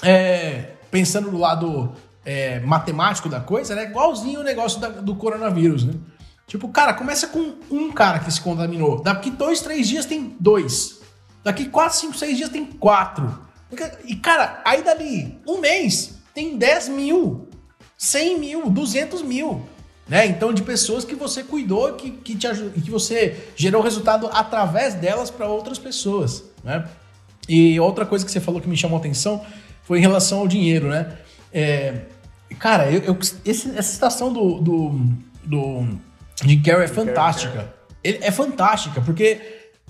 é, 0.02 0.72
pensando 0.90 1.30
do 1.30 1.38
lado 1.38 1.92
é, 2.26 2.60
matemático 2.62 3.30
da 3.30 3.40
coisa, 3.40 3.76
né? 3.76 3.84
Igualzinho 3.84 4.40
o 4.40 4.44
negócio 4.44 4.80
da, 4.80 4.90
do 4.90 5.16
coronavírus, 5.16 5.84
né? 5.86 5.94
Tipo, 6.48 6.70
cara, 6.70 6.94
começa 6.94 7.28
com 7.28 7.56
um 7.72 7.92
cara 7.92 8.20
que 8.20 8.32
se 8.32 8.40
contaminou. 8.40 9.02
Daqui 9.02 9.32
dois, 9.32 9.62
três 9.62 9.88
dias 9.88 10.06
tem 10.06 10.36
dois. 10.40 11.02
Daqui 11.44 11.66
quatro, 11.66 11.98
cinco, 11.98 12.18
seis 12.18 12.38
dias 12.38 12.50
tem 12.50 12.66
quatro. 12.66 13.46
E, 14.06 14.16
cara, 14.16 14.62
aí 14.64 14.84
dali 14.84 15.40
um 15.48 15.60
mês 15.60 16.16
tem 16.34 16.58
10 16.58 16.90
mil, 16.90 17.48
100 17.98 18.40
mil, 18.40 18.70
200 18.70 19.22
mil. 19.22 19.66
Né? 20.08 20.28
Então, 20.28 20.54
de 20.54 20.62
pessoas 20.62 21.04
que 21.04 21.16
você 21.16 21.44
cuidou 21.44 21.94
que, 21.94 22.12
que, 22.12 22.36
te, 22.36 22.48
que 22.48 22.92
você 22.92 23.50
gerou 23.56 23.82
resultado 23.82 24.30
através 24.32 24.94
delas 24.94 25.32
para 25.32 25.48
outras 25.48 25.80
pessoas. 25.80 26.44
Né? 26.64 26.88
E 27.50 27.80
outra 27.80 28.06
coisa 28.06 28.24
que 28.24 28.32
você 28.32 28.40
falou 28.40 28.62
que 28.62 28.68
me 28.68 28.78
chamou 28.78 29.00
atenção 29.00 29.44
foi 29.84 30.00
em 30.00 30.02
relação 30.02 30.40
ao 30.40 30.48
dinheiro, 30.48 30.90
né? 30.90 31.18
É, 31.54 32.02
cara, 32.60 32.92
eu, 32.92 33.02
eu 33.02 33.18
esse, 33.46 33.70
essa 33.70 33.94
citação 33.94 34.34
do, 34.34 34.60
do, 34.60 35.00
do 35.44 35.88
de 36.44 36.56
Gary 36.56 36.84
é 36.84 36.88
fantástica. 36.88 37.74
Ele 38.04 38.20
é 38.22 38.32
fantástica, 38.32 39.02
porque 39.02 39.42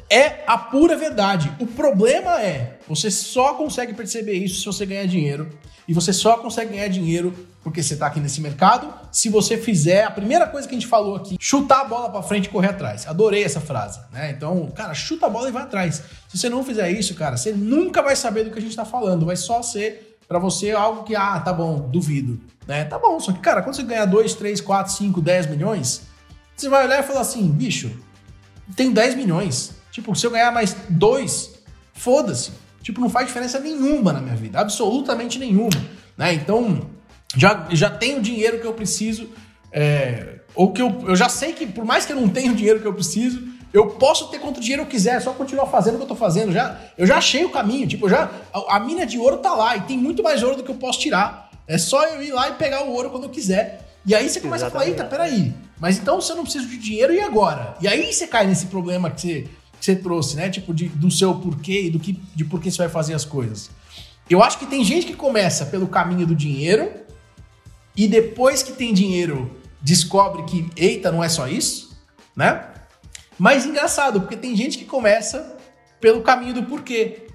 é 0.10 0.44
a 0.46 0.58
pura 0.58 0.96
verdade. 0.96 1.52
O 1.60 1.66
problema 1.66 2.42
é, 2.42 2.78
você 2.88 3.10
só 3.10 3.56
consegue 3.56 3.94
perceber 3.94 4.34
isso 4.34 4.60
se 4.60 4.66
você 4.66 4.86
ganhar 4.86 5.06
dinheiro. 5.06 5.50
E 5.88 5.94
você 5.94 6.12
só 6.12 6.38
consegue 6.38 6.72
ganhar 6.72 6.88
dinheiro 6.88 7.34
porque 7.64 7.82
você 7.82 7.94
está 7.94 8.08
aqui 8.08 8.20
nesse 8.20 8.42
mercado. 8.42 8.92
Se 9.12 9.30
você 9.30 9.58
fizer 9.58 10.04
a 10.04 10.12
primeira 10.12 10.48
coisa 10.48 10.68
que 10.68 10.74
a 10.74 10.78
gente 10.80 10.88
falou 10.88 11.16
aqui, 11.16 11.38
chutar 11.40 11.82
a 11.82 11.84
bola 11.86 12.10
para 12.10 12.24
frente 12.24 12.46
e 12.46 12.50
correr 12.50 12.70
atrás. 12.70 13.08
Adorei 13.08 13.44
essa 13.44 13.62
frase, 13.62 14.00
né? 14.12 14.32
Então, 14.32 14.68
cara, 14.76 14.94
chuta 14.94 15.28
a 15.28 15.30
bola 15.30 15.50
e 15.50 15.52
vai 15.52 15.64
atrás. 15.64 16.02
Se 16.28 16.38
você 16.38 16.50
não 16.50 16.64
fizer 16.64 16.90
isso, 16.90 17.14
cara, 17.14 17.38
você 17.38 17.52
nunca 17.52 18.02
vai 18.02 18.16
saber 18.16 18.44
do 18.44 18.52
que 18.52 18.58
a 18.58 18.62
gente 18.62 18.72
está 18.72 18.86
falando. 18.86 19.26
Vai 19.26 19.36
só 19.36 19.62
ser 19.62 20.18
para 20.28 20.40
você 20.40 20.72
algo 20.72 21.04
que, 21.04 21.16
ah, 21.16 21.40
tá 21.40 21.54
bom, 21.54 21.88
duvido. 21.90 22.40
Né? 22.68 22.84
Tá 22.86 22.98
bom, 22.98 23.20
só 23.20 23.32
que, 23.32 23.40
cara, 23.40 23.62
quando 23.62 23.76
você 23.76 23.84
ganhar 23.84 24.06
2, 24.06 24.34
3, 24.34 24.60
4, 24.60 24.94
5, 24.94 25.22
10 25.22 25.46
milhões, 25.48 26.02
você 26.56 26.70
vai 26.70 26.86
olhar 26.86 27.00
e 27.00 27.04
falar 27.04 27.22
assim, 27.22 27.48
bicho, 27.48 27.92
tem 28.76 28.92
10 28.92 29.16
milhões. 29.16 29.72
Tipo, 29.92 30.16
se 30.16 30.26
eu 30.26 30.32
ganhar 30.32 30.52
mais 30.52 30.76
2, 30.90 31.52
foda-se. 31.94 32.52
Tipo, 32.82 33.02
não 33.02 33.10
faz 33.10 33.28
diferença 33.28 33.60
nenhuma 33.60 34.14
na 34.14 34.22
minha 34.22 34.36
vida, 34.36 34.60
absolutamente 34.60 35.40
nenhuma. 35.40 35.72
Né? 36.18 36.34
Então, 36.34 36.88
já, 37.36 37.68
já 37.72 37.90
tenho 37.90 38.20
o 38.20 38.22
dinheiro 38.22 38.60
que 38.60 38.68
eu 38.68 38.74
preciso, 38.74 39.30
é, 39.72 40.40
ou 40.54 40.72
que 40.72 40.82
eu, 40.82 41.04
eu 41.08 41.16
já 41.16 41.28
sei 41.28 41.54
que, 41.54 41.66
por 41.66 41.84
mais 41.84 42.06
que 42.06 42.14
eu 42.14 42.16
não 42.16 42.30
tenha 42.30 42.52
o 42.52 42.56
dinheiro 42.56 42.80
que 42.80 42.86
eu 42.86 42.94
preciso, 42.94 43.42
eu 43.74 43.88
posso 43.88 44.30
ter 44.30 44.40
quanto 44.40 44.62
dinheiro 44.62 44.84
eu 44.84 44.88
quiser, 44.88 45.16
é 45.16 45.20
só 45.20 45.34
continuar 45.34 45.66
fazendo 45.66 45.96
o 45.96 45.98
que 45.98 46.04
eu 46.04 46.08
tô 46.08 46.16
fazendo. 46.16 46.54
Já, 46.54 46.80
eu 46.98 47.06
já 47.06 47.18
achei 47.18 47.44
o 47.44 47.50
caminho, 47.50 47.88
tipo, 47.88 48.08
já 48.08 48.30
a, 48.54 48.78
a 48.78 48.80
mina 48.80 49.06
de 49.06 49.20
ouro 49.20 49.38
tá 49.38 49.54
lá 49.54 49.76
e 49.76 49.82
tem 49.82 49.98
muito 49.98 50.24
mais 50.24 50.42
ouro 50.44 50.58
do 50.58 50.64
que 50.64 50.72
eu 50.72 50.76
posso 50.76 51.00
tirar. 51.00 51.52
É 51.68 51.78
só 51.78 52.06
eu 52.06 52.22
ir 52.22 52.32
lá 52.32 52.50
e 52.50 52.54
pegar 52.54 52.84
o 52.86 52.94
ouro 52.94 53.10
quando 53.10 53.24
eu 53.24 53.30
quiser. 53.30 53.82
E 54.06 54.14
aí 54.14 54.30
você 54.30 54.40
começa 54.40 54.68
Exatamente. 54.68 55.02
a 55.02 55.10
falar, 55.10 55.28
eita, 55.28 55.34
peraí, 55.34 55.54
mas 55.80 55.98
então 55.98 56.22
você 56.22 56.34
não 56.34 56.44
precisa 56.44 56.66
de 56.66 56.78
dinheiro 56.78 57.14
e 57.14 57.20
agora? 57.20 57.76
E 57.82 57.88
aí 57.88 58.12
você 58.12 58.28
cai 58.28 58.48
nesse 58.48 58.68
problema 58.68 59.10
que 59.12 59.22
você 59.22 59.50
que 59.80 59.86
você 59.86 59.96
trouxe, 59.96 60.36
né? 60.36 60.50
Tipo, 60.50 60.74
de, 60.74 60.88
do 60.90 61.12
seu 61.12 61.36
porquê 61.36 61.84
e 61.84 61.90
do 61.90 62.00
que, 62.00 62.14
de 62.34 62.44
por 62.44 62.60
que 62.62 62.72
você 62.72 62.80
vai 62.80 62.90
fazer 62.90 63.14
as 63.14 63.26
coisas. 63.26 63.70
Eu 64.30 64.42
acho 64.42 64.58
que 64.58 64.66
tem 64.66 64.84
gente 64.84 65.06
que 65.06 65.16
começa 65.16 65.66
pelo 65.66 65.88
caminho 65.88 66.26
do 66.26 66.36
dinheiro 66.36 66.92
e 67.96 68.08
depois 68.08 68.64
que 68.64 68.72
tem 68.72 68.94
dinheiro 68.94 69.56
descobre 69.82 70.44
que, 70.44 70.68
eita, 70.76 71.12
não 71.12 71.24
é 71.24 71.30
só 71.30 71.48
isso, 71.48 71.96
né? 72.36 72.68
Mas 73.38 73.66
engraçado, 73.66 74.22
porque 74.22 74.36
tem 74.36 74.56
gente 74.56 74.78
que 74.78 74.86
começa 74.86 75.58
pelo 76.02 76.22
caminho 76.22 76.54
do 76.54 76.64
porquê. 76.64 77.28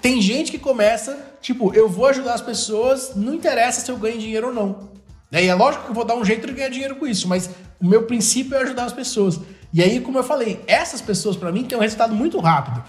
Tem 0.00 0.22
gente 0.22 0.50
que 0.50 0.58
começa, 0.58 1.34
tipo, 1.42 1.74
eu 1.74 1.88
vou 1.88 2.06
ajudar 2.06 2.32
as 2.32 2.40
pessoas, 2.40 3.14
não 3.14 3.34
interessa 3.34 3.82
se 3.82 3.90
eu 3.90 3.98
ganho 3.98 4.18
dinheiro 4.18 4.46
ou 4.46 4.54
não. 4.54 4.90
Né? 5.30 5.44
E 5.44 5.48
é 5.48 5.54
lógico 5.54 5.84
que 5.84 5.90
eu 5.90 5.94
vou 5.94 6.04
dar 6.04 6.14
um 6.14 6.24
jeito 6.24 6.46
de 6.46 6.54
ganhar 6.54 6.70
dinheiro 6.70 6.96
com 6.96 7.06
isso, 7.06 7.28
mas 7.28 7.50
o 7.80 7.86
meu 7.86 8.02
princípio 8.02 8.56
é 8.56 8.62
ajudar 8.62 8.84
as 8.84 8.92
pessoas. 8.92 9.40
E 9.72 9.82
aí, 9.82 10.00
como 10.00 10.18
eu 10.18 10.24
falei, 10.24 10.62
essas 10.66 11.00
pessoas 11.00 11.36
para 11.36 11.52
mim 11.52 11.64
têm 11.64 11.78
um 11.78 11.80
resultado 11.80 12.14
muito 12.14 12.38
rápido. 12.38 12.82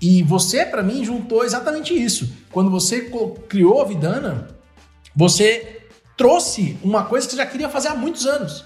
E 0.00 0.22
você, 0.22 0.64
para 0.64 0.82
mim, 0.82 1.04
juntou 1.04 1.44
exatamente 1.44 1.94
isso. 1.94 2.30
Quando 2.50 2.70
você 2.70 3.10
criou 3.48 3.80
a 3.80 3.84
Vidana, 3.84 4.48
você 5.14 5.82
trouxe 6.16 6.78
uma 6.82 7.04
coisa 7.04 7.26
que 7.26 7.32
você 7.32 7.38
já 7.38 7.46
queria 7.46 7.68
fazer 7.68 7.88
há 7.88 7.94
muitos 7.94 8.26
anos, 8.26 8.64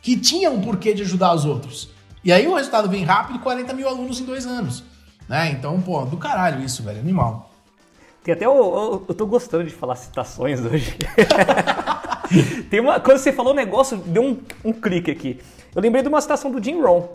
que 0.00 0.16
tinha 0.16 0.50
um 0.50 0.60
porquê 0.60 0.94
de 0.94 1.02
ajudar 1.02 1.34
os 1.34 1.44
outros. 1.44 1.90
E 2.24 2.32
aí 2.32 2.46
o 2.46 2.54
resultado 2.54 2.88
vem 2.88 3.04
rápido, 3.04 3.40
40 3.40 3.72
mil 3.74 3.88
alunos 3.88 4.20
em 4.20 4.24
dois 4.24 4.46
anos. 4.46 4.84
Né? 5.28 5.50
Então, 5.50 5.80
pô, 5.80 6.04
do 6.04 6.16
caralho 6.16 6.64
isso, 6.64 6.82
velho, 6.82 7.00
animal. 7.00 7.50
Tem 8.22 8.34
até, 8.34 8.46
eu, 8.46 8.54
eu, 8.54 9.04
eu 9.08 9.14
tô 9.14 9.26
gostando 9.26 9.64
de 9.64 9.70
falar 9.70 9.96
citações 9.96 10.60
hoje. 10.60 10.96
Tem 12.70 12.80
uma, 12.80 13.00
quando 13.00 13.18
você 13.18 13.32
falou 13.32 13.52
o 13.52 13.56
negócio, 13.56 13.96
deu 13.98 14.22
um, 14.22 14.38
um 14.64 14.72
clique 14.72 15.10
aqui. 15.10 15.40
Eu 15.74 15.82
lembrei 15.82 16.02
de 16.02 16.08
uma 16.08 16.20
citação 16.20 16.50
do 16.50 16.62
Jim 16.62 16.80
Rohn. 16.80 17.08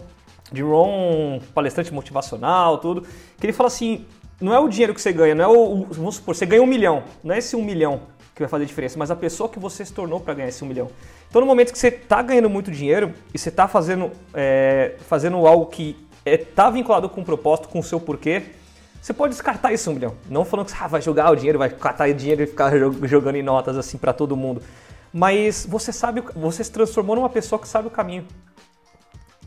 Jim 0.51 0.63
Rohn, 0.63 1.39
palestrante 1.53 1.93
motivacional, 1.93 2.77
tudo, 2.77 3.01
que 3.39 3.45
ele 3.45 3.53
fala 3.53 3.67
assim, 3.67 4.05
não 4.39 4.53
é 4.53 4.59
o 4.59 4.67
dinheiro 4.67 4.93
que 4.93 5.01
você 5.01 5.11
ganha, 5.11 5.33
não 5.33 5.43
é 5.43 5.47
o, 5.47 5.85
vamos 5.89 6.15
supor, 6.15 6.35
você 6.35 6.45
ganha 6.45 6.61
um 6.61 6.67
milhão, 6.67 7.03
não 7.23 7.33
é 7.33 7.37
esse 7.37 7.55
um 7.55 7.63
milhão 7.63 8.01
que 8.35 8.41
vai 8.41 8.49
fazer 8.49 8.65
diferença, 8.65 8.97
mas 8.97 9.11
a 9.11 9.15
pessoa 9.15 9.47
que 9.47 9.59
você 9.59 9.85
se 9.85 9.93
tornou 9.93 10.19
para 10.19 10.33
ganhar 10.33 10.49
esse 10.49 10.63
um 10.63 10.67
milhão. 10.67 10.89
Então, 11.29 11.39
no 11.39 11.47
momento 11.47 11.71
que 11.71 11.77
você 11.77 11.87
está 11.87 12.21
ganhando 12.21 12.49
muito 12.49 12.71
dinheiro 12.71 13.13
e 13.33 13.37
você 13.37 13.49
está 13.49 13.67
fazendo, 13.67 14.11
é, 14.33 14.95
fazendo 15.07 15.45
algo 15.45 15.67
que 15.67 15.95
está 16.25 16.67
é, 16.67 16.71
vinculado 16.71 17.07
com 17.09 17.21
o 17.21 17.23
propósito, 17.23 17.69
com 17.69 17.79
o 17.79 17.83
seu 17.83 17.99
porquê, 17.99 18.43
você 18.99 19.13
pode 19.13 19.33
descartar 19.33 19.73
esse 19.73 19.87
um 19.89 19.93
milhão. 19.93 20.15
Não 20.29 20.45
falando 20.45 20.67
que 20.67 20.73
ah, 20.79 20.87
vai 20.87 21.01
jogar 21.01 21.29
o 21.31 21.35
dinheiro, 21.35 21.59
vai 21.59 21.69
catar 21.69 22.09
o 22.09 22.13
dinheiro 22.13 22.41
e 22.43 22.47
ficar 22.47 22.71
jogando 23.03 23.35
em 23.35 23.43
notas 23.43 23.77
assim 23.77 23.97
para 23.97 24.13
todo 24.13 24.35
mundo 24.35 24.61
mas 25.13 25.65
você 25.69 25.93
sabe, 25.93 26.23
você 26.35 26.63
se 26.63 26.71
transformou 26.71 27.15
numa 27.15 27.29
pessoa 27.29 27.59
que 27.59 27.67
sabe 27.67 27.87
o 27.87 27.91
caminho. 27.91 28.25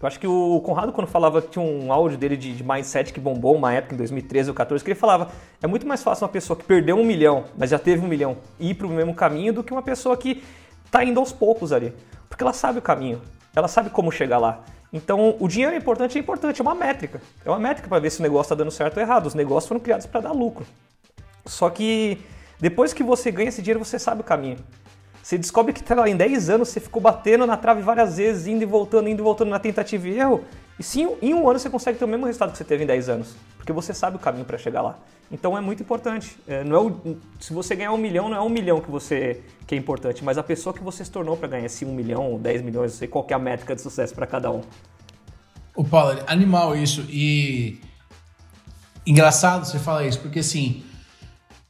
Eu 0.00 0.06
acho 0.06 0.20
que 0.20 0.26
o 0.26 0.60
Conrado, 0.60 0.92
quando 0.92 1.06
falava, 1.06 1.40
tinha 1.40 1.64
um 1.64 1.90
áudio 1.90 2.18
dele 2.18 2.36
de, 2.36 2.54
de 2.54 2.62
mindset 2.62 3.12
que 3.12 3.18
bombou 3.18 3.56
uma 3.56 3.72
época, 3.72 3.94
em 3.94 3.98
2013 3.98 4.50
ou 4.50 4.54
2014, 4.54 4.84
que 4.84 4.90
ele 4.90 4.98
falava: 4.98 5.30
é 5.60 5.66
muito 5.66 5.86
mais 5.86 6.02
fácil 6.02 6.24
uma 6.24 6.30
pessoa 6.30 6.56
que 6.56 6.64
perdeu 6.64 6.96
um 6.96 7.04
milhão, 7.04 7.44
mas 7.56 7.70
já 7.70 7.78
teve 7.78 8.04
um 8.04 8.08
milhão, 8.08 8.36
ir 8.60 8.74
para 8.74 8.86
o 8.86 8.90
mesmo 8.90 9.14
caminho 9.14 9.54
do 9.54 9.64
que 9.64 9.72
uma 9.72 9.82
pessoa 9.82 10.16
que 10.16 10.44
está 10.84 11.02
indo 11.02 11.18
aos 11.18 11.32
poucos 11.32 11.72
ali. 11.72 11.94
Porque 12.28 12.44
ela 12.44 12.52
sabe 12.52 12.78
o 12.78 12.82
caminho, 12.82 13.22
ela 13.54 13.68
sabe 13.68 13.88
como 13.88 14.12
chegar 14.12 14.38
lá. 14.38 14.62
Então, 14.92 15.34
o 15.40 15.48
dinheiro 15.48 15.74
é 15.74 15.78
importante, 15.78 16.16
é 16.16 16.20
importante, 16.20 16.60
é 16.60 16.62
uma 16.62 16.74
métrica. 16.74 17.20
É 17.44 17.50
uma 17.50 17.58
métrica 17.58 17.88
para 17.88 17.98
ver 17.98 18.10
se 18.10 18.20
o 18.20 18.22
negócio 18.22 18.52
está 18.52 18.54
dando 18.54 18.70
certo 18.70 18.98
ou 18.98 19.02
errado. 19.02 19.26
Os 19.26 19.34
negócios 19.34 19.66
foram 19.66 19.80
criados 19.80 20.06
para 20.06 20.20
dar 20.20 20.32
lucro. 20.32 20.64
Só 21.44 21.68
que 21.70 22.18
depois 22.60 22.92
que 22.92 23.02
você 23.02 23.30
ganha 23.30 23.48
esse 23.48 23.60
dinheiro, 23.60 23.84
você 23.84 23.98
sabe 23.98 24.20
o 24.20 24.24
caminho. 24.24 24.58
Você 25.26 25.36
descobre 25.36 25.72
que 25.72 25.82
tá 25.82 25.92
lá, 25.96 26.08
em 26.08 26.16
10 26.16 26.50
anos 26.50 26.68
você 26.68 26.78
ficou 26.78 27.02
batendo 27.02 27.44
na 27.48 27.56
trave 27.56 27.82
várias 27.82 28.16
vezes, 28.16 28.46
indo 28.46 28.62
e 28.62 28.64
voltando, 28.64 29.08
indo 29.08 29.20
e 29.20 29.24
voltando 29.24 29.48
na 29.48 29.58
tentativa 29.58 30.06
e 30.06 30.16
erro. 30.20 30.44
E 30.78 30.84
sim, 30.84 31.16
em 31.20 31.34
um 31.34 31.50
ano 31.50 31.58
você 31.58 31.68
consegue 31.68 31.98
ter 31.98 32.04
o 32.04 32.08
mesmo 32.08 32.26
resultado 32.26 32.52
que 32.52 32.58
você 32.58 32.62
teve 32.62 32.84
em 32.84 32.86
10 32.86 33.08
anos, 33.08 33.34
porque 33.56 33.72
você 33.72 33.92
sabe 33.92 34.14
o 34.14 34.20
caminho 34.20 34.44
para 34.44 34.56
chegar 34.56 34.82
lá. 34.82 34.96
Então 35.28 35.58
é 35.58 35.60
muito 35.60 35.82
importante. 35.82 36.38
É, 36.46 36.62
não 36.62 36.76
é 36.76 36.78
o, 36.78 37.16
se 37.40 37.52
você 37.52 37.74
ganhar 37.74 37.90
um 37.90 37.98
milhão, 37.98 38.28
não 38.28 38.36
é 38.36 38.40
um 38.40 38.48
milhão 38.48 38.80
que 38.80 38.88
você 38.88 39.42
que 39.66 39.74
é 39.74 39.78
importante, 39.78 40.22
mas 40.22 40.38
a 40.38 40.44
pessoa 40.44 40.72
que 40.72 40.80
você 40.80 41.04
se 41.04 41.10
tornou 41.10 41.36
para 41.36 41.48
ganhar 41.48 41.66
esse 41.66 41.84
um 41.84 41.92
milhão 41.92 42.30
ou 42.30 42.38
10 42.38 42.62
milhões, 42.62 42.92
não 42.92 42.98
sei 43.00 43.08
qual 43.08 43.26
é 43.28 43.34
a 43.34 43.38
métrica 43.40 43.74
de 43.74 43.82
sucesso 43.82 44.14
para 44.14 44.28
cada 44.28 44.48
um. 44.52 44.60
O 45.74 45.82
Paulo, 45.82 46.22
animal 46.28 46.76
isso. 46.76 47.04
E 47.10 47.80
engraçado 49.04 49.64
você 49.64 49.80
falar 49.80 50.06
isso, 50.06 50.20
porque 50.20 50.38
assim, 50.38 50.84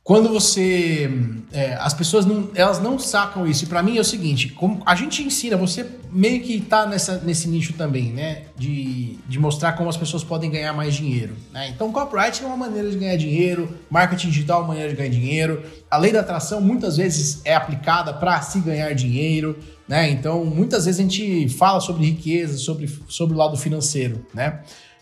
quando 0.06 0.28
você. 0.28 1.10
É, 1.52 1.74
as 1.80 1.92
pessoas 1.92 2.24
não, 2.24 2.48
elas 2.54 2.78
não 2.78 2.96
sacam 2.96 3.44
isso. 3.44 3.64
E 3.64 3.66
para 3.66 3.82
mim 3.82 3.98
é 3.98 4.00
o 4.00 4.04
seguinte: 4.04 4.50
como 4.50 4.80
a 4.86 4.94
gente 4.94 5.20
ensina, 5.20 5.56
você 5.56 5.84
meio 6.12 6.44
que 6.44 6.60
tá 6.60 6.86
nessa, 6.86 7.18
nesse 7.18 7.48
nicho 7.48 7.72
também, 7.72 8.12
né? 8.12 8.44
De, 8.56 9.18
de 9.26 9.36
mostrar 9.40 9.72
como 9.72 9.90
as 9.90 9.96
pessoas 9.96 10.22
podem 10.22 10.48
ganhar 10.48 10.72
mais 10.72 10.94
dinheiro. 10.94 11.34
Né? 11.52 11.70
Então, 11.70 11.90
copyright 11.90 12.40
é 12.40 12.46
uma 12.46 12.56
maneira 12.56 12.88
de 12.88 12.96
ganhar 12.96 13.16
dinheiro, 13.16 13.76
marketing 13.90 14.28
digital 14.28 14.58
é 14.58 14.60
uma 14.60 14.68
maneira 14.68 14.90
de 14.90 14.96
ganhar 14.96 15.10
dinheiro. 15.10 15.64
A 15.90 15.96
lei 15.96 16.12
da 16.12 16.20
atração 16.20 16.60
muitas 16.60 16.96
vezes 16.96 17.40
é 17.44 17.56
aplicada 17.56 18.14
para 18.14 18.40
se 18.42 18.60
ganhar 18.60 18.94
dinheiro. 18.94 19.58
Né? 19.88 20.08
Então, 20.10 20.44
muitas 20.44 20.84
vezes 20.84 21.00
a 21.00 21.02
gente 21.02 21.48
fala 21.48 21.80
sobre 21.80 22.04
riqueza, 22.04 22.56
sobre, 22.58 22.88
sobre 23.08 23.34
o 23.34 23.38
lado 23.38 23.56
financeiro. 23.56 24.24
Né? 24.32 24.60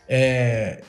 É, 0.09 0.83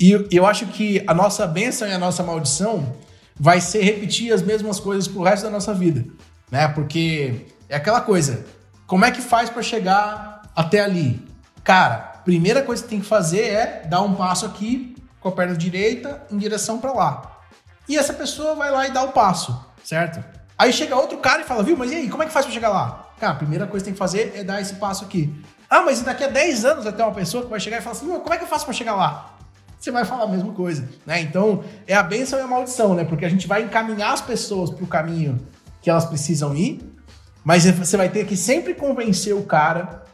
e 0.00 0.26
eu 0.32 0.44
acho 0.46 0.66
que 0.66 1.00
a 1.06 1.14
nossa 1.14 1.46
bênção 1.46 1.86
e 1.86 1.92
a 1.92 1.98
nossa 1.98 2.24
maldição 2.24 2.92
vai 3.38 3.60
ser 3.60 3.82
repetir 3.82 4.32
as 4.32 4.42
mesmas 4.42 4.78
coisas 4.78 5.08
pro 5.08 5.22
resto 5.22 5.44
da 5.44 5.50
nossa 5.50 5.74
vida, 5.74 6.04
né? 6.50 6.68
Porque 6.68 7.46
é 7.68 7.76
aquela 7.76 8.00
coisa, 8.00 8.44
como 8.86 9.04
é 9.04 9.10
que 9.10 9.20
faz 9.20 9.48
para 9.48 9.62
chegar 9.62 10.42
até 10.54 10.80
ali? 10.80 11.26
Cara, 11.64 11.96
primeira 12.24 12.62
coisa 12.62 12.82
que 12.82 12.88
tem 12.88 13.00
que 13.00 13.06
fazer 13.06 13.42
é 13.42 13.86
dar 13.86 14.02
um 14.02 14.14
passo 14.14 14.46
aqui 14.46 14.96
com 15.20 15.28
a 15.28 15.32
perna 15.32 15.56
direita 15.56 16.22
em 16.30 16.36
direção 16.36 16.78
para 16.78 16.92
lá. 16.92 17.40
E 17.88 17.96
essa 17.96 18.12
pessoa 18.12 18.54
vai 18.54 18.70
lá 18.70 18.86
e 18.86 18.90
dá 18.90 19.02
o 19.02 19.12
passo, 19.12 19.58
certo? 19.84 20.22
Aí 20.58 20.72
chega 20.72 20.94
outro 20.96 21.18
cara 21.18 21.42
e 21.42 21.44
fala, 21.44 21.62
viu, 21.62 21.76
mas 21.76 21.90
e 21.90 21.96
aí, 21.96 22.08
como 22.08 22.22
é 22.22 22.26
que 22.26 22.32
faz 22.32 22.46
para 22.46 22.54
chegar 22.54 22.68
lá? 22.68 23.08
Cara, 23.18 23.32
a 23.32 23.36
primeira 23.36 23.66
coisa 23.66 23.82
que 23.82 23.86
tem 23.86 23.94
que 23.94 23.98
fazer 23.98 24.32
é 24.36 24.44
dar 24.44 24.60
esse 24.60 24.74
passo 24.74 25.04
aqui. 25.04 25.32
Ah, 25.68 25.82
mas 25.82 26.02
daqui 26.02 26.24
a 26.24 26.28
10 26.28 26.64
anos 26.64 26.84
vai 26.84 26.92
ter 26.92 27.02
uma 27.02 27.12
pessoa 27.12 27.44
que 27.44 27.50
vai 27.50 27.58
chegar 27.58 27.78
e 27.78 27.80
falar 27.80 27.96
assim, 27.96 28.06
como 28.06 28.34
é 28.34 28.36
que 28.36 28.44
eu 28.44 28.48
faço 28.48 28.64
para 28.64 28.74
chegar 28.74 28.94
lá? 28.94 29.31
Você 29.82 29.90
vai 29.90 30.04
falar 30.04 30.24
a 30.24 30.28
mesma 30.28 30.52
coisa, 30.52 30.88
né? 31.04 31.20
Então, 31.20 31.64
é 31.88 31.94
a 31.94 32.02
bênção 32.04 32.38
e 32.38 32.42
a 32.42 32.46
maldição, 32.46 32.94
né? 32.94 33.04
Porque 33.04 33.24
a 33.24 33.28
gente 33.28 33.48
vai 33.48 33.64
encaminhar 33.64 34.12
as 34.12 34.20
pessoas 34.20 34.70
para 34.70 34.84
o 34.84 34.86
caminho 34.86 35.40
que 35.80 35.90
elas 35.90 36.04
precisam 36.04 36.54
ir, 36.54 36.80
mas 37.44 37.64
você 37.64 37.96
vai 37.96 38.08
ter 38.08 38.24
que 38.24 38.36
sempre 38.36 38.74
convencer 38.74 39.34
o 39.34 39.42
cara 39.42 40.04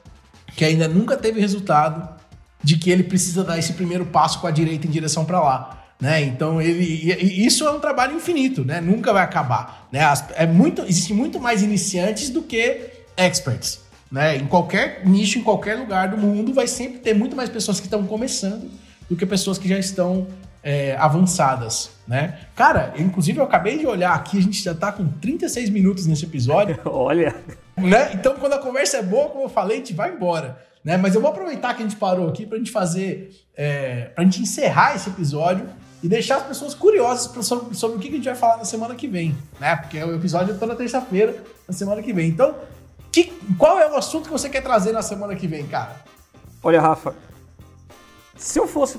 que 0.56 0.64
ainda 0.64 0.88
nunca 0.88 1.16
teve 1.16 1.38
resultado 1.38 2.16
de 2.62 2.78
que 2.78 2.90
ele 2.90 3.02
precisa 3.02 3.44
dar 3.44 3.58
esse 3.58 3.74
primeiro 3.74 4.06
passo 4.06 4.40
com 4.40 4.46
a 4.46 4.50
direita 4.50 4.86
em 4.86 4.90
direção 4.90 5.26
para 5.26 5.38
lá. 5.40 5.84
Né? 6.00 6.22
Então 6.22 6.62
ele 6.62 7.44
isso 7.44 7.66
é 7.66 7.70
um 7.70 7.80
trabalho 7.80 8.16
infinito, 8.16 8.64
né? 8.64 8.80
Nunca 8.80 9.12
vai 9.12 9.22
acabar, 9.22 9.88
né? 9.90 10.00
É 10.36 10.46
muito 10.46 10.82
existe 10.82 11.12
muito 11.12 11.40
mais 11.40 11.60
iniciantes 11.60 12.30
do 12.30 12.40
que 12.40 12.90
experts, 13.16 13.80
né? 14.10 14.36
Em 14.36 14.46
qualquer 14.46 15.04
nicho, 15.04 15.40
em 15.40 15.42
qualquer 15.42 15.74
lugar 15.74 16.08
do 16.08 16.16
mundo, 16.16 16.54
vai 16.54 16.68
sempre 16.68 17.00
ter 17.00 17.14
muito 17.14 17.34
mais 17.34 17.50
pessoas 17.50 17.80
que 17.80 17.86
estão 17.86 18.06
começando 18.06 18.70
do 19.08 19.16
que 19.16 19.24
pessoas 19.24 19.58
que 19.58 19.68
já 19.68 19.78
estão 19.78 20.26
é, 20.62 20.96
avançadas, 20.96 21.90
né? 22.06 22.40
Cara, 22.54 22.92
inclusive 22.98 23.38
eu 23.38 23.44
acabei 23.44 23.78
de 23.78 23.86
olhar 23.86 24.14
aqui, 24.14 24.38
a 24.38 24.42
gente 24.42 24.62
já 24.62 24.74
tá 24.74 24.92
com 24.92 25.06
36 25.06 25.70
minutos 25.70 26.06
nesse 26.06 26.24
episódio. 26.24 26.78
Olha! 26.84 27.34
Né? 27.76 28.12
Então, 28.14 28.34
quando 28.34 28.54
a 28.54 28.58
conversa 28.58 28.98
é 28.98 29.02
boa, 29.02 29.28
como 29.28 29.44
eu 29.44 29.48
falei, 29.48 29.76
a 29.76 29.80
gente 29.80 29.94
vai 29.94 30.12
embora. 30.12 30.58
Né? 30.84 30.96
Mas 30.96 31.14
eu 31.14 31.20
vou 31.20 31.30
aproveitar 31.30 31.74
que 31.74 31.82
a 31.82 31.86
gente 31.86 31.96
parou 31.96 32.28
aqui 32.28 32.44
pra 32.44 32.58
gente 32.58 32.70
fazer, 32.70 33.30
é, 33.56 34.10
pra 34.14 34.24
gente 34.24 34.42
encerrar 34.42 34.94
esse 34.94 35.08
episódio 35.08 35.68
e 36.02 36.08
deixar 36.08 36.36
as 36.36 36.42
pessoas 36.44 36.74
curiosas 36.74 37.30
sobre, 37.46 37.74
sobre 37.74 37.96
o 37.96 38.00
que 38.00 38.08
a 38.08 38.12
gente 38.12 38.24
vai 38.24 38.34
falar 38.34 38.58
na 38.58 38.64
semana 38.64 38.94
que 38.94 39.08
vem, 39.08 39.36
né? 39.60 39.76
Porque 39.76 40.02
o 40.02 40.14
episódio 40.14 40.54
é 40.54 40.58
toda 40.58 40.74
terça-feira, 40.76 41.36
na 41.66 41.74
semana 41.74 42.02
que 42.02 42.12
vem. 42.12 42.28
Então, 42.28 42.54
que, 43.12 43.24
qual 43.56 43.78
é 43.78 43.90
o 43.90 43.96
assunto 43.96 44.26
que 44.26 44.32
você 44.32 44.48
quer 44.48 44.62
trazer 44.62 44.92
na 44.92 45.02
semana 45.02 45.34
que 45.34 45.46
vem, 45.46 45.66
cara? 45.66 45.96
Olha, 46.62 46.80
Rafa, 46.80 47.14
se 48.38 48.58
eu 48.58 48.66
fosse, 48.66 48.98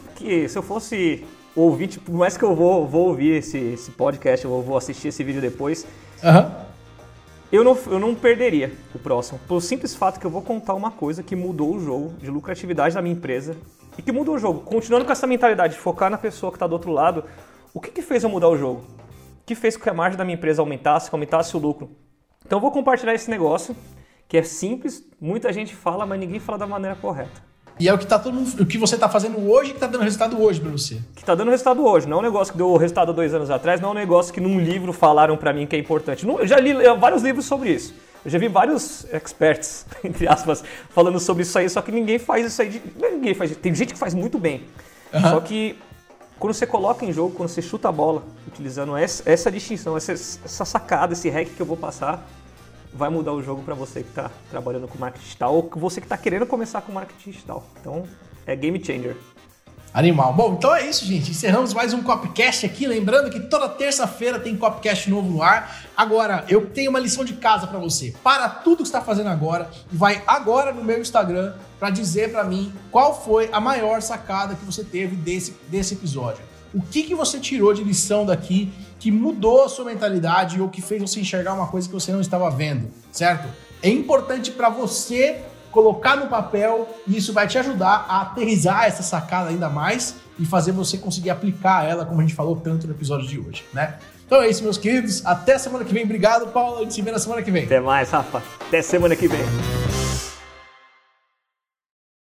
se 0.50 0.58
eu 0.58 0.62
fosse 0.62 1.26
ouvinte, 1.56 2.00
por 2.00 2.14
mais 2.14 2.38
que 2.38 2.44
eu 2.44 2.54
vou, 2.54 2.86
vou 2.86 3.08
ouvir 3.08 3.38
esse, 3.38 3.58
esse 3.58 3.92
podcast, 3.92 4.46
eu 4.46 4.62
vou 4.62 4.78
assistir 4.78 5.08
esse 5.08 5.24
vídeo 5.24 5.42
depois, 5.42 5.88
uhum. 6.24 6.52
eu, 7.52 7.64
não, 7.64 7.78
eu 7.88 8.00
não 8.00 8.14
perderia 8.14 8.74
o 8.94 9.00
próximo. 9.00 9.40
Pelo 9.48 9.62
simples 9.62 9.96
fato 9.96 10.20
que 10.20 10.26
eu 10.26 10.30
vou 10.30 10.42
contar 10.42 10.74
uma 10.74 10.92
coisa 10.92 11.24
que 11.24 11.36
mudou 11.36 11.76
o 11.76 11.80
jogo 11.80 12.14
de 12.20 12.30
lucratividade 12.30 12.94
da 12.94 13.02
minha 13.02 13.16
empresa 13.16 13.56
e 13.98 14.02
que 14.02 14.12
mudou 14.12 14.36
o 14.36 14.38
jogo. 14.38 14.60
Continuando 14.62 15.06
com 15.06 15.12
essa 15.12 15.26
mentalidade 15.26 15.74
de 15.74 15.80
focar 15.80 16.10
na 16.10 16.18
pessoa 16.18 16.52
que 16.52 16.58
está 16.58 16.68
do 16.68 16.74
outro 16.74 16.92
lado, 16.92 17.24
o 17.74 17.80
que, 17.80 17.92
que 17.92 18.02
fez 18.02 18.24
eu 18.24 18.30
mudar 18.30 18.50
o 18.50 18.58
jogo? 18.58 18.82
O 19.42 19.46
que 19.46 19.56
fez 19.56 19.76
com 19.78 19.84
que 19.84 19.90
a 19.90 19.94
margem 19.94 20.18
da 20.18 20.26
minha 20.26 20.36
empresa 20.36 20.62
aumentasse, 20.62 21.10
que 21.10 21.16
aumentasse 21.16 21.56
o 21.56 21.60
lucro? 21.60 21.90
Então 22.46 22.58
eu 22.58 22.62
vou 22.62 22.72
compartilhar 22.72 23.14
esse 23.14 23.30
negócio, 23.30 23.76
que 24.28 24.38
é 24.38 24.44
simples, 24.44 25.04
muita 25.20 25.52
gente 25.52 25.74
fala, 25.76 26.06
mas 26.06 26.20
ninguém 26.20 26.40
fala 26.40 26.58
da 26.58 26.68
maneira 26.68 26.96
correta. 26.96 27.49
E 27.80 27.88
é 27.88 27.94
o 27.94 27.98
que 27.98 28.06
tá 28.06 28.20
todo 28.20 28.34
mundo, 28.34 28.62
o 28.62 28.66
que 28.66 28.78
você 28.78 28.96
está 28.96 29.08
fazendo 29.08 29.50
hoje 29.50 29.74
que 29.74 29.80
tá 29.80 29.88
dando 29.88 30.04
resultado 30.04 30.42
hoje 30.42 30.60
para 30.60 30.70
você. 30.70 31.00
Que 31.16 31.24
tá 31.24 31.34
dando 31.34 31.50
resultado 31.50 31.86
hoje, 31.86 32.08
não 32.08 32.18
é 32.18 32.20
um 32.20 32.24
negócio 32.24 32.52
que 32.52 32.58
deu 32.58 32.76
resultado 32.76 33.14
dois 33.14 33.34
anos 33.34 33.50
atrás, 33.50 33.80
não 33.80 33.90
é 33.90 33.92
um 33.94 33.96
negócio 33.96 34.34
que 34.34 34.42
num 34.42 34.60
livro 34.60 34.92
falaram 34.92 35.38
para 35.38 35.54
mim 35.54 35.66
que 35.66 35.78
é 35.78 35.80
importante. 35.80 36.28
eu 36.28 36.46
já 36.46 36.60
li 36.60 36.74
vários 37.00 37.24
livros 37.24 37.46
sobre 37.46 37.72
isso. 37.72 37.94
Eu 38.26 38.30
já 38.30 38.38
vi 38.38 38.50
vários 38.50 39.06
experts, 39.14 39.86
entre 40.04 40.28
aspas, 40.28 40.62
falando 40.90 41.22
sobre 41.22 41.44
isso 41.44 41.58
aí, 41.58 41.70
só 41.70 41.82
que 41.82 41.90
ninguém 41.90 42.20
faz 42.20 42.46
isso 42.46 42.62
aí. 42.62 42.70
De, 42.70 42.82
é 43.02 43.12
ninguém 43.12 43.34
faz, 43.34 43.56
tem 43.56 43.74
gente 43.74 43.94
que 43.94 44.00
faz 44.00 44.14
muito 44.14 44.38
bem. 44.38 44.66
Uhum. 45.14 45.22
Só 45.22 45.40
que 45.40 45.78
quando 46.38 46.54
você 46.54 46.68
coloca 46.68 47.06
em 47.06 47.14
jogo, 47.14 47.34
quando 47.36 47.48
você 47.48 47.62
chuta 47.62 47.88
a 47.88 47.92
bola, 47.94 48.24
utilizando 48.46 48.98
essa, 48.98 49.24
essa 49.30 49.50
distinção, 49.50 49.96
essa, 49.96 50.12
essa 50.12 50.66
sacada, 50.66 51.14
esse 51.14 51.30
hack 51.30 51.48
que 51.56 51.62
eu 51.62 51.66
vou 51.66 51.78
passar, 51.78 52.28
vai 52.94 53.10
mudar 53.10 53.34
o 53.34 53.42
jogo 53.42 53.62
para 53.64 53.76
você 53.76 54.04
que 54.04 54.10
está 54.10 54.32
trabalhando 54.50 54.88
com 54.88 54.98
marketing 54.98 55.26
digital 55.26 55.56
ou 55.56 55.70
você 55.76 56.02
que 56.02 56.06
está 56.06 56.18
querendo 56.18 56.46
começar 56.46 56.82
com 56.82 56.92
marketing 56.92 57.32
digital. 57.32 57.64
Então, 57.80 58.04
é 58.46 58.56
game 58.56 58.84
changer. 58.84 59.16
Animal. 59.92 60.34
Bom, 60.34 60.54
então 60.54 60.76
é 60.76 60.88
isso, 60.88 61.04
gente. 61.04 61.32
Encerramos 61.32 61.74
mais 61.74 61.94
um 61.94 62.04
Copcast 62.04 62.64
aqui. 62.64 62.86
Lembrando 62.86 63.32
que 63.32 63.40
toda 63.40 63.68
terça-feira 63.68 64.40
tem 64.40 64.56
Copcast 64.56 65.10
novo 65.10 65.28
no 65.28 65.42
ar. 65.42 65.84
Agora, 65.98 66.46
eu 66.48 66.68
tenho 66.68 66.92
uma 66.92 67.00
lição 67.00 67.26
de 67.26 67.34
casa 67.34 67.66
para 67.66 67.80
você. 67.80 68.14
Para 68.24 68.48
tudo 68.48 68.78
que 68.78 68.84
está 68.84 69.02
fazendo 69.02 69.30
agora 69.30 69.70
e 69.92 69.96
vai 69.96 70.22
agora 70.28 70.72
no 70.72 70.84
meu 70.84 71.02
Instagram 71.02 71.54
para 71.80 71.90
dizer 71.90 72.32
para 72.32 72.44
mim 72.44 72.72
qual 72.92 73.20
foi 73.20 73.50
a 73.52 73.60
maior 73.60 74.00
sacada 74.02 74.54
que 74.54 74.64
você 74.64 74.84
teve 74.84 75.16
desse, 75.16 75.56
desse 75.68 75.96
episódio. 75.96 76.49
O 76.74 76.82
que, 76.82 77.04
que 77.04 77.16
você 77.16 77.40
tirou 77.40 77.74
de 77.74 77.84
lição 77.84 78.26
daqui 78.26 78.72
que 79.00 79.12
mudou 79.12 79.64
a 79.64 79.70
sua 79.70 79.86
mentalidade 79.86 80.62
ou 80.62 80.70
que 80.70 80.82
fez 80.82 81.02
você 81.02 81.20
enxergar 81.22 81.54
uma 81.54 81.68
coisa 81.68 81.88
que 81.88 81.94
você 81.94 82.12
não 82.12 82.22
estava 82.22 82.50
vendo, 82.50 82.90
certo? 83.12 83.48
É 83.82 83.90
importante 83.90 84.52
para 84.52 84.70
você 84.70 85.42
colocar 85.72 86.16
no 86.16 86.28
papel 86.28 86.88
e 87.08 87.18
isso 87.18 87.32
vai 87.32 87.48
te 87.48 87.58
ajudar 87.58 88.06
a 88.10 88.22
aterrizar 88.22 88.86
essa 88.86 89.04
sacada 89.04 89.50
ainda 89.50 89.70
mais 89.70 90.16
e 90.38 90.46
fazer 90.46 90.72
você 90.72 90.98
conseguir 90.98 91.30
aplicar 91.30 91.88
ela, 91.88 92.06
como 92.06 92.20
a 92.20 92.24
gente 92.24 92.36
falou 92.36 92.56
tanto 92.56 92.88
no 92.88 92.94
episódio 92.94 93.28
de 93.28 93.40
hoje, 93.40 93.64
né? 93.74 93.96
Então 94.26 94.42
é 94.42 94.50
isso, 94.50 94.64
meus 94.64 94.78
queridos. 94.78 95.26
Até 95.26 95.58
semana 95.58 95.84
que 95.84 95.92
vem. 95.92 96.04
Obrigado, 96.04 96.52
Paulo. 96.52 96.78
A 96.78 96.82
gente 96.82 96.94
se 96.94 97.02
vê 97.02 97.12
na 97.12 97.18
semana 97.18 97.42
que 97.42 97.50
vem. 97.50 97.66
Até 97.66 97.80
mais, 97.80 98.12
Rafa. 98.12 98.44
Até 98.68 98.82
semana 98.82 99.16
que 99.16 99.28
vem. 99.28 100.09